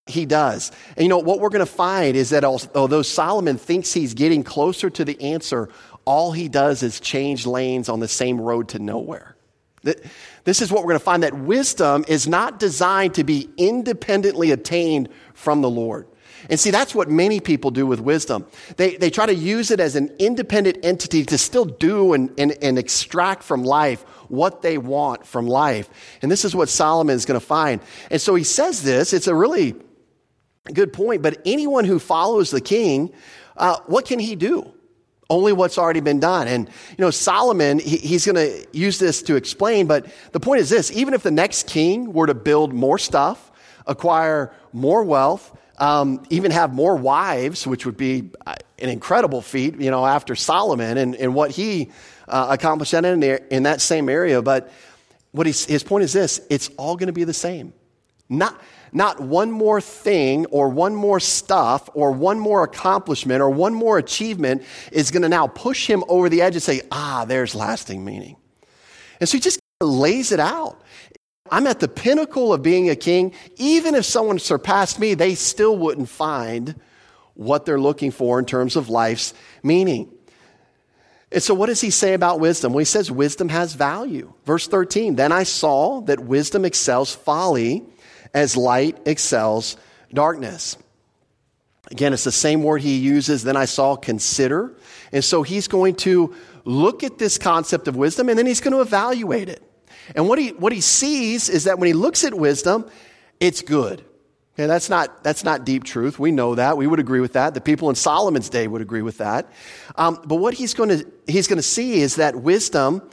he 0.08 0.26
does. 0.26 0.72
And 0.96 1.04
you 1.04 1.10
know, 1.10 1.20
what 1.20 1.40
we're 1.40 1.50
going 1.50 1.66
to 1.66 1.72
find 1.72 2.16
is 2.16 2.30
that 2.32 2.44
although 2.44 3.02
Solomon 3.02 3.58
thinks 3.58 3.94
he's 3.94 4.14
getting 4.14 4.44
closer 4.44 4.90
to 4.90 5.06
the 5.06 5.22
answer, 5.22 5.70
all 6.08 6.32
he 6.32 6.48
does 6.48 6.84
is 6.84 7.02
change 7.02 7.46
lanes 7.46 7.90
on 7.90 8.00
the 8.00 8.08
same 8.08 8.40
road 8.40 8.70
to 8.70 8.80
nowhere. 8.80 9.36
This 10.46 10.62
is 10.62 10.72
what 10.72 10.84
we're 10.84 10.92
going 10.94 11.00
to 11.00 11.06
find 11.06 11.24
that 11.24 11.34
wisdom 11.34 12.06
is 12.08 12.30
not 12.30 12.60
designed 12.60 13.16
to 13.16 13.26
be 13.26 13.50
independently 13.58 14.52
attained 14.52 15.10
from 15.34 15.62
the 15.62 15.70
Lord. 15.70 16.08
And 16.50 16.58
see, 16.58 16.72
that's 16.72 16.96
what 16.96 17.10
many 17.10 17.42
people 17.42 17.72
do 17.72 17.86
with 17.86 18.00
wisdom. 18.00 18.46
They, 18.78 18.96
they 18.96 19.10
try 19.10 19.26
to 19.26 19.36
use 19.36 19.70
it 19.70 19.82
as 19.82 19.98
an 19.98 20.16
independent 20.18 20.80
entity 20.84 21.26
to 21.26 21.38
still 21.38 21.66
do 21.66 22.14
and, 22.14 22.32
and, 22.40 22.56
and 22.62 22.80
extract 22.80 23.44
from 23.44 23.64
life 23.64 24.04
what 24.30 24.62
they 24.62 24.78
want 24.78 25.26
from 25.26 25.46
life. 25.46 25.90
And 26.22 26.32
this 26.32 26.46
is 26.46 26.56
what 26.56 26.70
Solomon 26.70 27.16
is 27.16 27.26
going 27.26 27.40
to 27.40 27.46
find. 27.46 27.82
And 28.10 28.22
so 28.22 28.34
he 28.36 28.46
says 28.46 28.82
this, 28.82 29.12
it's 29.12 29.28
a 29.28 29.36
really 29.36 29.76
good 30.74 30.94
point, 30.94 31.22
but 31.22 31.42
anyone 31.46 31.84
who 31.84 32.00
follows 32.00 32.50
the 32.50 32.62
king, 32.62 33.12
uh, 33.58 33.80
what 33.88 34.06
can 34.06 34.20
he 34.20 34.38
do? 34.38 34.74
Only 35.30 35.52
what's 35.52 35.78
already 35.78 36.00
been 36.00 36.20
done. 36.20 36.48
And, 36.48 36.68
you 36.68 37.00
know, 37.00 37.12
Solomon, 37.12 37.80
he, 37.80 37.98
he's 37.98 38.26
going 38.26 38.36
to 38.36 38.66
use 38.72 38.98
this 38.98 39.22
to 39.24 39.36
explain, 39.36 39.88
but 39.88 40.08
the 40.32 40.40
point 40.40 40.62
is 40.62 40.70
this 40.70 40.92
even 40.92 41.14
if 41.14 41.24
the 41.24 41.32
next 41.32 41.68
king 41.68 42.14
were 42.14 42.28
to 42.28 42.34
build 42.34 42.74
more 42.74 42.98
stuff, 42.98 43.52
acquire 43.86 44.54
more 44.72 45.04
wealth, 45.04 45.52
um, 45.80 46.24
even 46.30 46.52
have 46.52 46.74
more 46.74 46.96
wives, 46.96 47.68
which 47.68 47.86
would 47.86 47.98
be 47.98 48.30
uh, 48.46 48.56
an 48.80 48.90
incredible 48.90 49.42
feat, 49.42 49.80
you 49.80 49.92
know, 49.92 50.06
after 50.06 50.36
Solomon 50.36 50.98
and, 50.98 51.16
and 51.16 51.34
what 51.34 51.52
he 51.52 51.92
uh, 52.28 52.48
accomplished 52.50 52.94
in, 52.94 53.24
in 53.24 53.64
that 53.64 53.82
same 53.82 54.10
area. 54.10 54.42
But 54.42 54.72
what 55.32 55.46
his 55.46 55.84
point 55.84 56.04
is 56.04 56.14
this 56.14 56.42
it's 56.50 56.70
all 56.78 56.96
going 56.96 57.08
to 57.08 57.14
be 57.14 57.24
the 57.24 57.34
same. 57.34 57.74
Not, 58.30 58.60
not 58.92 59.20
one 59.20 59.52
more 59.52 59.82
thing 59.82 60.46
or 60.48 60.70
one 60.70 60.96
more 60.96 61.20
stuff 61.20 61.90
or 61.94 62.12
one 62.12 62.40
more 62.40 62.64
accomplishment 62.64 63.42
or 63.42 63.50
one 63.50 63.74
more 63.74 63.98
achievement 63.98 64.64
is 64.92 65.12
going 65.12 65.24
to 65.24 65.30
now 65.30 65.48
push 65.48 65.88
him 65.88 66.04
over 66.08 66.30
the 66.30 66.42
edge 66.42 66.56
and 66.56 66.64
say, 66.64 66.82
ah, 66.92 67.26
there's 67.28 67.56
lasting 67.56 68.04
meaning. 68.04 68.38
And 69.20 69.28
so 69.28 69.38
he 69.38 69.42
just 69.42 69.60
lays 69.82 70.32
it 70.32 70.40
out. 70.40 70.82
I'm 71.50 71.68
at 71.68 71.80
the 71.80 71.88
pinnacle 71.88 72.54
of 72.54 72.62
being 72.62 72.90
a 72.90 72.96
king. 72.96 73.34
Even 73.56 73.96
if 73.96 74.06
someone 74.06 74.40
surpassed 74.40 75.00
me, 75.00 75.14
they 75.14 75.36
still 75.36 75.78
wouldn't 75.78 76.10
find 76.10 76.76
what 77.34 77.66
they're 77.66 77.80
looking 77.80 78.12
for 78.12 78.40
in 78.40 78.46
terms 78.46 78.76
of 78.76 78.90
life's 78.90 79.34
meaning. 79.64 80.12
And 81.32 81.44
so, 81.44 81.54
what 81.54 81.66
does 81.68 81.82
he 81.82 81.90
say 81.90 82.14
about 82.14 82.40
wisdom? 82.40 82.74
Well, 82.74 82.80
he 82.80 82.86
says 82.86 83.12
wisdom 83.12 83.50
has 83.50 83.74
value. 83.74 84.34
Verse 84.46 84.68
13 84.68 85.16
Then 85.16 85.32
I 85.32 85.44
saw 85.44 86.02
that 86.02 86.22
wisdom 86.22 86.66
excels 86.66 87.14
folly 87.14 87.86
as 88.34 88.58
light 88.58 88.98
excels 89.06 89.78
darkness. 90.14 90.78
Again, 91.90 92.14
it's 92.14 92.26
the 92.26 92.32
same 92.32 92.64
word 92.64 92.82
he 92.82 92.98
uses. 92.98 93.44
Then 93.44 93.56
I 93.56 93.66
saw 93.66 93.96
consider. 93.96 94.76
And 95.12 95.24
so, 95.24 95.44
he's 95.44 95.68
going 95.68 95.96
to 95.96 96.36
look 96.66 97.04
at 97.04 97.18
this 97.18 97.38
concept 97.38 97.88
of 97.88 97.96
wisdom 97.96 98.28
and 98.28 98.38
then 98.38 98.46
he's 98.46 98.60
going 98.60 98.74
to 98.74 98.82
evaluate 98.82 99.48
it. 99.48 99.64
And 100.16 100.28
what 100.28 100.38
he, 100.38 100.50
what 100.50 100.74
he 100.74 100.82
sees 100.82 101.50
is 101.50 101.64
that 101.64 101.80
when 101.80 101.88
he 101.88 101.94
looks 101.94 102.24
at 102.24 102.34
wisdom, 102.34 102.90
it's 103.40 103.62
good. 103.62 104.04
Okay, 104.54 104.66
that's 104.66 104.90
not, 104.90 105.24
that's 105.24 105.44
not 105.44 105.66
deep 105.66 105.84
truth. 105.84 106.18
We 106.18 106.32
know 106.32 106.56
that. 106.56 106.78
We 106.78 106.88
would 106.88 107.00
agree 107.00 107.20
with 107.20 107.34
that. 107.34 107.54
The 107.54 107.62
people 107.62 107.90
in 107.90 107.96
Solomon's 107.96 108.50
day 108.50 108.68
would 108.68 108.82
agree 108.82 109.04
with 109.04 109.20
that. 109.20 109.52
Um, 109.96 110.20
but 110.26 110.38
what 110.38 110.56
he's 110.56 110.74
going 110.74 110.90
to, 110.90 111.06
he's 111.28 111.48
going 111.48 111.58
to 111.58 111.64
see 111.64 112.02
is 112.02 112.16
that 112.16 112.36
wisdom 112.36 113.08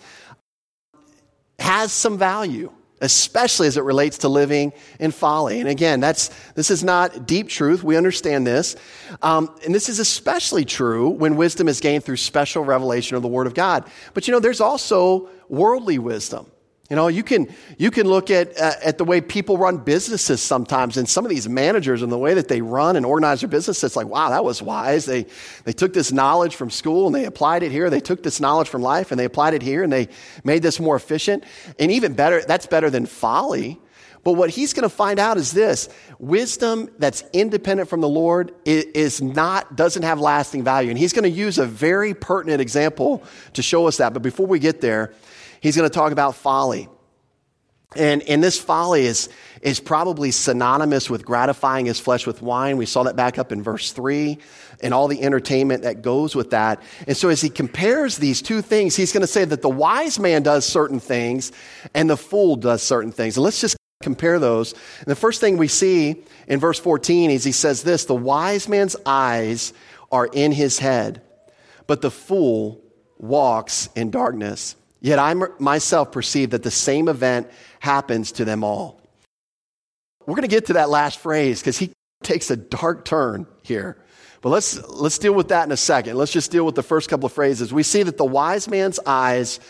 has 1.58 1.92
some 1.92 2.16
value, 2.16 2.72
especially 3.04 3.66
as 3.66 3.76
it 3.76 3.82
relates 3.82 4.18
to 4.18 4.28
living 4.28 4.72
in 4.98 5.10
folly. 5.10 5.60
And 5.60 5.68
again, 5.68 6.00
that's, 6.00 6.30
this 6.54 6.70
is 6.70 6.82
not 6.82 7.26
deep 7.26 7.48
truth. 7.48 7.82
We 7.82 7.96
understand 7.96 8.46
this. 8.46 8.76
Um, 9.22 9.54
and 9.64 9.74
this 9.74 9.88
is 9.88 9.98
especially 9.98 10.64
true 10.64 11.10
when 11.10 11.36
wisdom 11.36 11.68
is 11.68 11.80
gained 11.80 12.04
through 12.04 12.16
special 12.16 12.64
revelation 12.64 13.16
of 13.16 13.22
the 13.22 13.28
Word 13.28 13.46
of 13.46 13.54
God. 13.54 13.88
But 14.14 14.26
you 14.26 14.32
know, 14.32 14.40
there's 14.40 14.60
also 14.60 15.28
worldly 15.48 15.98
wisdom. 15.98 16.50
You 16.90 16.96
know, 16.96 17.08
you 17.08 17.22
can, 17.22 17.48
you 17.78 17.90
can 17.90 18.06
look 18.06 18.30
at, 18.30 18.60
uh, 18.60 18.72
at 18.82 18.98
the 18.98 19.04
way 19.04 19.22
people 19.22 19.56
run 19.56 19.78
businesses 19.78 20.42
sometimes, 20.42 20.98
and 20.98 21.08
some 21.08 21.24
of 21.24 21.30
these 21.30 21.48
managers 21.48 22.02
and 22.02 22.12
the 22.12 22.18
way 22.18 22.34
that 22.34 22.48
they 22.48 22.60
run 22.60 22.96
and 22.96 23.06
organize 23.06 23.40
their 23.40 23.48
business, 23.48 23.82
it's 23.82 23.96
like, 23.96 24.06
wow, 24.06 24.28
that 24.28 24.44
was 24.44 24.60
wise. 24.60 25.06
They, 25.06 25.24
they 25.64 25.72
took 25.72 25.94
this 25.94 26.12
knowledge 26.12 26.56
from 26.56 26.68
school 26.68 27.06
and 27.06 27.14
they 27.14 27.24
applied 27.24 27.62
it 27.62 27.72
here. 27.72 27.88
They 27.88 28.00
took 28.00 28.22
this 28.22 28.38
knowledge 28.38 28.68
from 28.68 28.82
life 28.82 29.12
and 29.12 29.18
they 29.18 29.24
applied 29.24 29.54
it 29.54 29.62
here 29.62 29.82
and 29.82 29.90
they 29.90 30.08
made 30.44 30.62
this 30.62 30.78
more 30.78 30.94
efficient. 30.94 31.44
And 31.78 31.90
even 31.90 32.12
better, 32.12 32.42
that's 32.42 32.66
better 32.66 32.90
than 32.90 33.06
folly. 33.06 33.80
But 34.22 34.32
what 34.32 34.50
he's 34.50 34.72
going 34.72 34.88
to 34.88 34.94
find 34.94 35.18
out 35.18 35.36
is 35.36 35.52
this 35.52 35.88
wisdom 36.18 36.90
that's 36.98 37.24
independent 37.32 37.88
from 37.88 38.00
the 38.00 38.08
Lord 38.08 38.52
is 38.64 39.22
not, 39.22 39.76
doesn't 39.76 40.02
have 40.02 40.18
lasting 40.18 40.64
value. 40.64 40.90
And 40.90 40.98
he's 40.98 41.12
going 41.12 41.24
to 41.24 41.30
use 41.30 41.58
a 41.58 41.66
very 41.66 42.14
pertinent 42.14 42.60
example 42.60 43.22
to 43.52 43.62
show 43.62 43.86
us 43.86 43.98
that. 43.98 44.12
But 44.14 44.22
before 44.22 44.46
we 44.46 44.58
get 44.58 44.80
there, 44.80 45.12
he's 45.64 45.76
going 45.76 45.88
to 45.88 45.94
talk 45.94 46.12
about 46.12 46.34
folly. 46.34 46.88
And, 47.96 48.22
and 48.24 48.42
this 48.42 48.60
folly 48.60 49.06
is, 49.06 49.30
is 49.62 49.80
probably 49.80 50.30
synonymous 50.30 51.08
with 51.08 51.24
gratifying 51.24 51.86
his 51.86 51.98
flesh 51.98 52.26
with 52.26 52.42
wine. 52.42 52.76
We 52.76 52.84
saw 52.84 53.04
that 53.04 53.16
back 53.16 53.38
up 53.38 53.50
in 53.50 53.62
verse 53.62 53.92
3 53.92 54.36
and 54.82 54.92
all 54.92 55.08
the 55.08 55.22
entertainment 55.22 55.84
that 55.84 56.02
goes 56.02 56.34
with 56.34 56.50
that. 56.50 56.82
And 57.06 57.16
so 57.16 57.30
as 57.30 57.40
he 57.40 57.48
compares 57.48 58.18
these 58.18 58.42
two 58.42 58.60
things, 58.60 58.94
he's 58.94 59.12
going 59.12 59.22
to 59.22 59.26
say 59.26 59.46
that 59.46 59.62
the 59.62 59.70
wise 59.70 60.18
man 60.18 60.42
does 60.42 60.66
certain 60.66 61.00
things 61.00 61.50
and 61.94 62.10
the 62.10 62.16
fool 62.16 62.56
does 62.56 62.82
certain 62.82 63.10
things. 63.10 63.36
And 63.38 63.44
let's 63.44 63.60
just 63.60 63.76
compare 64.02 64.38
those. 64.38 64.74
And 64.98 65.06
the 65.06 65.16
first 65.16 65.40
thing 65.40 65.56
we 65.56 65.68
see 65.68 66.24
in 66.46 66.60
verse 66.60 66.78
14 66.78 67.30
is 67.30 67.42
he 67.42 67.52
says 67.52 67.82
this 67.82 68.04
The 68.04 68.14
wise 68.14 68.68
man's 68.68 68.96
eyes 69.06 69.72
are 70.12 70.26
in 70.26 70.52
his 70.52 70.78
head, 70.78 71.22
but 71.86 72.02
the 72.02 72.10
fool 72.10 72.82
walks 73.18 73.88
in 73.94 74.10
darkness. 74.10 74.76
Yet 75.04 75.18
I 75.18 75.34
myself 75.58 76.12
perceive 76.12 76.50
that 76.50 76.62
the 76.62 76.70
same 76.70 77.08
event 77.08 77.50
happens 77.78 78.32
to 78.32 78.46
them 78.46 78.64
all. 78.64 79.02
We're 80.24 80.34
going 80.34 80.48
to 80.48 80.48
get 80.48 80.64
to 80.66 80.72
that 80.72 80.88
last 80.88 81.18
phrase 81.18 81.60
because 81.60 81.76
he 81.76 81.92
takes 82.22 82.50
a 82.50 82.56
dark 82.56 83.04
turn 83.04 83.46
here. 83.62 83.98
But 84.40 84.48
let's, 84.48 84.82
let's 84.88 85.18
deal 85.18 85.34
with 85.34 85.48
that 85.48 85.66
in 85.66 85.72
a 85.72 85.76
second. 85.76 86.16
Let's 86.16 86.32
just 86.32 86.50
deal 86.50 86.64
with 86.64 86.74
the 86.74 86.82
first 86.82 87.10
couple 87.10 87.26
of 87.26 87.34
phrases. 87.34 87.70
We 87.70 87.82
see 87.82 88.02
that 88.02 88.16
the 88.16 88.24
wise 88.24 88.66
man's 88.66 88.98
eyes 89.04 89.60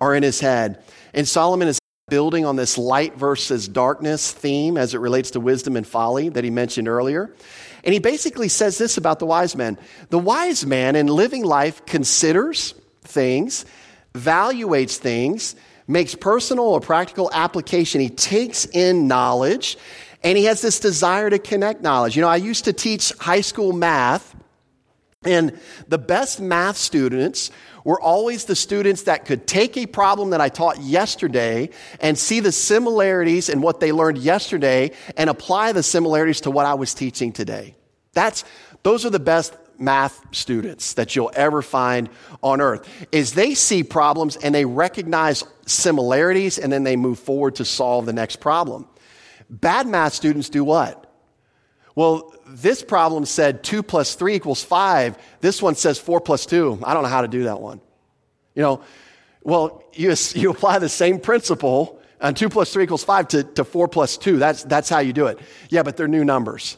are 0.00 0.12
in 0.12 0.24
his 0.24 0.40
head. 0.40 0.82
And 1.14 1.26
Solomon 1.26 1.68
is 1.68 1.78
building 2.08 2.44
on 2.44 2.56
this 2.56 2.76
light 2.76 3.16
versus 3.16 3.68
darkness 3.68 4.32
theme 4.32 4.76
as 4.76 4.92
it 4.92 4.98
relates 4.98 5.30
to 5.32 5.40
wisdom 5.40 5.76
and 5.76 5.86
folly 5.86 6.30
that 6.30 6.42
he 6.42 6.50
mentioned 6.50 6.88
earlier. 6.88 7.32
And 7.84 7.92
he 7.92 8.00
basically 8.00 8.48
says 8.48 8.76
this 8.76 8.96
about 8.96 9.20
the 9.20 9.26
wise 9.26 9.54
man 9.54 9.78
the 10.08 10.18
wise 10.18 10.66
man 10.66 10.96
in 10.96 11.06
living 11.06 11.44
life 11.44 11.86
considers 11.86 12.74
things 13.02 13.64
evaluates 14.14 14.96
things, 14.96 15.56
makes 15.86 16.14
personal 16.14 16.66
or 16.66 16.80
practical 16.80 17.30
application. 17.32 18.00
He 18.00 18.10
takes 18.10 18.64
in 18.66 19.08
knowledge 19.08 19.76
and 20.22 20.36
he 20.36 20.44
has 20.44 20.60
this 20.60 20.80
desire 20.80 21.30
to 21.30 21.38
connect 21.38 21.82
knowledge. 21.82 22.16
You 22.16 22.22
know, 22.22 22.28
I 22.28 22.36
used 22.36 22.66
to 22.66 22.72
teach 22.72 23.12
high 23.18 23.40
school 23.40 23.72
math, 23.72 24.36
and 25.24 25.58
the 25.88 25.98
best 25.98 26.40
math 26.40 26.76
students 26.76 27.50
were 27.84 28.00
always 28.00 28.44
the 28.44 28.56
students 28.56 29.04
that 29.04 29.24
could 29.24 29.46
take 29.46 29.76
a 29.76 29.86
problem 29.86 30.30
that 30.30 30.40
I 30.40 30.50
taught 30.50 30.80
yesterday 30.80 31.70
and 32.00 32.18
see 32.18 32.40
the 32.40 32.52
similarities 32.52 33.48
in 33.48 33.62
what 33.62 33.80
they 33.80 33.92
learned 33.92 34.18
yesterday 34.18 34.92
and 35.16 35.30
apply 35.30 35.72
the 35.72 35.82
similarities 35.82 36.42
to 36.42 36.50
what 36.50 36.66
I 36.66 36.74
was 36.74 36.92
teaching 36.92 37.32
today. 37.32 37.74
That's, 38.12 38.44
those 38.82 39.06
are 39.06 39.10
the 39.10 39.20
best 39.20 39.54
math 39.80 40.24
students 40.32 40.94
that 40.94 41.16
you'll 41.16 41.32
ever 41.34 41.62
find 41.62 42.08
on 42.42 42.60
earth 42.60 42.88
is 43.12 43.32
they 43.32 43.54
see 43.54 43.82
problems 43.82 44.36
and 44.36 44.54
they 44.54 44.64
recognize 44.64 45.44
similarities 45.66 46.58
and 46.58 46.72
then 46.72 46.84
they 46.84 46.96
move 46.96 47.18
forward 47.18 47.56
to 47.56 47.64
solve 47.64 48.06
the 48.06 48.12
next 48.12 48.36
problem. 48.36 48.86
Bad 49.48 49.86
math 49.86 50.12
students 50.12 50.48
do 50.48 50.62
what? 50.64 51.06
Well, 51.94 52.34
this 52.46 52.82
problem 52.82 53.24
said 53.24 53.62
2 53.62 53.82
plus 53.82 54.14
3 54.14 54.34
equals 54.34 54.62
5. 54.62 55.18
This 55.40 55.60
one 55.60 55.74
says 55.74 55.98
4 55.98 56.20
plus 56.20 56.46
2. 56.46 56.80
I 56.84 56.94
don't 56.94 57.02
know 57.02 57.08
how 57.08 57.22
to 57.22 57.28
do 57.28 57.44
that 57.44 57.60
one. 57.60 57.80
You 58.54 58.62
know, 58.62 58.82
well, 59.42 59.84
you, 59.92 60.14
you 60.34 60.50
apply 60.50 60.78
the 60.78 60.88
same 60.88 61.20
principle 61.20 62.00
on 62.20 62.34
2 62.34 62.48
plus 62.48 62.72
3 62.72 62.84
equals 62.84 63.04
5 63.04 63.28
to, 63.28 63.44
to 63.44 63.64
4 63.64 63.88
plus 63.88 64.16
2. 64.16 64.38
That's, 64.38 64.62
that's 64.64 64.88
how 64.88 65.00
you 65.00 65.12
do 65.12 65.26
it. 65.26 65.40
Yeah, 65.68 65.82
but 65.82 65.96
they're 65.96 66.08
new 66.08 66.24
numbers. 66.24 66.76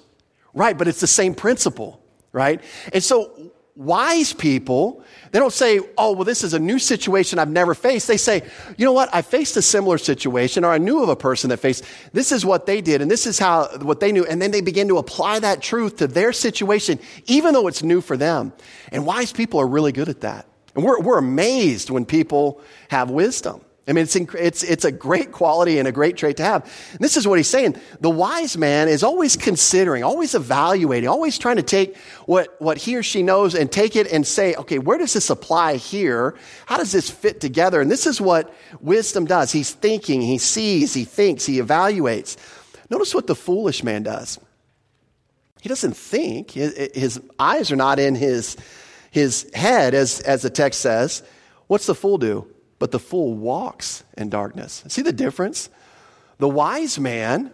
Right, 0.55 0.77
but 0.77 0.89
it's 0.89 1.01
the 1.01 1.07
same 1.07 1.35
principle 1.35 2.02
right? 2.33 2.61
And 2.93 3.03
so 3.03 3.53
wise 3.75 4.33
people, 4.33 5.03
they 5.31 5.39
don't 5.39 5.53
say, 5.53 5.81
oh, 5.97 6.13
well, 6.13 6.25
this 6.25 6.45
is 6.45 6.53
a 6.55 6.59
new 6.59 6.79
situation 6.79 7.39
I've 7.39 7.51
never 7.51 7.75
faced. 7.75 8.07
They 8.07 8.17
say, 8.17 8.43
you 8.77 8.85
know 8.85 8.93
what? 8.93 9.09
I 9.15 9.23
faced 9.23 9.57
a 9.57 9.63
similar 9.63 9.99
situation 9.99 10.65
or 10.65 10.73
I 10.73 10.79
knew 10.79 11.03
of 11.03 11.09
a 11.09 11.17
person 11.17 11.51
that 11.51 11.59
faced, 11.59 11.85
this 12.13 12.33
is 12.33 12.45
what 12.45 12.67
they 12.67 12.81
did 12.81 13.01
and 13.01 13.11
this 13.11 13.27
is 13.27 13.39
how, 13.39 13.69
what 13.79 14.01
they 14.01 14.13
knew. 14.13 14.25
And 14.25 14.43
then 14.43 14.51
they 14.51 14.61
begin 14.61 14.89
to 14.89 14.99
apply 14.99 15.39
that 15.41 15.63
truth 15.63 15.97
to 15.97 16.07
their 16.07 16.33
situation, 16.33 16.99
even 17.27 17.55
though 17.55 17.67
it's 17.67 17.83
new 17.83 18.01
for 18.01 18.17
them. 18.17 18.53
And 18.91 19.07
wise 19.07 19.33
people 19.33 19.61
are 19.61 19.67
really 19.67 19.93
good 19.93 20.09
at 20.09 20.21
that. 20.21 20.47
And 20.75 20.85
we're, 20.85 21.01
we're 21.01 21.19
amazed 21.19 21.91
when 21.91 22.05
people 22.05 22.61
have 22.89 23.11
wisdom. 23.11 23.63
I 23.89 23.93
mean, 23.93 24.05
it's, 24.05 24.15
it's, 24.15 24.63
it's 24.63 24.85
a 24.85 24.93
great 24.93 25.33
quality 25.33 25.81
and 25.81 25.89
a 25.89 25.93
great 25.93 26.17
trait 26.17 26.37
to 26.37 26.45
have. 26.45 26.63
And 26.93 27.01
this 27.01 27.17
is 27.17 27.27
what 27.27 27.39
he's 27.39 27.49
saying. 27.49 27.77
The 28.01 28.11
wise 28.11 28.57
man 28.57 28.89
is 28.89 29.03
always 29.03 29.37
considering, 29.37 30.05
always 30.05 30.37
evaluating, 30.37 31.09
always 31.09 31.37
trying 31.37 31.57
to 31.57 31.65
take 31.65 31.97
what, 32.27 32.55
what 32.61 32.79
he 32.79 32.95
or 32.95 33.03
she 33.03 33.25
knows 33.25 33.57
and 33.57 33.73
take 33.73 33.97
it 33.97 34.11
and 34.13 34.25
say, 34.25 34.55
okay, 34.55 34.79
where 34.79 34.99
does 34.99 35.13
this 35.15 35.31
apply 35.31 35.77
here? 35.77 36.37
How 36.67 36.77
does 36.77 36.93
this 36.93 37.11
fit 37.11 37.41
together? 37.41 37.81
And 37.81 37.91
this 37.91 38.07
is 38.07 38.21
what 38.21 38.55
wisdom 38.81 39.25
does. 39.25 39.51
He's 39.51 39.73
thinking, 39.73 40.21
he 40.21 40.39
sees, 40.39 40.95
he 40.95 41.05
thinks, 41.05 41.45
he 41.45 41.61
evaluates. 41.61 42.37
Notice 42.89 43.17
what 43.17 43.27
the 43.27 43.35
foolish 43.35 43.83
man 43.83 44.05
does. 44.05 44.39
He 45.61 45.69
doesn't 45.69 45.97
think. 45.97 46.53
His, 46.53 46.91
his 46.95 47.21
eyes 47.37 47.73
are 47.73 47.77
not 47.77 47.99
in 47.99 48.15
his, 48.15 48.57
his 49.11 49.51
head, 49.55 49.95
as, 49.95 50.21
as 50.21 50.43
the 50.43 50.51
text 50.51 50.81
says. 50.81 51.25
What's 51.67 51.87
the 51.87 51.97
fool 51.97 52.19
do? 52.19 52.52
But 52.83 52.91
the 52.91 52.99
fool 52.99 53.33
walks 53.35 54.03
in 54.19 54.29
darkness. 54.29 54.83
See 54.89 55.03
the 55.03 55.13
difference? 55.13 55.71
The 56.39 56.49
wise 56.49 56.99
man 56.99 57.53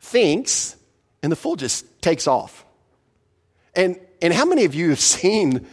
thinks, 0.00 0.76
and 1.22 1.30
the 1.30 1.36
fool 1.36 1.56
just 1.56 2.00
takes 2.00 2.26
off. 2.26 2.64
And, 3.74 4.00
and 4.22 4.32
how 4.32 4.46
many 4.46 4.64
of 4.64 4.74
you 4.74 4.88
have 4.88 5.00
seen 5.20 5.66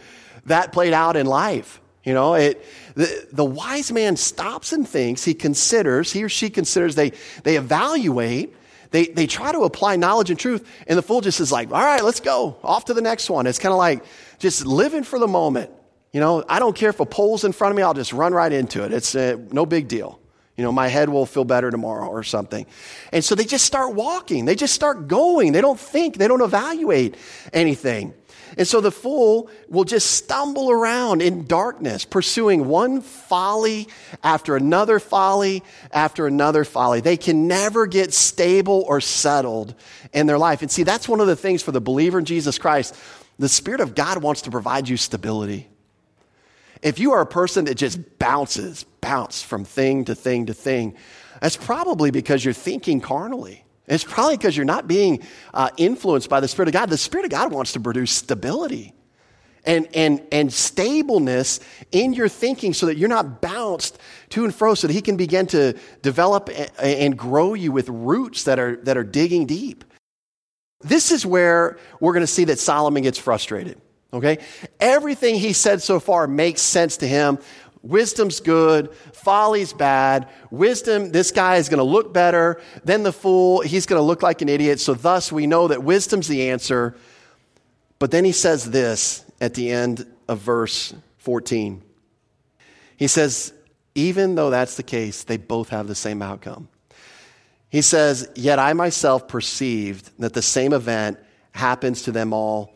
that 0.44 0.70
played 0.72 0.92
out 0.92 1.16
in 1.16 1.24
life? 1.24 1.80
You 2.04 2.12
know, 2.12 2.34
it, 2.34 2.62
the, 2.94 3.26
the 3.32 3.44
wise 3.46 3.90
man 3.90 4.18
stops 4.18 4.74
and 4.74 4.86
thinks, 4.86 5.24
he 5.24 5.32
considers, 5.32 6.12
he 6.12 6.22
or 6.22 6.28
she 6.28 6.50
considers, 6.50 6.94
they, 6.94 7.12
they 7.42 7.56
evaluate, 7.56 8.54
they, 8.90 9.06
they 9.06 9.26
try 9.26 9.50
to 9.50 9.60
apply 9.60 9.96
knowledge 9.96 10.28
and 10.28 10.38
truth, 10.38 10.70
and 10.86 10.98
the 10.98 11.02
fool 11.02 11.22
just 11.22 11.40
is 11.40 11.50
like, 11.50 11.72
all 11.72 11.82
right, 11.82 12.04
let's 12.04 12.20
go, 12.20 12.58
off 12.62 12.84
to 12.84 12.92
the 12.92 13.00
next 13.00 13.30
one. 13.30 13.46
It's 13.46 13.58
kind 13.58 13.72
of 13.72 13.78
like 13.78 14.04
just 14.40 14.66
living 14.66 15.04
for 15.04 15.18
the 15.18 15.26
moment. 15.26 15.70
You 16.14 16.20
know, 16.20 16.44
I 16.48 16.60
don't 16.60 16.76
care 16.76 16.90
if 16.90 17.00
a 17.00 17.06
pole's 17.06 17.42
in 17.42 17.50
front 17.50 17.72
of 17.72 17.76
me, 17.76 17.82
I'll 17.82 17.92
just 17.92 18.12
run 18.12 18.32
right 18.32 18.52
into 18.52 18.84
it. 18.84 18.92
It's 18.92 19.16
uh, 19.16 19.36
no 19.50 19.66
big 19.66 19.88
deal. 19.88 20.20
You 20.56 20.62
know, 20.62 20.70
my 20.70 20.86
head 20.86 21.08
will 21.08 21.26
feel 21.26 21.44
better 21.44 21.72
tomorrow 21.72 22.06
or 22.06 22.22
something. 22.22 22.66
And 23.10 23.24
so 23.24 23.34
they 23.34 23.42
just 23.42 23.64
start 23.64 23.96
walking. 23.96 24.44
They 24.44 24.54
just 24.54 24.74
start 24.74 25.08
going. 25.08 25.50
They 25.50 25.60
don't 25.60 25.78
think. 25.78 26.16
They 26.16 26.28
don't 26.28 26.40
evaluate 26.40 27.16
anything. 27.52 28.14
And 28.56 28.68
so 28.68 28.80
the 28.80 28.92
fool 28.92 29.50
will 29.68 29.82
just 29.82 30.12
stumble 30.12 30.70
around 30.70 31.20
in 31.20 31.46
darkness, 31.46 32.04
pursuing 32.04 32.68
one 32.68 33.00
folly 33.00 33.88
after 34.22 34.54
another 34.54 35.00
folly 35.00 35.64
after 35.90 36.28
another 36.28 36.62
folly. 36.62 37.00
They 37.00 37.16
can 37.16 37.48
never 37.48 37.88
get 37.88 38.14
stable 38.14 38.84
or 38.86 39.00
settled 39.00 39.74
in 40.12 40.28
their 40.28 40.38
life. 40.38 40.62
And 40.62 40.70
see, 40.70 40.84
that's 40.84 41.08
one 41.08 41.18
of 41.18 41.26
the 41.26 41.34
things 41.34 41.60
for 41.60 41.72
the 41.72 41.80
believer 41.80 42.20
in 42.20 42.24
Jesus 42.24 42.56
Christ. 42.56 42.94
The 43.40 43.48
Spirit 43.48 43.80
of 43.80 43.96
God 43.96 44.22
wants 44.22 44.42
to 44.42 44.52
provide 44.52 44.88
you 44.88 44.96
stability. 44.96 45.70
If 46.84 46.98
you 46.98 47.12
are 47.12 47.22
a 47.22 47.26
person 47.26 47.64
that 47.64 47.76
just 47.76 48.18
bounces, 48.18 48.84
bounce 49.00 49.42
from 49.42 49.64
thing 49.64 50.04
to 50.04 50.14
thing 50.14 50.46
to 50.46 50.54
thing, 50.54 50.94
that's 51.40 51.56
probably 51.56 52.10
because 52.10 52.44
you're 52.44 52.54
thinking 52.54 53.00
carnally. 53.00 53.64
It's 53.86 54.04
probably 54.04 54.36
because 54.36 54.54
you're 54.54 54.66
not 54.66 54.86
being 54.86 55.22
uh, 55.54 55.70
influenced 55.78 56.28
by 56.28 56.40
the 56.40 56.48
Spirit 56.48 56.68
of 56.68 56.74
God. 56.74 56.90
The 56.90 56.98
Spirit 56.98 57.24
of 57.24 57.30
God 57.30 57.52
wants 57.52 57.72
to 57.72 57.80
produce 57.80 58.12
stability 58.12 58.92
and, 59.64 59.88
and, 59.94 60.22
and 60.30 60.52
stableness 60.52 61.58
in 61.90 62.12
your 62.12 62.28
thinking 62.28 62.74
so 62.74 62.86
that 62.86 62.98
you're 62.98 63.08
not 63.08 63.40
bounced 63.40 63.98
to 64.30 64.44
and 64.44 64.54
fro, 64.54 64.74
so 64.74 64.86
that 64.86 64.92
He 64.92 65.00
can 65.00 65.16
begin 65.16 65.46
to 65.48 65.74
develop 66.02 66.50
and 66.78 67.16
grow 67.18 67.54
you 67.54 67.72
with 67.72 67.88
roots 67.88 68.44
that 68.44 68.58
are, 68.58 68.76
that 68.84 68.98
are 68.98 69.04
digging 69.04 69.46
deep. 69.46 69.84
This 70.80 71.10
is 71.10 71.24
where 71.24 71.78
we're 71.98 72.12
going 72.12 72.22
to 72.22 72.26
see 72.26 72.44
that 72.44 72.58
Solomon 72.58 73.02
gets 73.02 73.18
frustrated. 73.18 73.80
Okay? 74.14 74.38
Everything 74.80 75.34
he 75.34 75.52
said 75.52 75.82
so 75.82 75.98
far 76.00 76.26
makes 76.26 76.62
sense 76.62 76.96
to 76.98 77.08
him. 77.08 77.38
Wisdom's 77.82 78.40
good, 78.40 78.94
folly's 79.12 79.74
bad. 79.74 80.28
Wisdom, 80.50 81.10
this 81.10 81.30
guy 81.30 81.56
is 81.56 81.68
going 81.68 81.78
to 81.78 81.84
look 81.84 82.14
better 82.14 82.62
than 82.84 83.02
the 83.02 83.12
fool. 83.12 83.60
He's 83.60 83.84
going 83.84 83.98
to 83.98 84.04
look 84.04 84.22
like 84.22 84.40
an 84.40 84.48
idiot. 84.48 84.80
So, 84.80 84.94
thus, 84.94 85.30
we 85.30 85.46
know 85.46 85.68
that 85.68 85.82
wisdom's 85.82 86.28
the 86.28 86.48
answer. 86.48 86.94
But 87.98 88.10
then 88.10 88.24
he 88.24 88.32
says 88.32 88.70
this 88.70 89.24
at 89.40 89.52
the 89.52 89.70
end 89.70 90.06
of 90.28 90.38
verse 90.38 90.94
14. 91.18 91.82
He 92.96 93.06
says, 93.06 93.52
even 93.94 94.34
though 94.34 94.50
that's 94.50 94.76
the 94.76 94.82
case, 94.82 95.24
they 95.24 95.36
both 95.36 95.68
have 95.68 95.86
the 95.86 95.94
same 95.94 96.22
outcome. 96.22 96.68
He 97.68 97.82
says, 97.82 98.28
Yet 98.34 98.58
I 98.58 98.72
myself 98.72 99.28
perceived 99.28 100.10
that 100.20 100.32
the 100.32 100.42
same 100.42 100.72
event 100.72 101.18
happens 101.52 102.02
to 102.02 102.12
them 102.12 102.32
all 102.32 102.74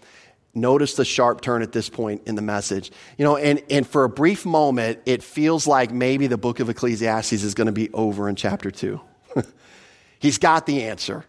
Notice 0.55 0.95
the 0.95 1.05
sharp 1.05 1.41
turn 1.41 1.63
at 1.63 1.73
this 1.73 1.89
point 1.89 2.23
in 2.27 2.35
the 2.35 2.43
message. 2.43 2.91
You 3.17 3.25
know, 3.25 3.37
and, 3.37 3.63
and 3.71 3.87
for 3.87 4.05
a 4.05 4.09
brief 4.09 4.45
moment, 4.47 5.01
it 5.07 5.23
feels 5.23 5.67
like 5.67 5.93
maybe 5.93 6.27
the 6.27 6.39
book 6.39 6.61
of 6.61 6.69
Ecclesiastes 6.69 7.33
is 7.33 7.55
going 7.55 7.67
to 7.67 7.73
be 7.73 7.91
over 7.93 8.29
in 8.29 8.37
chapter 8.37 8.71
two. 8.71 9.01
He's 10.19 10.39
got 10.39 10.67
the 10.67 10.85
answer. 10.85 11.25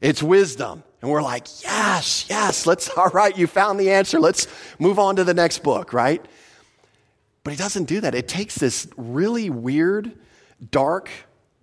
It's 0.00 0.22
wisdom. 0.22 0.84
And 1.00 1.10
we're 1.10 1.22
like, 1.22 1.46
yes, 1.62 2.26
yes, 2.28 2.66
let's, 2.66 2.88
all 2.96 3.08
right, 3.08 3.36
you 3.36 3.46
found 3.46 3.80
the 3.80 3.90
answer. 3.90 4.20
Let's 4.20 4.46
move 4.78 4.98
on 4.98 5.16
to 5.16 5.24
the 5.24 5.34
next 5.34 5.62
book, 5.62 5.92
right? 5.92 6.24
But 7.44 7.52
he 7.52 7.56
doesn't 7.56 7.84
do 7.84 8.00
that. 8.00 8.14
It 8.14 8.28
takes 8.28 8.56
this 8.56 8.88
really 8.96 9.48
weird, 9.48 10.12
dark 10.70 11.10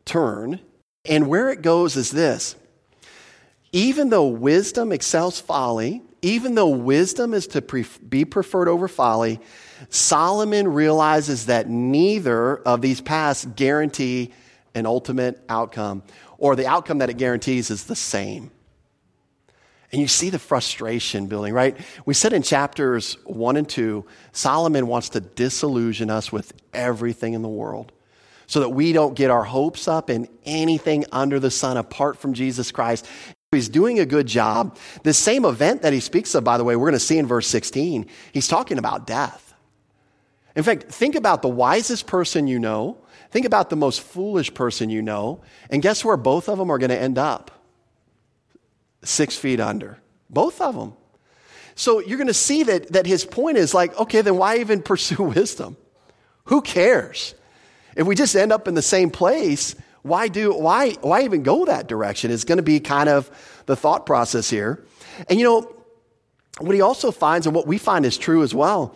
turn. 0.05 0.59
And 1.05 1.27
where 1.27 1.49
it 1.49 1.61
goes 1.61 1.95
is 1.95 2.11
this 2.11 2.55
even 3.71 4.09
though 4.09 4.27
wisdom 4.27 4.93
excels 4.93 5.41
folly, 5.41 6.01
even 6.25 6.55
though 6.55 6.69
wisdom 6.69 7.35
is 7.35 7.45
to 7.45 7.61
pre- 7.61 7.85
be 8.09 8.25
preferred 8.25 8.67
over 8.67 8.87
folly, 8.87 9.39
Solomon 9.89 10.67
realizes 10.67 11.45
that 11.45 11.69
neither 11.69 12.57
of 12.57 12.81
these 12.81 12.99
paths 12.99 13.45
guarantee 13.55 14.33
an 14.73 14.87
ultimate 14.87 15.39
outcome, 15.47 16.01
or 16.39 16.55
the 16.55 16.65
outcome 16.65 16.97
that 16.97 17.11
it 17.11 17.17
guarantees 17.17 17.69
is 17.69 17.83
the 17.83 17.95
same. 17.95 18.49
And 19.91 20.01
you 20.01 20.07
see 20.07 20.31
the 20.31 20.39
frustration 20.39 21.27
building, 21.27 21.53
right? 21.53 21.77
We 22.07 22.15
said 22.15 22.33
in 22.33 22.41
chapters 22.41 23.17
one 23.25 23.55
and 23.55 23.69
two, 23.69 24.07
Solomon 24.31 24.87
wants 24.87 25.09
to 25.09 25.19
disillusion 25.19 26.09
us 26.09 26.31
with 26.31 26.53
everything 26.73 27.33
in 27.33 27.43
the 27.43 27.47
world 27.47 27.91
so 28.47 28.61
that 28.61 28.69
we 28.69 28.93
don't 28.93 29.13
get 29.13 29.29
our 29.29 29.43
hopes 29.43 29.87
up 29.87 30.09
in 30.09 30.27
anything 30.43 31.05
under 31.11 31.39
the 31.39 31.51
sun 31.51 31.77
apart 31.77 32.17
from 32.17 32.33
Jesus 32.33 32.71
Christ 32.71 33.07
He's 33.55 33.69
doing 33.69 33.99
a 33.99 34.05
good 34.05 34.27
job. 34.27 34.77
The 35.03 35.13
same 35.13 35.45
event 35.45 35.81
that 35.81 35.93
he 35.93 35.99
speaks 35.99 36.35
of, 36.35 36.43
by 36.43 36.57
the 36.57 36.63
way, 36.63 36.75
we're 36.75 36.89
going 36.89 36.93
to 36.93 36.99
see 36.99 37.17
in 37.17 37.25
verse 37.25 37.47
16, 37.47 38.05
he's 38.31 38.47
talking 38.47 38.77
about 38.77 39.07
death. 39.07 39.53
In 40.55 40.63
fact, 40.63 40.83
think 40.83 41.15
about 41.15 41.41
the 41.41 41.49
wisest 41.49 42.07
person 42.07 42.47
you 42.47 42.59
know, 42.59 42.97
think 43.31 43.45
about 43.45 43.69
the 43.69 43.75
most 43.75 44.01
foolish 44.01 44.53
person 44.53 44.89
you 44.89 45.01
know, 45.01 45.41
and 45.69 45.81
guess 45.81 46.05
where 46.05 46.17
both 46.17 46.47
of 46.47 46.57
them 46.57 46.69
are 46.69 46.77
going 46.77 46.91
to 46.91 46.99
end 46.99 47.17
up? 47.17 47.51
Six 49.03 49.35
feet 49.35 49.59
under. 49.59 49.99
Both 50.29 50.61
of 50.61 50.75
them. 50.75 50.93
So 51.75 51.99
you're 51.99 52.17
going 52.17 52.27
to 52.27 52.33
see 52.33 52.63
that, 52.63 52.93
that 52.93 53.05
his 53.05 53.25
point 53.25 53.57
is 53.57 53.73
like, 53.73 53.97
okay, 53.99 54.21
then 54.21 54.37
why 54.37 54.59
even 54.59 54.81
pursue 54.83 55.23
wisdom? 55.23 55.75
Who 56.45 56.61
cares? 56.61 57.35
If 57.95 58.07
we 58.07 58.15
just 58.15 58.35
end 58.35 58.51
up 58.51 58.67
in 58.67 58.75
the 58.75 58.81
same 58.81 59.09
place, 59.09 59.75
why 60.05 60.27
do 60.27 60.53
why 60.53 60.91
why 61.01 61.23
even 61.23 61.41
go 61.41 61.65
that 61.65 61.87
direction 61.87 62.29
is 62.29 62.45
going 62.45 62.57
to 62.57 62.63
be 62.63 62.79
kind 62.79 63.09
of 63.09 63.31
the 63.65 63.75
thought 63.75 64.05
process 64.05 64.49
here. 64.51 64.85
And 65.27 65.39
you 65.39 65.45
know, 65.45 65.75
what 66.59 66.75
he 66.75 66.81
also 66.81 67.11
finds 67.11 67.47
and 67.47 67.55
what 67.55 67.65
we 67.65 67.79
find 67.79 68.05
is 68.05 68.15
true 68.15 68.43
as 68.43 68.53
well, 68.53 68.95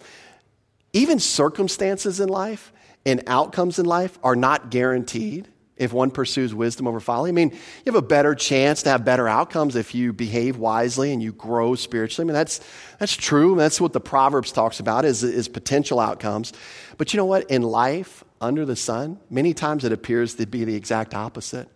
even 0.94 1.20
circumstances 1.20 2.20
in 2.20 2.30
life 2.30 2.72
and 3.08 3.24
outcomes 3.26 3.80
in 3.80 3.88
life 3.88 4.20
are 4.24 4.36
not 4.36 4.70
guaranteed 4.70 5.48
if 5.78 5.94
one 5.94 6.12
pursues 6.12 6.54
wisdom 6.54 6.86
over 6.86 7.00
folly. 7.00 7.30
I 7.30 7.32
mean, 7.32 7.50
you 7.52 7.92
have 7.92 7.96
a 7.96 8.02
better 8.04 8.36
chance 8.36 8.84
to 8.84 8.90
have 8.90 9.04
better 9.04 9.28
outcomes 9.28 9.76
if 9.76 9.96
you 9.96 10.14
behave 10.14 10.58
wisely 10.58 11.12
and 11.12 11.24
you 11.24 11.32
grow 11.32 11.74
spiritually. 11.74 12.26
I 12.26 12.28
mean, 12.28 12.34
that's, 12.36 12.62
that's 13.00 13.16
true. 13.16 13.56
That's 13.56 13.82
what 13.82 13.94
the 13.94 14.02
Proverbs 14.02 14.52
talks 14.52 14.80
about 14.80 15.06
is, 15.06 15.24
is 15.24 15.48
potential 15.48 16.00
outcomes. 16.00 16.54
But 16.98 17.14
you 17.14 17.18
know 17.18 17.26
what? 17.26 17.50
In 17.50 17.64
life, 17.64 18.26
under 18.42 18.66
the 18.66 18.76
sun, 18.76 19.20
many 19.30 19.54
times 19.54 19.84
it 19.84 19.92
appears 19.92 20.36
to 20.36 20.46
be 20.46 20.64
the 20.64 20.76
exact 20.76 21.14
opposite. 21.14 21.68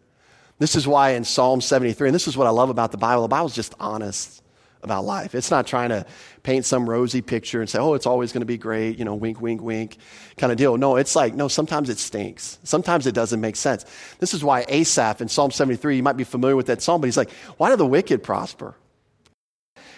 This 0.60 0.76
is 0.76 0.88
why 0.88 1.12
in 1.12 1.24
Psalm 1.24 1.62
73, 1.62 2.10
and 2.10 2.16
this 2.16 2.28
is 2.28 2.38
what 2.38 2.48
I 2.48 2.52
love 2.52 2.70
about 2.70 2.92
the 2.92 2.98
Bible, 2.98 3.24
the 3.24 3.28
Bible's 3.28 3.56
just 3.56 3.74
honest 3.80 4.42
about 4.84 5.06
life. 5.06 5.34
It's 5.34 5.50
not 5.50 5.66
trying 5.66 5.90
to 5.90 6.06
paint 6.44 6.66
some 6.66 6.90
rosy 6.90 7.22
picture 7.22 7.62
and 7.62 7.70
say, 7.70 7.80
oh, 7.80 7.94
it's 7.94 8.06
always 8.06 8.32
going 8.32 8.42
to 8.42 8.46
be 8.46 8.58
great, 8.58 9.00
you 9.00 9.06
know, 9.06 9.16
wink, 9.16 9.42
wink, 9.42 9.62
wink 9.62 9.98
kind 10.38 10.52
of 10.52 10.58
deal. 10.58 10.78
No, 10.78 10.98
it's 10.98 11.16
like, 11.16 11.34
no, 11.34 11.48
sometimes 11.48 11.90
it 11.90 11.98
stinks. 11.98 12.60
Sometimes 12.64 13.08
it 13.08 13.16
doesn't 13.16 13.40
make 13.40 13.56
sense. 13.56 13.86
This 14.20 14.34
is 14.34 14.44
why 14.44 14.66
Asaph 14.68 15.22
in 15.22 15.30
Psalm 15.30 15.52
73, 15.52 15.98
you 15.98 16.04
might 16.04 16.18
be 16.18 16.24
familiar 16.24 16.56
with 16.56 16.68
that 16.68 16.82
psalm, 16.82 17.02
but 17.02 17.08
he's 17.08 17.18
like, 17.18 17.32
why 17.58 17.70
do 17.70 17.76
the 17.76 17.86
wicked 17.86 18.24
prosper? 18.24 18.76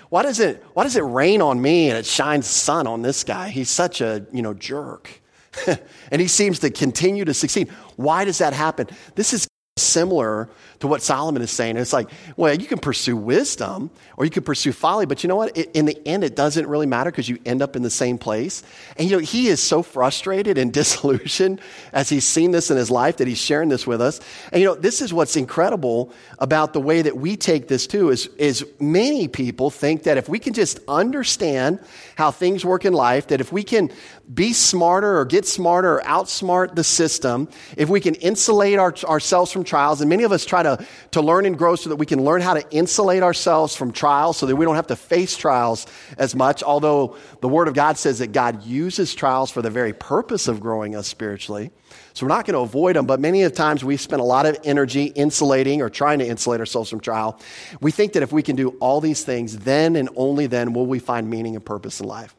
Why 0.10 0.24
does 0.24 0.40
it, 0.40 0.64
why 0.74 0.84
does 0.84 0.96
it 0.96 1.02
rain 1.02 1.42
on 1.42 1.62
me 1.62 1.90
and 1.90 1.98
it 1.98 2.06
shines 2.06 2.46
sun 2.46 2.86
on 2.86 3.02
this 3.02 3.24
guy? 3.24 3.50
He's 3.50 3.70
such 3.70 4.02
a, 4.02 4.26
you 4.32 4.42
know, 4.42 4.54
jerk. 4.54 5.22
and 6.12 6.22
he 6.22 6.28
seems 6.28 6.60
to 6.60 6.70
continue 6.70 7.26
to 7.26 7.34
succeed. 7.34 7.70
Why 7.96 8.26
does 8.26 8.40
that 8.40 8.54
happen? 8.54 8.88
This 9.16 9.34
is 9.34 9.48
similar 9.78 10.50
to 10.86 10.90
what 10.90 11.02
Solomon 11.02 11.42
is 11.42 11.52
saying. 11.52 11.78
It's 11.78 11.94
like, 11.94 12.10
well, 12.38 12.54
you 12.54 12.68
can 12.68 12.80
pursue 12.80 13.18
wisdom 13.18 13.90
or 14.18 14.26
you 14.26 14.32
can 14.32 14.44
pursue 14.44 14.72
folly, 14.72 15.06
but 15.06 15.24
you 15.24 15.28
know 15.28 15.36
what? 15.36 15.58
It, 15.58 15.72
in 15.74 15.86
the 15.86 16.08
end, 16.08 16.24
it 16.24 16.36
doesn't 16.36 16.68
really 16.68 16.86
matter 16.86 17.10
because 17.12 17.28
you 17.28 17.40
end 17.46 17.62
up 17.62 17.76
in 17.76 17.82
the 17.82 17.90
same 17.90 18.18
place. 18.18 18.64
And 18.98 19.10
you 19.10 19.16
know, 19.16 19.22
he 19.22 19.48
is 19.48 19.62
so 19.62 19.82
frustrated 19.82 20.58
and 20.58 20.72
disillusioned 20.86 21.60
as 21.92 22.10
he's 22.10 22.26
seen 22.26 22.52
this 22.52 22.70
in 22.70 22.78
his 22.78 22.92
life 22.92 23.18
that 23.18 23.28
he's 23.28 23.40
sharing 23.40 23.70
this 23.70 23.88
with 23.88 24.00
us. 24.02 24.22
And 24.52 24.62
you 24.62 24.68
know, 24.68 24.76
this 24.76 25.02
is 25.02 25.12
what's 25.12 25.36
incredible 25.36 26.14
about 26.40 26.74
the 26.74 26.82
way 26.82 27.02
that 27.02 27.18
we 27.18 27.36
take 27.36 27.68
this 27.68 27.88
too 27.88 28.10
is, 28.10 28.28
is 28.38 28.66
many 28.80 29.28
people 29.28 29.72
think 29.72 30.04
that 30.04 30.18
if 30.18 30.30
we 30.30 30.38
can 30.38 30.54
just 30.54 30.80
understand 30.88 31.80
how 32.16 32.32
things 32.32 32.64
work 32.64 32.86
in 32.86 32.94
life, 32.94 33.28
that 33.28 33.42
if 33.42 33.52
we 33.52 33.64
can 33.64 33.92
be 34.34 34.54
smarter 34.54 35.18
or 35.18 35.26
get 35.26 35.46
smarter 35.46 35.98
or 35.98 36.02
outsmart 36.02 36.76
the 36.76 36.84
system, 36.84 37.48
if 37.78 37.90
we 37.90 38.00
can 38.00 38.16
insulate 38.16 38.80
our, 38.80 38.94
ourselves 39.06 39.52
from 39.52 39.64
trials, 39.64 40.02
and 40.02 40.10
many 40.10 40.24
of 40.24 40.32
us 40.32 40.46
try 40.46 40.64
to, 40.64 40.75
to 41.12 41.22
learn 41.22 41.46
and 41.46 41.58
grow 41.58 41.76
so 41.76 41.90
that 41.90 41.96
we 41.98 42.06
can 42.06 42.24
learn 42.24 42.42
how 42.42 42.54
to 42.54 42.70
insulate 42.72 43.24
ourselves 43.24 43.76
from 43.76 43.92
trials 43.92 44.38
so 44.38 44.46
that 44.46 44.56
we 44.56 44.66
don't 44.66 44.76
have 44.76 44.88
to 44.88 44.96
face 44.96 45.38
trials 45.38 45.88
as 46.18 46.36
much, 46.36 46.64
although 46.64 47.18
the 47.42 47.48
Word 47.48 47.68
of 47.68 47.74
God 47.74 47.98
says 47.98 48.20
that 48.20 48.32
God 48.32 48.64
uses 48.64 49.14
trials 49.14 49.52
for 49.52 49.62
the 49.62 49.70
very 49.70 49.94
purpose 49.94 50.48
of 50.48 50.60
growing 50.60 50.96
us 50.96 51.08
spiritually. 51.08 51.72
So 52.14 52.26
we're 52.26 52.34
not 52.34 52.46
going 52.46 52.54
to 52.54 52.60
avoid 52.60 52.96
them, 52.96 53.06
but 53.06 53.20
many 53.20 53.44
of 53.44 53.52
the 53.52 53.58
times 53.58 53.84
we 53.84 53.98
spend 53.98 54.22
a 54.22 54.26
lot 54.26 54.46
of 54.46 54.58
energy 54.64 55.06
insulating 55.06 55.82
or 55.82 55.90
trying 55.90 56.20
to 56.20 56.26
insulate 56.26 56.60
ourselves 56.60 56.90
from 56.90 57.00
trial. 57.02 57.40
We 57.82 57.92
think 57.92 58.14
that 58.14 58.24
if 58.24 58.32
we 58.32 58.42
can 58.42 58.56
do 58.56 58.70
all 58.80 59.02
these 59.02 59.24
things, 59.24 59.58
then 59.60 59.96
and 59.96 60.10
only 60.16 60.48
then 60.48 60.74
will 60.74 60.86
we 60.86 61.00
find 61.00 61.30
meaning 61.30 61.56
and 61.56 61.66
purpose 61.66 62.00
in 62.00 62.08
life. 62.08 62.36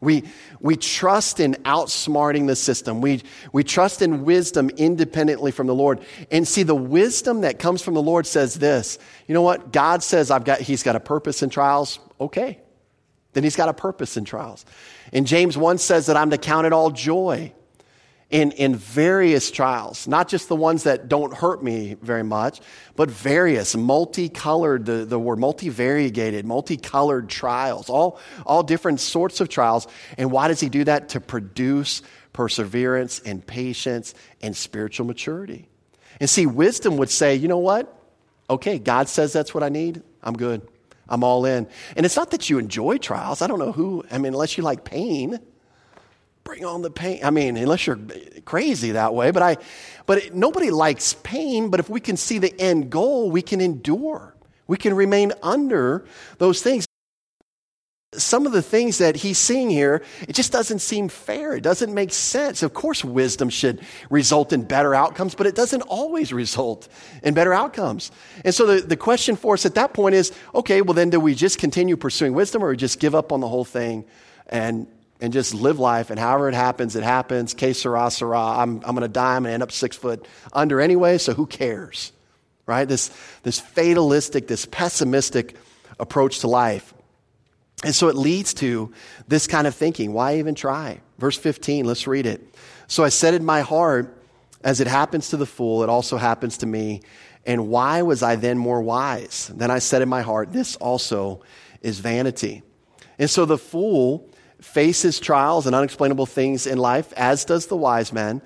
We, 0.00 0.24
we 0.60 0.76
trust 0.76 1.40
in 1.40 1.54
outsmarting 1.64 2.46
the 2.46 2.54
system. 2.54 3.00
We, 3.00 3.22
we 3.52 3.64
trust 3.64 4.00
in 4.00 4.24
wisdom 4.24 4.70
independently 4.70 5.50
from 5.50 5.66
the 5.66 5.74
Lord. 5.74 6.00
And 6.30 6.46
see, 6.46 6.62
the 6.62 6.74
wisdom 6.74 7.40
that 7.40 7.58
comes 7.58 7.82
from 7.82 7.94
the 7.94 8.02
Lord 8.02 8.26
says 8.26 8.54
this 8.54 8.98
you 9.26 9.34
know 9.34 9.42
what? 9.42 9.72
God 9.72 10.02
says 10.02 10.30
I've 10.30 10.44
got, 10.44 10.60
He's 10.60 10.82
got 10.82 10.94
a 10.94 11.00
purpose 11.00 11.42
in 11.42 11.50
trials. 11.50 11.98
Okay. 12.20 12.60
Then 13.32 13.42
He's 13.42 13.56
got 13.56 13.68
a 13.68 13.74
purpose 13.74 14.16
in 14.16 14.24
trials. 14.24 14.64
And 15.12 15.26
James 15.26 15.58
1 15.58 15.78
says 15.78 16.06
that 16.06 16.16
I'm 16.16 16.30
to 16.30 16.38
count 16.38 16.66
it 16.66 16.72
all 16.72 16.90
joy 16.90 17.52
in, 18.30 18.52
in 18.52 18.76
various 18.76 19.50
trials, 19.50 20.06
not 20.06 20.28
just 20.28 20.48
the 20.48 20.56
ones 20.56 20.82
that 20.82 21.08
don't 21.08 21.32
hurt 21.32 21.62
me 21.62 21.96
very 22.02 22.22
much, 22.22 22.60
but 22.94 23.10
various, 23.10 23.74
multicolored, 23.74 24.84
the, 24.84 25.06
the 25.06 25.18
word 25.18 25.38
multivariegated, 25.38 26.44
multicolored 26.44 27.30
trials, 27.30 27.88
all, 27.88 28.20
all 28.44 28.62
different 28.62 29.00
sorts 29.00 29.40
of 29.40 29.48
trials. 29.48 29.86
And 30.18 30.30
why 30.30 30.48
does 30.48 30.60
he 30.60 30.68
do 30.68 30.84
that? 30.84 31.10
To 31.10 31.20
produce 31.20 32.02
perseverance 32.34 33.18
and 33.20 33.44
patience 33.46 34.14
and 34.42 34.54
spiritual 34.54 35.06
maturity. 35.06 35.68
And 36.20 36.28
see, 36.28 36.44
wisdom 36.44 36.98
would 36.98 37.10
say, 37.10 37.34
you 37.34 37.48
know 37.48 37.58
what? 37.58 37.94
Okay, 38.50 38.78
God 38.78 39.08
says 39.08 39.32
that's 39.32 39.54
what 39.54 39.62
I 39.62 39.70
need. 39.70 40.02
I'm 40.22 40.34
good. 40.34 40.66
I'm 41.08 41.24
all 41.24 41.46
in. 41.46 41.66
And 41.96 42.04
it's 42.04 42.16
not 42.16 42.32
that 42.32 42.50
you 42.50 42.58
enjoy 42.58 42.98
trials. 42.98 43.40
I 43.40 43.46
don't 43.46 43.58
know 43.58 43.72
who, 43.72 44.04
I 44.10 44.18
mean, 44.18 44.34
unless 44.34 44.58
you 44.58 44.64
like 44.64 44.84
pain 44.84 45.38
bring 46.48 46.64
on 46.64 46.80
the 46.80 46.90
pain. 46.90 47.20
I 47.22 47.28
mean, 47.28 47.58
unless 47.58 47.86
you're 47.86 47.98
crazy 48.46 48.92
that 48.92 49.12
way, 49.12 49.32
but 49.32 49.42
I, 49.42 49.58
but 50.06 50.16
it, 50.16 50.34
nobody 50.34 50.70
likes 50.70 51.12
pain. 51.22 51.68
But 51.68 51.78
if 51.78 51.90
we 51.90 52.00
can 52.00 52.16
see 52.16 52.38
the 52.38 52.58
end 52.58 52.88
goal, 52.88 53.30
we 53.30 53.42
can 53.42 53.60
endure. 53.60 54.34
We 54.66 54.78
can 54.78 54.94
remain 54.94 55.34
under 55.42 56.06
those 56.38 56.62
things. 56.62 56.86
Some 58.14 58.46
of 58.46 58.52
the 58.52 58.62
things 58.62 58.96
that 58.96 59.16
he's 59.16 59.36
seeing 59.36 59.68
here, 59.68 60.02
it 60.26 60.32
just 60.32 60.50
doesn't 60.50 60.78
seem 60.78 61.10
fair. 61.10 61.54
It 61.54 61.60
doesn't 61.62 61.92
make 61.92 62.14
sense. 62.14 62.62
Of 62.62 62.72
course, 62.72 63.04
wisdom 63.04 63.50
should 63.50 63.82
result 64.08 64.54
in 64.54 64.62
better 64.62 64.94
outcomes, 64.94 65.34
but 65.34 65.46
it 65.46 65.54
doesn't 65.54 65.82
always 65.82 66.32
result 66.42 66.88
in 67.22 67.34
better 67.34 67.52
outcomes. 67.52 68.10
And 68.42 68.54
so 68.54 68.64
the, 68.64 68.80
the 68.80 68.96
question 68.96 69.36
for 69.36 69.52
us 69.52 69.66
at 69.66 69.74
that 69.74 69.92
point 69.92 70.14
is 70.14 70.32
okay, 70.54 70.80
well, 70.80 70.94
then 70.94 71.10
do 71.10 71.20
we 71.20 71.34
just 71.34 71.58
continue 71.58 71.98
pursuing 71.98 72.32
wisdom 72.32 72.64
or 72.64 72.74
just 72.74 72.98
give 73.00 73.14
up 73.14 73.32
on 73.32 73.40
the 73.40 73.48
whole 73.48 73.66
thing 73.66 74.06
and 74.48 74.86
and 75.20 75.32
just 75.32 75.54
live 75.54 75.78
life. 75.78 76.10
And 76.10 76.18
however 76.18 76.48
it 76.48 76.54
happens, 76.54 76.96
it 76.96 77.02
happens. 77.02 77.54
Que 77.54 77.74
sera, 77.74 78.10
sera. 78.10 78.40
I'm, 78.40 78.76
I'm 78.84 78.94
going 78.94 79.00
to 79.00 79.08
die. 79.08 79.36
I'm 79.36 79.42
going 79.42 79.50
to 79.50 79.54
end 79.54 79.62
up 79.62 79.72
six 79.72 79.96
foot 79.96 80.26
under 80.52 80.80
anyway, 80.80 81.18
so 81.18 81.34
who 81.34 81.46
cares? 81.46 82.12
Right? 82.66 82.86
This, 82.86 83.10
this 83.42 83.58
fatalistic, 83.58 84.46
this 84.46 84.66
pessimistic 84.66 85.56
approach 85.98 86.40
to 86.40 86.48
life. 86.48 86.94
And 87.84 87.94
so 87.94 88.08
it 88.08 88.16
leads 88.16 88.54
to 88.54 88.92
this 89.28 89.46
kind 89.46 89.66
of 89.66 89.74
thinking. 89.74 90.12
Why 90.12 90.38
even 90.38 90.54
try? 90.54 91.00
Verse 91.18 91.36
15, 91.36 91.84
let's 91.84 92.06
read 92.06 92.26
it. 92.26 92.54
So 92.88 93.04
I 93.04 93.08
said 93.08 93.34
in 93.34 93.44
my 93.44 93.60
heart, 93.60 94.14
as 94.62 94.80
it 94.80 94.86
happens 94.86 95.30
to 95.30 95.36
the 95.36 95.46
fool, 95.46 95.82
it 95.82 95.88
also 95.88 96.16
happens 96.16 96.58
to 96.58 96.66
me. 96.66 97.02
And 97.46 97.68
why 97.68 98.02
was 98.02 98.22
I 98.22 98.36
then 98.36 98.58
more 98.58 98.82
wise? 98.82 99.50
Then 99.54 99.70
I 99.70 99.78
said 99.78 100.02
in 100.02 100.08
my 100.08 100.22
heart, 100.22 100.52
this 100.52 100.76
also 100.76 101.42
is 101.80 102.00
vanity. 102.00 102.62
And 103.18 103.30
so 103.30 103.44
the 103.44 103.58
fool 103.58 104.28
faces 104.60 105.20
trials 105.20 105.66
and 105.66 105.74
unexplainable 105.74 106.26
things 106.26 106.66
in 106.66 106.78
life, 106.78 107.12
as 107.14 107.44
does 107.44 107.66
the 107.66 107.76
wise 107.76 108.12
man. 108.12 108.42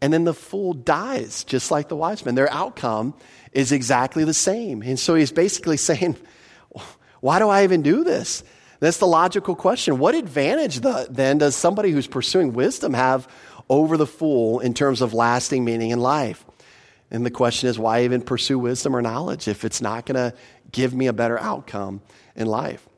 And 0.00 0.12
then 0.12 0.24
the 0.24 0.34
fool 0.34 0.72
dies, 0.72 1.44
just 1.44 1.70
like 1.70 1.88
the 1.88 1.96
wise 1.96 2.24
man. 2.24 2.34
Their 2.34 2.50
outcome 2.52 3.14
is 3.52 3.72
exactly 3.72 4.24
the 4.24 4.34
same. 4.34 4.82
And 4.82 4.98
so 4.98 5.14
he's 5.14 5.32
basically 5.32 5.76
saying, 5.88 6.16
Why 7.20 7.38
do 7.38 7.48
I 7.48 7.64
even 7.64 7.82
do 7.82 8.04
this? 8.04 8.42
That's 8.80 8.96
the 8.96 9.06
logical 9.06 9.54
question. 9.54 9.98
What 9.98 10.14
advantage 10.14 10.80
the, 10.80 11.06
then 11.10 11.36
does 11.36 11.54
somebody 11.54 11.90
who's 11.90 12.06
pursuing 12.06 12.54
wisdom 12.54 12.94
have 12.94 13.28
over 13.68 13.98
the 13.98 14.06
fool 14.06 14.60
in 14.60 14.72
terms 14.72 15.02
of 15.02 15.12
lasting 15.12 15.64
meaning 15.64 15.90
in 15.90 16.00
life? 16.00 16.46
And 17.10 17.26
the 17.26 17.30
question 17.30 17.68
is, 17.68 17.78
why 17.78 18.04
even 18.04 18.22
pursue 18.22 18.58
wisdom 18.58 18.96
or 18.96 19.02
knowledge 19.02 19.48
if 19.48 19.64
it's 19.64 19.82
not 19.82 20.06
going 20.06 20.14
to 20.14 20.36
give 20.72 20.94
me 20.94 21.08
a 21.08 21.12
better 21.12 21.38
outcome 21.38 22.00
in 22.34 22.46
life? 22.46 22.88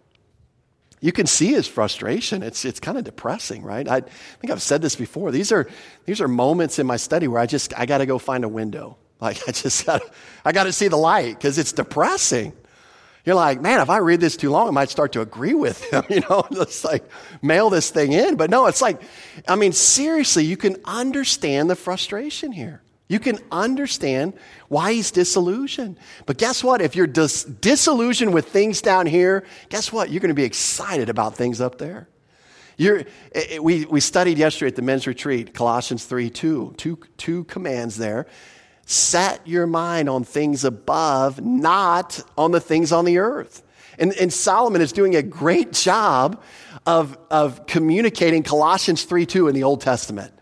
You 1.02 1.10
can 1.10 1.26
see 1.26 1.48
his 1.48 1.66
frustration. 1.66 2.44
It's, 2.44 2.64
it's 2.64 2.78
kind 2.78 2.96
of 2.96 3.02
depressing, 3.02 3.64
right? 3.64 3.86
I 3.88 4.00
think 4.00 4.50
I've 4.52 4.62
said 4.62 4.80
this 4.80 4.94
before. 4.94 5.32
These 5.32 5.50
are, 5.50 5.68
these 6.06 6.20
are 6.20 6.28
moments 6.28 6.78
in 6.78 6.86
my 6.86 6.96
study 6.96 7.26
where 7.26 7.40
I 7.40 7.46
just, 7.46 7.76
I 7.76 7.86
got 7.86 7.98
to 7.98 8.06
go 8.06 8.18
find 8.18 8.44
a 8.44 8.48
window. 8.48 8.96
Like, 9.20 9.40
I 9.48 9.52
just 9.52 9.84
got 9.86 10.00
I 10.44 10.52
got 10.52 10.64
to 10.64 10.72
see 10.72 10.86
the 10.86 10.96
light 10.96 11.36
because 11.36 11.58
it's 11.58 11.72
depressing. 11.72 12.52
You're 13.24 13.34
like, 13.34 13.60
man, 13.60 13.80
if 13.80 13.90
I 13.90 13.98
read 13.98 14.20
this 14.20 14.36
too 14.36 14.50
long, 14.50 14.68
I 14.68 14.70
might 14.70 14.90
start 14.90 15.12
to 15.12 15.20
agree 15.20 15.54
with 15.54 15.82
him, 15.92 16.04
you 16.08 16.20
know, 16.20 16.46
just 16.52 16.84
like 16.84 17.04
mail 17.42 17.68
this 17.68 17.90
thing 17.90 18.12
in. 18.12 18.36
But 18.36 18.48
no, 18.48 18.66
it's 18.66 18.80
like, 18.80 19.02
I 19.48 19.56
mean, 19.56 19.72
seriously, 19.72 20.44
you 20.44 20.56
can 20.56 20.76
understand 20.84 21.68
the 21.68 21.76
frustration 21.76 22.52
here. 22.52 22.80
You 23.12 23.20
can 23.20 23.40
understand 23.52 24.32
why 24.68 24.94
he's 24.94 25.10
disillusioned. 25.10 25.98
But 26.24 26.38
guess 26.38 26.64
what? 26.64 26.80
If 26.80 26.96
you're 26.96 27.06
dis- 27.06 27.44
disillusioned 27.44 28.32
with 28.32 28.48
things 28.48 28.80
down 28.80 29.04
here, 29.04 29.44
guess 29.68 29.92
what? 29.92 30.08
You're 30.08 30.20
going 30.20 30.30
to 30.30 30.34
be 30.34 30.44
excited 30.44 31.10
about 31.10 31.36
things 31.36 31.60
up 31.60 31.76
there. 31.76 32.08
It, 32.78 33.08
eh, 33.34 33.58
we, 33.58 33.84
we 33.84 34.00
studied 34.00 34.38
yesterday 34.38 34.68
at 34.68 34.76
the 34.76 34.82
men's 34.82 35.06
retreat, 35.06 35.52
Colossians 35.52 36.06
3 36.06 36.30
2, 36.30 36.72
two, 36.78 36.98
two 37.18 37.44
commands 37.44 37.98
there. 37.98 38.28
Set 38.86 39.46
your 39.46 39.66
mind 39.66 40.08
on 40.08 40.24
things 40.24 40.64
above, 40.64 41.38
not 41.38 42.18
on 42.38 42.50
the 42.50 42.60
things 42.60 42.92
on 42.92 43.04
the 43.04 43.18
earth. 43.18 43.62
And, 43.98 44.14
and 44.14 44.32
Solomon 44.32 44.80
is 44.80 44.90
doing 44.90 45.16
a 45.16 45.22
great 45.22 45.74
job 45.74 46.42
of, 46.86 47.18
of 47.30 47.66
communicating 47.66 48.42
Colossians 48.42 49.04
3 49.04 49.26
2 49.26 49.48
in 49.48 49.54
the 49.54 49.64
Old 49.64 49.82
Testament. 49.82 50.32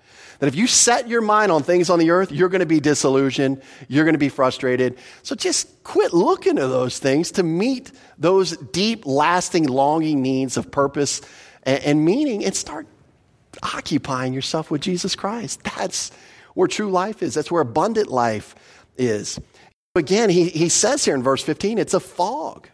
That 0.40 0.46
if 0.46 0.54
you 0.54 0.66
set 0.66 1.06
your 1.06 1.20
mind 1.20 1.52
on 1.52 1.62
things 1.62 1.90
on 1.90 1.98
the 1.98 2.10
earth, 2.10 2.32
you're 2.32 2.48
going 2.48 2.60
to 2.60 2.66
be 2.66 2.80
disillusioned, 2.80 3.62
you're 3.88 4.04
going 4.04 4.14
to 4.14 4.18
be 4.18 4.30
frustrated. 4.30 4.98
So 5.22 5.34
just 5.34 5.84
quit 5.84 6.12
looking 6.12 6.56
to 6.56 6.66
those 6.66 6.98
things 6.98 7.30
to 7.32 7.42
meet 7.42 7.92
those 8.18 8.56
deep, 8.56 9.06
lasting, 9.06 9.68
longing 9.68 10.22
needs 10.22 10.56
of 10.56 10.70
purpose 10.70 11.20
and, 11.62 11.82
and 11.84 12.04
meaning 12.04 12.44
and 12.44 12.54
start 12.54 12.86
occupying 13.62 14.32
yourself 14.32 14.70
with 14.70 14.80
Jesus 14.80 15.14
Christ. 15.14 15.62
That's 15.62 16.10
where 16.54 16.68
true 16.68 16.90
life 16.90 17.22
is, 17.22 17.34
that's 17.34 17.50
where 17.50 17.62
abundant 17.62 18.10
life 18.10 18.54
is. 18.96 19.38
Again, 19.94 20.30
he, 20.30 20.48
he 20.48 20.68
says 20.68 21.04
here 21.04 21.14
in 21.14 21.22
verse 21.22 21.42
15, 21.42 21.78
it's 21.78 21.94
a 21.94 22.00
fog. 22.00 22.68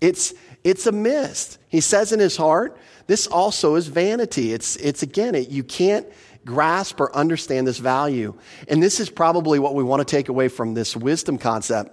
It's, 0.00 0.34
it's 0.64 0.86
a 0.86 0.92
mist. 0.92 1.58
He 1.68 1.80
says 1.80 2.12
in 2.12 2.20
his 2.20 2.36
heart, 2.36 2.76
this 3.06 3.26
also 3.26 3.76
is 3.76 3.86
vanity. 3.86 4.52
It's, 4.52 4.76
it's 4.76 5.02
again, 5.02 5.34
it, 5.34 5.48
you 5.48 5.62
can't 5.62 6.06
grasp 6.46 6.98
or 7.00 7.14
understand 7.14 7.66
this 7.66 7.78
value. 7.78 8.34
And 8.68 8.82
this 8.82 9.00
is 9.00 9.10
probably 9.10 9.58
what 9.58 9.74
we 9.74 9.84
want 9.84 10.00
to 10.00 10.10
take 10.10 10.30
away 10.30 10.48
from 10.48 10.72
this 10.72 10.96
wisdom 10.96 11.36
concept. 11.36 11.90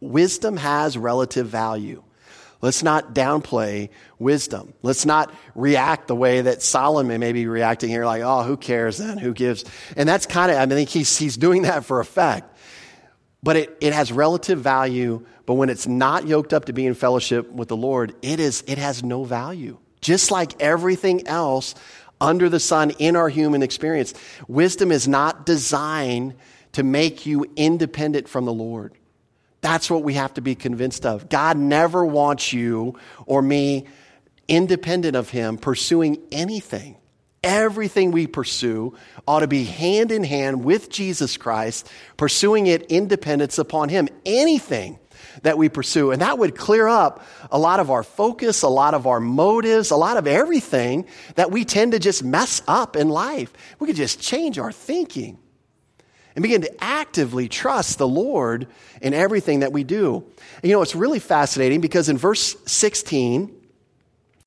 Wisdom 0.00 0.56
has 0.56 0.98
relative 0.98 1.46
value. 1.46 2.02
Let's 2.62 2.82
not 2.82 3.14
downplay 3.14 3.90
wisdom. 4.18 4.72
Let's 4.82 5.04
not 5.04 5.32
react 5.54 6.08
the 6.08 6.16
way 6.16 6.40
that 6.40 6.62
Solomon 6.62 7.20
may 7.20 7.32
be 7.32 7.46
reacting 7.46 7.90
here, 7.90 8.06
like, 8.06 8.22
oh, 8.22 8.42
who 8.42 8.56
cares 8.56 8.98
then? 8.98 9.18
Who 9.18 9.34
gives? 9.34 9.64
And 9.96 10.08
that's 10.08 10.26
kind 10.26 10.50
of, 10.50 10.56
I 10.56 10.66
think 10.66 10.88
he's, 10.88 11.16
he's 11.18 11.36
doing 11.36 11.62
that 11.62 11.84
for 11.84 12.00
effect. 12.00 12.56
But 13.42 13.56
it, 13.56 13.76
it 13.80 13.92
has 13.92 14.10
relative 14.10 14.60
value, 14.60 15.24
but 15.44 15.54
when 15.54 15.68
it's 15.68 15.86
not 15.86 16.26
yoked 16.26 16.52
up 16.52 16.64
to 16.64 16.72
be 16.72 16.86
in 16.86 16.94
fellowship 16.94 17.50
with 17.52 17.68
the 17.68 17.76
Lord, 17.76 18.14
it, 18.22 18.40
is, 18.40 18.64
it 18.66 18.78
has 18.78 19.04
no 19.04 19.22
value. 19.22 19.78
Just 20.00 20.30
like 20.30 20.60
everything 20.60 21.28
else 21.28 21.74
under 22.20 22.48
the 22.48 22.60
sun 22.60 22.90
in 22.98 23.16
our 23.16 23.28
human 23.28 23.62
experience. 23.62 24.14
Wisdom 24.48 24.90
is 24.90 25.06
not 25.06 25.46
designed 25.46 26.34
to 26.72 26.82
make 26.82 27.26
you 27.26 27.46
independent 27.56 28.28
from 28.28 28.44
the 28.44 28.52
Lord. 28.52 28.92
That's 29.60 29.90
what 29.90 30.02
we 30.04 30.14
have 30.14 30.34
to 30.34 30.40
be 30.40 30.54
convinced 30.54 31.06
of. 31.06 31.28
God 31.28 31.56
never 31.56 32.04
wants 32.04 32.52
you 32.52 32.98
or 33.24 33.42
me 33.42 33.86
independent 34.48 35.16
of 35.16 35.30
Him 35.30 35.58
pursuing 35.58 36.18
anything. 36.30 36.96
Everything 37.42 38.10
we 38.10 38.26
pursue 38.26 38.94
ought 39.26 39.40
to 39.40 39.46
be 39.46 39.64
hand 39.64 40.10
in 40.10 40.24
hand 40.24 40.64
with 40.64 40.90
Jesus 40.90 41.36
Christ, 41.36 41.88
pursuing 42.16 42.66
it 42.66 42.82
independence 42.90 43.58
upon 43.58 43.88
Him. 43.88 44.08
Anything 44.24 44.98
that 45.42 45.58
we 45.58 45.68
pursue. 45.68 46.10
And 46.10 46.22
that 46.22 46.38
would 46.38 46.56
clear 46.56 46.88
up 46.88 47.24
a 47.50 47.58
lot 47.58 47.80
of 47.80 47.90
our 47.90 48.02
focus, 48.02 48.62
a 48.62 48.68
lot 48.68 48.94
of 48.94 49.06
our 49.06 49.20
motives, 49.20 49.90
a 49.90 49.96
lot 49.96 50.16
of 50.16 50.26
everything 50.26 51.06
that 51.34 51.50
we 51.50 51.64
tend 51.64 51.92
to 51.92 51.98
just 51.98 52.22
mess 52.22 52.62
up 52.66 52.96
in 52.96 53.08
life. 53.08 53.52
We 53.78 53.86
could 53.86 53.96
just 53.96 54.20
change 54.20 54.58
our 54.58 54.72
thinking 54.72 55.38
and 56.36 56.42
begin 56.42 56.60
to 56.60 56.84
actively 56.84 57.48
trust 57.48 57.98
the 57.98 58.06
Lord 58.06 58.68
in 59.00 59.14
everything 59.14 59.60
that 59.60 59.72
we 59.72 59.84
do. 59.84 60.16
And 60.62 60.70
you 60.70 60.76
know, 60.76 60.82
it's 60.82 60.94
really 60.94 61.18
fascinating 61.18 61.80
because 61.80 62.08
in 62.08 62.18
verse 62.18 62.56
16, 62.66 63.54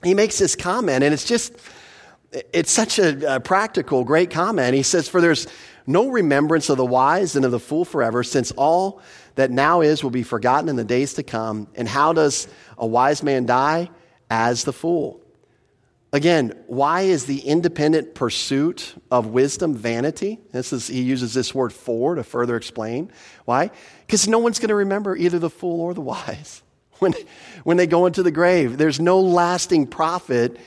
he 0.02 0.14
makes 0.14 0.38
this 0.38 0.56
comment, 0.56 1.04
and 1.04 1.12
it's 1.12 1.26
just, 1.26 1.52
it's 2.52 2.70
such 2.70 2.98
a, 2.98 3.36
a 3.36 3.40
practical, 3.40 4.04
great 4.04 4.30
comment. 4.30 4.74
He 4.74 4.82
says, 4.82 5.08
For 5.08 5.20
there's 5.20 5.46
no 5.86 6.08
remembrance 6.08 6.70
of 6.70 6.76
the 6.76 6.86
wise 6.86 7.36
and 7.36 7.44
of 7.44 7.50
the 7.50 7.60
fool 7.60 7.84
forever, 7.84 8.22
since 8.22 8.50
all 8.52 9.02
that 9.40 9.50
now 9.50 9.80
is 9.80 10.02
will 10.02 10.10
be 10.10 10.22
forgotten 10.22 10.68
in 10.68 10.76
the 10.76 10.84
days 10.84 11.14
to 11.14 11.22
come. 11.22 11.68
And 11.74 11.88
how 11.88 12.12
does 12.12 12.46
a 12.78 12.86
wise 12.86 13.22
man 13.22 13.46
die? 13.46 13.90
As 14.30 14.62
the 14.64 14.72
fool. 14.72 15.20
Again, 16.12 16.54
why 16.66 17.02
is 17.02 17.24
the 17.24 17.40
independent 17.40 18.14
pursuit 18.14 18.94
of 19.10 19.28
wisdom 19.28 19.74
vanity? 19.74 20.40
This 20.52 20.72
is, 20.72 20.88
he 20.88 21.02
uses 21.02 21.34
this 21.34 21.54
word 21.54 21.72
for 21.72 22.16
to 22.16 22.24
further 22.24 22.56
explain. 22.56 23.12
Why? 23.44 23.70
Because 24.06 24.28
no 24.28 24.38
one's 24.38 24.58
going 24.58 24.68
to 24.68 24.74
remember 24.74 25.16
either 25.16 25.38
the 25.38 25.50
fool 25.50 25.80
or 25.80 25.94
the 25.94 26.00
wise 26.12 26.62
when, 26.98 27.14
when 27.64 27.76
they 27.76 27.86
go 27.86 28.06
into 28.06 28.22
the 28.22 28.30
grave. 28.30 28.76
There's 28.76 29.00
no 29.00 29.20
lasting 29.20 29.86
profit 29.86 30.58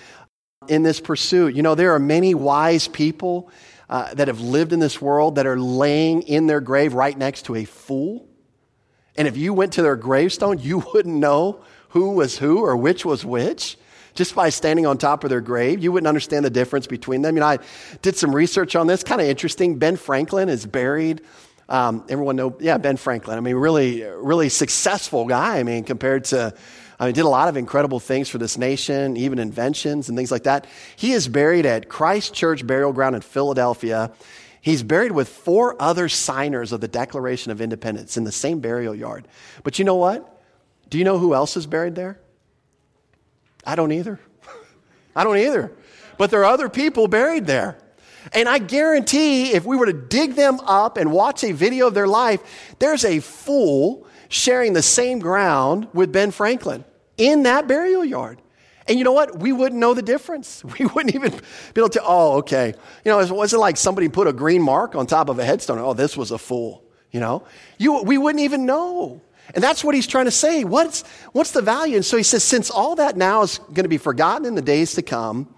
in 0.67 0.83
this 0.83 0.99
pursuit. 0.99 1.55
You 1.55 1.61
know, 1.61 1.75
there 1.75 1.93
are 1.93 1.99
many 1.99 2.33
wise 2.33 2.87
people 2.87 3.51
uh, 3.89 4.13
that 4.13 4.29
have 4.29 4.39
lived 4.39 4.73
in 4.73 4.79
this 4.79 5.01
world 5.01 5.35
that 5.35 5.45
are 5.45 5.59
laying 5.59 6.23
in 6.23 6.47
their 6.47 6.61
grave 6.61 6.93
right 6.93 7.17
next 7.17 7.43
to 7.43 7.55
a 7.55 7.65
fool. 7.65 8.27
And 9.15 9.27
if 9.27 9.37
you 9.37 9.53
went 9.53 9.73
to 9.73 9.81
their 9.81 9.95
gravestone, 9.95 10.59
you 10.59 10.83
wouldn't 10.93 11.15
know 11.15 11.63
who 11.89 12.11
was 12.11 12.37
who 12.37 12.59
or 12.59 12.75
which 12.75 13.05
was 13.05 13.23
which 13.23 13.77
just 14.15 14.35
by 14.35 14.49
standing 14.49 14.85
on 14.85 14.97
top 14.97 15.23
of 15.23 15.29
their 15.29 15.41
grave. 15.41 15.83
You 15.83 15.91
wouldn't 15.91 16.07
understand 16.07 16.45
the 16.45 16.49
difference 16.49 16.87
between 16.87 17.21
them. 17.21 17.35
You 17.35 17.41
know, 17.41 17.47
I 17.47 17.59
did 18.01 18.15
some 18.15 18.33
research 18.33 18.75
on 18.75 18.87
this, 18.87 19.03
kind 19.03 19.21
of 19.21 19.27
interesting. 19.27 19.77
Ben 19.77 19.95
Franklin 19.95 20.49
is 20.49 20.65
buried. 20.65 21.21
Um, 21.69 22.03
everyone 22.09 22.35
know, 22.35 22.55
yeah, 22.59 22.77
Ben 22.77 22.97
Franklin. 22.97 23.37
I 23.37 23.41
mean, 23.41 23.55
really, 23.55 24.03
really 24.03 24.49
successful 24.49 25.25
guy. 25.25 25.59
I 25.59 25.63
mean, 25.63 25.83
compared 25.83 26.25
to, 26.25 26.53
I 26.99 27.05
mean, 27.05 27.15
did 27.15 27.25
a 27.25 27.29
lot 27.29 27.47
of 27.47 27.57
incredible 27.57 27.99
things 27.99 28.29
for 28.29 28.37
this 28.37 28.57
nation, 28.57 29.17
even 29.17 29.39
inventions 29.39 30.09
and 30.09 30.17
things 30.17 30.31
like 30.31 30.43
that. 30.43 30.67
He 30.95 31.13
is 31.13 31.27
buried 31.27 31.65
at 31.65 31.89
Christ 31.89 32.33
Church 32.33 32.65
Burial 32.67 32.93
Ground 32.93 33.15
in 33.15 33.21
Philadelphia. 33.21 34.11
He's 34.63 34.81
buried 34.81 35.11
with 35.11 35.27
four 35.27 35.75
other 35.77 36.07
signers 36.07 36.71
of 36.71 36.79
the 36.79 36.87
Declaration 36.87 37.51
of 37.51 37.59
Independence 37.59 38.15
in 38.15 38.23
the 38.23 38.31
same 38.31 38.61
burial 38.61 38.95
yard. 38.95 39.27
But 39.61 39.77
you 39.77 39.83
know 39.83 39.95
what? 39.95 40.41
Do 40.89 40.97
you 40.97 41.03
know 41.03 41.17
who 41.17 41.33
else 41.33 41.57
is 41.57 41.67
buried 41.67 41.95
there? 41.95 42.17
I 43.65 43.75
don't 43.75 43.91
either. 43.91 44.21
I 45.17 45.25
don't 45.25 45.37
either. 45.37 45.73
But 46.17 46.31
there 46.31 46.39
are 46.39 46.45
other 46.45 46.69
people 46.69 47.09
buried 47.09 47.45
there. 47.45 47.77
And 48.31 48.47
I 48.47 48.57
guarantee 48.57 49.51
if 49.51 49.65
we 49.65 49.75
were 49.75 49.87
to 49.87 49.91
dig 49.91 50.35
them 50.35 50.61
up 50.61 50.95
and 50.95 51.11
watch 51.11 51.43
a 51.43 51.51
video 51.51 51.87
of 51.87 51.93
their 51.93 52.07
life, 52.07 52.39
there's 52.79 53.03
a 53.03 53.19
fool 53.19 54.07
sharing 54.29 54.71
the 54.71 54.81
same 54.81 55.19
ground 55.19 55.89
with 55.93 56.13
Ben 56.13 56.31
Franklin 56.31 56.85
in 57.17 57.43
that 57.43 57.67
burial 57.67 58.05
yard. 58.05 58.41
And 58.87 58.97
you 58.97 59.03
know 59.03 59.11
what? 59.11 59.39
We 59.39 59.51
wouldn't 59.51 59.79
know 59.79 59.93
the 59.93 60.01
difference. 60.01 60.63
We 60.79 60.85
wouldn't 60.85 61.15
even 61.15 61.31
be 61.31 61.81
able 61.81 61.89
to, 61.89 62.01
oh, 62.03 62.37
okay. 62.37 62.73
You 63.05 63.11
know, 63.11 63.19
it 63.19 63.29
wasn't 63.31 63.61
like 63.61 63.77
somebody 63.77 64.09
put 64.09 64.27
a 64.27 64.33
green 64.33 64.61
mark 64.61 64.95
on 64.95 65.05
top 65.05 65.29
of 65.29 65.39
a 65.39 65.45
headstone. 65.45 65.77
Oh, 65.79 65.93
this 65.93 66.17
was 66.17 66.31
a 66.31 66.37
fool. 66.37 66.83
You 67.11 67.19
know, 67.19 67.43
you, 67.77 68.01
we 68.01 68.17
wouldn't 68.17 68.43
even 68.43 68.65
know. 68.65 69.21
And 69.53 69.63
that's 69.63 69.83
what 69.83 69.93
he's 69.93 70.07
trying 70.07 70.25
to 70.25 70.31
say. 70.31 70.63
What's, 70.63 71.03
what's 71.31 71.51
the 71.51 71.61
value? 71.61 71.95
And 71.95 72.05
so 72.05 72.17
he 72.17 72.23
says, 72.23 72.43
since 72.43 72.71
all 72.71 72.95
that 72.95 73.17
now 73.17 73.43
is 73.43 73.59
going 73.59 73.83
to 73.83 73.89
be 73.89 73.99
forgotten 73.99 74.45
in 74.45 74.55
the 74.55 74.61
days 74.61 74.93
to 74.93 75.01
come, 75.01 75.53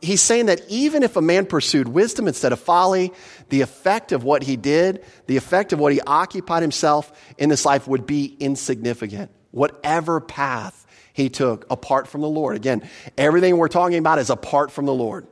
he's 0.00 0.22
saying 0.22 0.46
that 0.46 0.62
even 0.68 1.02
if 1.02 1.16
a 1.16 1.20
man 1.20 1.44
pursued 1.44 1.88
wisdom 1.88 2.28
instead 2.28 2.52
of 2.52 2.60
folly, 2.60 3.12
the 3.50 3.60
effect 3.60 4.12
of 4.12 4.24
what 4.24 4.42
he 4.42 4.56
did, 4.56 5.04
the 5.26 5.36
effect 5.36 5.72
of 5.72 5.78
what 5.78 5.92
he 5.92 6.00
occupied 6.00 6.62
himself 6.62 7.12
in 7.36 7.48
this 7.48 7.64
life 7.64 7.86
would 7.88 8.06
be 8.06 8.36
insignificant. 8.38 9.30
Whatever 9.50 10.20
path 10.20 10.77
he 11.18 11.28
took 11.28 11.66
apart 11.68 12.06
from 12.06 12.20
the 12.20 12.28
Lord. 12.28 12.54
Again, 12.54 12.88
everything 13.18 13.56
we're 13.56 13.66
talking 13.66 13.98
about 13.98 14.20
is 14.20 14.30
apart 14.30 14.70
from 14.70 14.86
the 14.86 14.94
Lord. 14.94 15.26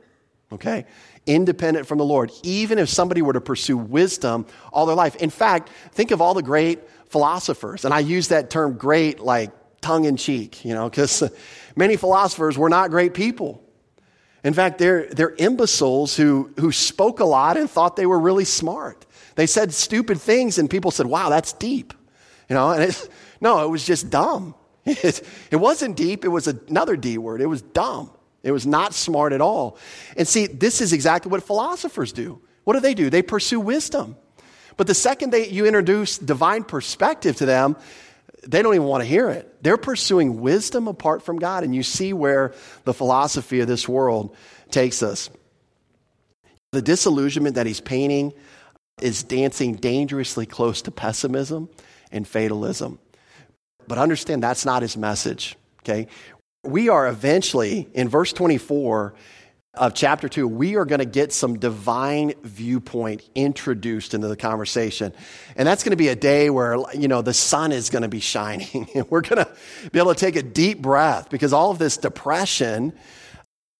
Okay? 0.51 0.85
Independent 1.25 1.87
from 1.87 1.97
the 1.97 2.03
Lord. 2.03 2.29
Even 2.43 2.77
if 2.77 2.89
somebody 2.89 3.21
were 3.21 3.31
to 3.31 3.39
pursue 3.39 3.77
wisdom 3.77 4.45
all 4.73 4.85
their 4.85 4.97
life. 4.97 5.15
In 5.15 5.29
fact, 5.29 5.69
think 5.93 6.11
of 6.11 6.21
all 6.21 6.33
the 6.33 6.43
great 6.43 6.81
philosophers. 7.07 7.85
And 7.85 7.93
I 7.93 7.99
use 7.99 8.27
that 8.27 8.49
term 8.49 8.77
great 8.77 9.21
like 9.21 9.51
tongue 9.79 10.03
in 10.03 10.17
cheek, 10.17 10.65
you 10.65 10.73
know, 10.73 10.89
because 10.89 11.23
many 11.77 11.95
philosophers 11.95 12.57
were 12.57 12.69
not 12.69 12.89
great 12.89 13.13
people. 13.13 13.63
In 14.43 14.53
fact, 14.53 14.79
they're, 14.79 15.07
they're 15.07 15.35
imbeciles 15.37 16.17
who, 16.17 16.51
who 16.59 16.73
spoke 16.73 17.21
a 17.21 17.25
lot 17.25 17.55
and 17.55 17.69
thought 17.69 17.95
they 17.95 18.05
were 18.05 18.19
really 18.19 18.45
smart. 18.45 19.05
They 19.35 19.47
said 19.47 19.73
stupid 19.73 20.19
things, 20.19 20.57
and 20.57 20.69
people 20.69 20.91
said, 20.91 21.05
wow, 21.05 21.29
that's 21.29 21.53
deep. 21.53 21.93
You 22.49 22.55
know, 22.55 22.71
and 22.71 22.83
it's, 22.83 23.07
no, 23.39 23.63
it 23.63 23.69
was 23.69 23.85
just 23.85 24.09
dumb. 24.09 24.53
It, 25.03 25.21
it 25.51 25.57
wasn't 25.57 25.97
deep, 25.97 26.23
it 26.23 26.29
was 26.29 26.47
another 26.47 26.95
D 26.95 27.17
word. 27.17 27.41
It 27.41 27.47
was 27.47 27.61
dumb. 27.61 28.09
It 28.41 28.51
was 28.51 28.65
not 28.65 28.93
smart 28.93 29.33
at 29.33 29.41
all. 29.41 29.77
And 30.15 30.25
see, 30.25 30.47
this 30.47 30.79
is 30.79 30.93
exactly 30.93 31.29
what 31.29 31.43
philosophers 31.43 32.13
do. 32.13 32.39
What 32.63 32.73
do 32.73 32.79
they 32.79 32.93
do? 32.93 33.09
They 33.09 33.21
pursue 33.21 33.59
wisdom. 33.59 34.15
But 34.77 34.87
the 34.87 34.93
second 34.93 35.31
that 35.33 35.51
you 35.51 35.65
introduce 35.65 36.17
divine 36.17 36.63
perspective 36.63 37.35
to 37.37 37.45
them, 37.45 37.75
they 38.47 38.61
don't 38.61 38.75
even 38.75 38.87
want 38.87 39.03
to 39.03 39.09
hear 39.09 39.29
it. 39.29 39.61
They're 39.61 39.75
pursuing 39.77 40.39
wisdom 40.39 40.87
apart 40.87 41.23
from 41.23 41.37
God, 41.37 41.63
and 41.63 41.75
you 41.75 41.83
see 41.83 42.13
where 42.13 42.53
the 42.85 42.93
philosophy 42.93 43.59
of 43.59 43.67
this 43.67 43.89
world 43.89 44.35
takes 44.71 45.03
us. 45.03 45.29
The 46.71 46.81
disillusionment 46.81 47.55
that 47.55 47.65
he's 47.65 47.81
painting 47.81 48.33
is 49.01 49.23
dancing 49.23 49.75
dangerously 49.75 50.45
close 50.45 50.83
to 50.83 50.91
pessimism 50.91 51.69
and 52.11 52.27
fatalism. 52.27 52.99
But 53.87 53.97
understand 53.97 54.43
that's 54.43 54.65
not 54.65 54.81
his 54.81 54.97
message, 54.97 55.55
okay? 55.79 56.07
We 56.63 56.89
are 56.89 57.07
eventually, 57.07 57.87
in 57.93 58.09
verse 58.09 58.33
24, 58.33 59.13
of 59.77 59.93
chapter 59.93 60.27
2, 60.27 60.47
we 60.47 60.75
are 60.75 60.85
going 60.85 60.99
to 60.99 61.05
get 61.05 61.31
some 61.31 61.59
divine 61.59 62.33
viewpoint 62.43 63.27
introduced 63.35 64.13
into 64.13 64.27
the 64.27 64.35
conversation. 64.35 65.13
And 65.55 65.67
that's 65.67 65.83
going 65.83 65.91
to 65.91 65.97
be 65.97 66.07
a 66.07 66.15
day 66.15 66.49
where, 66.49 66.77
you 66.95 67.07
know, 67.07 67.21
the 67.21 67.33
sun 67.33 67.71
is 67.71 67.89
going 67.89 68.01
to 68.01 68.07
be 68.07 68.19
shining. 68.19 68.89
And 68.95 69.05
we're 69.09 69.21
going 69.21 69.45
to 69.45 69.51
be 69.91 69.99
able 69.99 70.13
to 70.13 70.19
take 70.19 70.35
a 70.35 70.43
deep 70.43 70.81
breath 70.81 71.29
because 71.29 71.53
all 71.53 71.71
of 71.71 71.77
this 71.77 71.97
depression, 71.97 72.93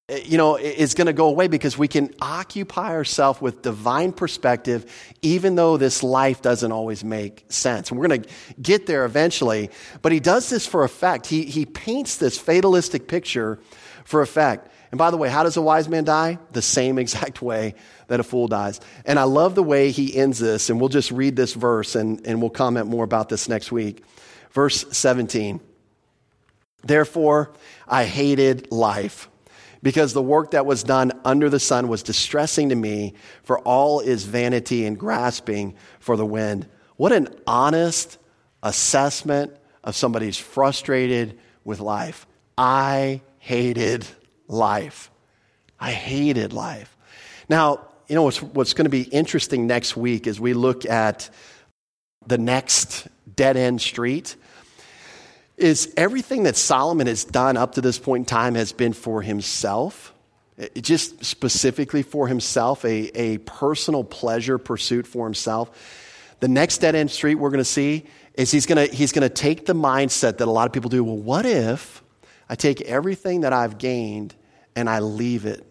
you 0.10 0.38
know, 0.38 0.56
is 0.56 0.94
going 0.94 1.08
to 1.08 1.14
go 1.14 1.28
away 1.28 1.50
because 1.50 1.78
we 1.78 1.90
can 1.90 2.14
occupy 2.22 2.92
ourselves 2.92 3.42
with 3.42 3.62
divine 3.62 4.14
perspective, 4.14 4.86
even 5.22 5.56
though 5.56 5.76
this 5.76 6.02
life 6.02 6.42
doesn't 6.42 6.72
always 6.72 7.04
make 7.04 7.44
sense. 7.50 7.90
And 7.90 8.00
we're 8.00 8.08
going 8.08 8.22
to 8.24 8.30
get 8.62 8.86
there 8.86 9.04
eventually. 9.04 9.70
But 10.02 10.14
he 10.14 10.22
does 10.22 10.50
this 10.50 10.66
for 10.66 10.86
effect. 10.86 11.28
He, 11.28 11.44
he 11.44 11.66
paints 11.66 12.18
this 12.18 12.38
fatalistic 12.38 13.10
picture 13.10 13.60
for 14.06 14.22
effect. 14.22 14.72
And 14.92 14.98
by 14.98 15.12
the 15.12 15.18
way, 15.18 15.28
how 15.28 15.44
does 15.44 15.58
a 15.58 15.62
wise 15.62 15.90
man 15.90 16.06
die? 16.06 16.40
The 16.54 16.62
same 16.62 16.98
exact 17.00 17.42
way 17.42 17.76
that 18.08 18.22
a 18.22 18.24
fool 18.24 18.48
dies. 18.48 18.80
And 19.04 19.20
I 19.20 19.24
love 19.24 19.56
the 19.56 19.64
way 19.64 19.92
he 19.92 20.16
ends 20.16 20.40
this, 20.40 20.70
and 20.70 20.80
we'll 20.80 20.88
just 20.88 21.12
read 21.12 21.36
this 21.36 21.54
verse 21.54 21.96
and, 21.96 22.26
and 22.26 22.40
we'll 22.40 22.50
comment 22.50 22.88
more 22.88 23.04
about 23.04 23.28
this 23.28 23.50
next 23.50 23.74
week. 23.74 24.06
Verse 24.52 24.86
17. 24.90 25.60
Therefore, 26.84 27.52
I 27.86 28.06
hated 28.06 28.72
life 28.72 29.28
because 29.82 30.14
the 30.14 30.22
work 30.22 30.52
that 30.52 30.66
was 30.66 30.84
done 30.84 31.12
under 31.24 31.50
the 31.50 31.60
sun 31.60 31.88
was 31.88 32.04
distressing 32.04 32.70
to 32.70 32.76
me, 32.76 33.14
for 33.44 33.60
all 33.60 34.00
is 34.00 34.24
vanity 34.24 34.86
and 34.86 34.98
grasping 35.00 35.76
for 36.00 36.18
the 36.18 36.26
wind. 36.26 36.68
What 36.96 37.12
an 37.12 37.30
honest 37.46 38.18
assessment 38.64 39.56
of 39.84 39.96
somebody 39.96 40.26
who's 40.26 40.38
frustrated 40.38 41.40
with 41.64 41.80
life. 41.80 42.28
I 42.58 43.22
hated 43.40 44.06
life. 44.48 45.12
I 45.80 45.92
hated 45.92 46.54
life. 46.54 46.98
Now, 47.50 47.88
you 48.08 48.16
know 48.16 48.24
what's, 48.24 48.42
what's 48.42 48.74
going 48.74 48.86
to 48.86 48.90
be 48.90 49.04
interesting 49.04 49.68
next 49.68 49.96
week 49.96 50.28
as 50.28 50.40
we 50.40 50.54
look 50.54 50.86
at 50.86 51.30
the 52.26 52.38
next 52.38 53.08
dead 53.36 53.58
end 53.58 53.82
street 53.82 54.36
is 55.58 55.94
everything 55.98 56.44
that 56.44 56.56
Solomon 56.56 57.08
has 57.08 57.26
done 57.26 57.58
up 57.58 57.74
to 57.76 57.82
this 57.82 58.00
point 58.00 58.22
in 58.22 58.26
time 58.26 58.56
has 58.56 58.72
been 58.72 58.94
for 58.94 59.22
himself, 59.22 60.14
it, 60.58 60.82
just 60.82 61.26
specifically 61.26 62.04
for 62.04 62.28
himself, 62.28 62.86
a, 62.86 63.12
a 63.20 63.38
personal 63.40 64.04
pleasure 64.04 64.58
pursuit 64.58 65.08
for 65.08 65.26
himself. 65.26 66.06
The 66.40 66.48
next 66.48 66.80
dead 66.80 66.94
end 66.96 67.10
street 67.10 67.36
we're 67.36 67.50
going 67.50 67.60
to 67.60 67.66
see 67.66 68.06
is 68.36 68.52
he's 68.52 68.68
going 68.68 68.88
to, 68.88 68.96
he's 68.96 69.12
going 69.12 69.28
to 69.28 69.34
take 69.34 69.66
the 69.66 69.74
mindset 69.74 70.38
that 70.38 70.48
a 70.48 70.52
lot 70.52 70.68
of 70.68 70.74
people 70.74 70.90
do. 70.90 71.04
Well, 71.04 71.18
what 71.18 71.46
if 71.46 72.04
I 72.50 72.56
take 72.56 72.82
everything 72.82 73.42
that 73.42 73.54
I've 73.54 73.78
gained 73.78 74.36
and 74.76 74.90
I 74.90 75.00
leave 75.00 75.46
it 75.46 75.66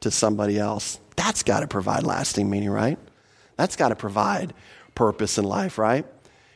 to 0.00 0.10
somebody 0.10 0.58
else. 0.58 1.00
That's 1.16 1.42
got 1.42 1.60
to 1.60 1.66
provide 1.66 2.04
lasting 2.04 2.48
meaning, 2.48 2.70
right? 2.70 2.98
That's 3.56 3.76
got 3.76 3.88
to 3.88 3.96
provide 3.96 4.54
purpose 4.94 5.38
in 5.38 5.44
life, 5.44 5.78
right? 5.78 6.06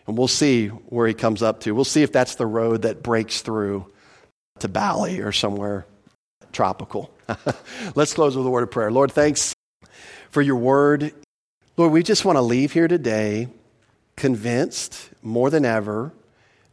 And 0.07 0.17
we'll 0.17 0.29
see 0.29 0.69
where 0.69 1.07
he 1.07 1.15
comes 1.15 1.43
up 1.43 1.61
to. 1.61 1.75
We'll 1.75 1.85
see 1.85 2.03
if 2.03 2.13
that's 2.13 2.37
the 2.37 2.47
road 2.47 2.83
that 2.83 3.03
breaks 3.03 3.41
through 3.41 3.91
to 4.61 4.69
Bali 4.69 5.21
or 5.21 5.33
somewhere 5.33 5.87
tropical. 6.53 7.11
Let's 7.95 8.15
close 8.15 8.37
with 8.37 8.47
a 8.47 8.51
word 8.51 8.63
of 8.63 8.71
prayer. 8.71 8.91
Lord, 8.91 9.13
thanks 9.13 9.55
for 10.31 10.43
your 10.43 10.57
word. 10.57 11.13
Lord, 11.77 11.93
we 11.93 12.03
just 12.03 12.25
want 12.25 12.37
to 12.37 12.43
leave 12.43 12.73
here 12.73 12.89
today 12.89 13.49
convinced 14.17 15.11
more 15.23 15.51
than 15.51 15.65
ever 15.65 16.13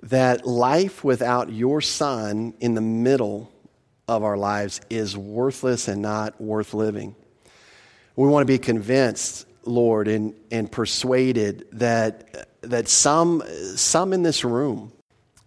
that 0.03 0.45
life 0.45 1.03
without 1.03 1.51
your 1.51 1.81
son 1.81 2.53
in 2.59 2.73
the 2.73 2.81
middle 2.81 3.51
of 4.07 4.23
our 4.23 4.37
lives 4.37 4.81
is 4.89 5.17
worthless 5.17 5.87
and 5.87 6.01
not 6.01 6.39
worth 6.39 6.73
living. 6.73 7.15
We 8.15 8.27
want 8.27 8.43
to 8.43 8.53
be 8.53 8.59
convinced, 8.59 9.47
Lord, 9.65 10.07
and, 10.07 10.35
and 10.51 10.71
persuaded 10.71 11.65
that, 11.73 12.47
that 12.63 12.87
some, 12.87 13.43
some 13.75 14.13
in 14.13 14.23
this 14.23 14.43
room 14.43 14.91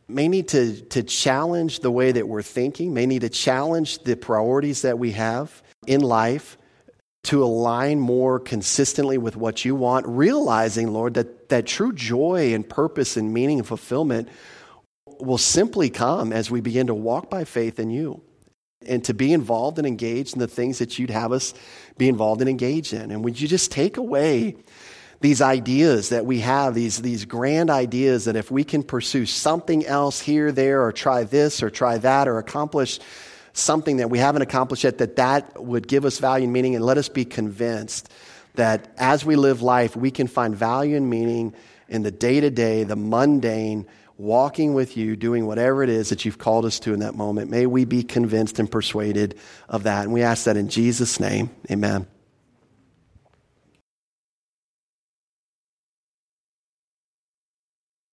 may 0.09 0.29
need 0.29 0.49
to, 0.49 0.81
to 0.83 1.03
challenge 1.03 1.81
the 1.81 1.91
way 1.91 2.13
that 2.13 2.29
we're 2.29 2.43
thinking, 2.43 2.95
may 2.95 3.07
need 3.07 3.23
to 3.23 3.29
challenge 3.29 3.99
the 4.01 4.17
priorities 4.17 4.83
that 4.83 4.99
we 4.99 5.13
have 5.13 5.63
in 5.87 6.01
life 6.01 6.57
to 7.25 7.43
align 7.43 7.99
more 7.99 8.39
consistently 8.39 9.19
with 9.19 9.37
what 9.37 9.65
you 9.65 9.75
want, 9.75 10.07
realizing, 10.07 10.93
Lord, 10.93 11.15
that, 11.15 11.49
that 11.49 11.67
true 11.67 11.93
joy 11.93 12.55
and 12.55 12.69
purpose 12.69 13.17
and 13.17 13.35
meaning 13.35 13.59
and 13.59 13.67
fulfillment 13.67 14.29
will 15.19 15.39
simply 15.39 15.91
come 15.91 16.33
as 16.33 16.51
we 16.51 16.61
begin 16.61 16.87
to 16.87 16.95
walk 16.95 17.29
by 17.29 17.45
faith 17.45 17.81
in 17.81 17.91
you 17.91 18.23
and 18.87 19.03
to 19.05 19.15
be 19.15 19.33
involved 19.33 19.79
and 19.79 19.87
engaged 19.89 20.35
in 20.35 20.39
the 20.39 20.47
things 20.47 20.79
that 20.79 20.99
you'd 20.99 21.11
have 21.11 21.33
us 21.33 21.53
be 21.99 22.09
involved 22.09 22.41
and 22.41 22.51
engaged 22.51 22.93
in. 22.93 23.11
And 23.11 23.25
would 23.25 23.41
you 23.41 23.49
just 23.49 23.73
take 23.73 23.97
away 23.97 24.57
these 25.21 25.41
ideas 25.41 26.11
that 26.11 26.27
we 26.27 26.41
have, 26.41 26.75
these, 26.75 27.01
these 27.01 27.25
grand 27.25 27.71
ideas 27.71 28.27
that 28.27 28.37
if 28.37 28.51
we 28.51 28.65
can 28.65 28.83
pursue 28.83 29.27
something 29.27 29.85
else 29.87 30.21
here, 30.21 30.53
there, 30.53 30.85
or 30.85 30.93
try 30.93 31.25
this 31.25 31.63
or 31.63 31.71
try 31.71 31.99
that 31.99 32.29
or 32.29 32.39
accomplish 32.39 33.01
something 33.53 33.97
that 33.99 34.11
we 34.11 34.19
haven't 34.19 34.43
accomplished 34.43 34.85
yet, 34.85 34.99
that 34.99 35.17
that 35.17 35.63
would 35.63 35.89
give 35.89 36.05
us 36.05 36.19
value 36.19 36.45
and 36.45 36.53
meaning, 36.53 36.75
and 36.75 36.85
let 36.85 36.99
us 36.99 37.09
be 37.09 37.25
convinced 37.25 38.11
that 38.55 38.93
as 38.99 39.25
we 39.25 39.37
live 39.37 39.63
life, 39.63 39.97
we 39.97 40.11
can 40.11 40.27
find 40.27 40.55
value 40.55 40.97
and 40.97 41.09
meaning 41.09 41.55
in 41.89 42.03
the 42.03 42.11
day 42.11 42.41
to 42.41 42.51
day, 42.51 42.85
the 42.85 42.97
mundane, 42.97 43.87
walking 44.19 44.75
with 44.75 44.97
you, 44.97 45.15
doing 45.15 45.47
whatever 45.47 45.83
it 45.83 45.91
is 45.91 46.09
that 46.09 46.25
you've 46.25 46.39
called 46.39 46.65
us 46.65 46.81
to 46.81 46.93
in 46.95 47.01
that 47.01 47.15
moment. 47.15 47.51
May 47.51 47.67
we 47.67 47.85
be 47.85 48.03
convinced 48.03 48.59
and 48.59 48.71
persuaded 48.71 49.39
of 49.69 49.85
that. 49.85 50.05
And 50.05 50.13
we 50.13 50.23
ask 50.23 50.45
that 50.45 50.57
in 50.57 50.69
Jesus' 50.69 51.21
name. 51.21 51.51
Amen. 51.71 52.07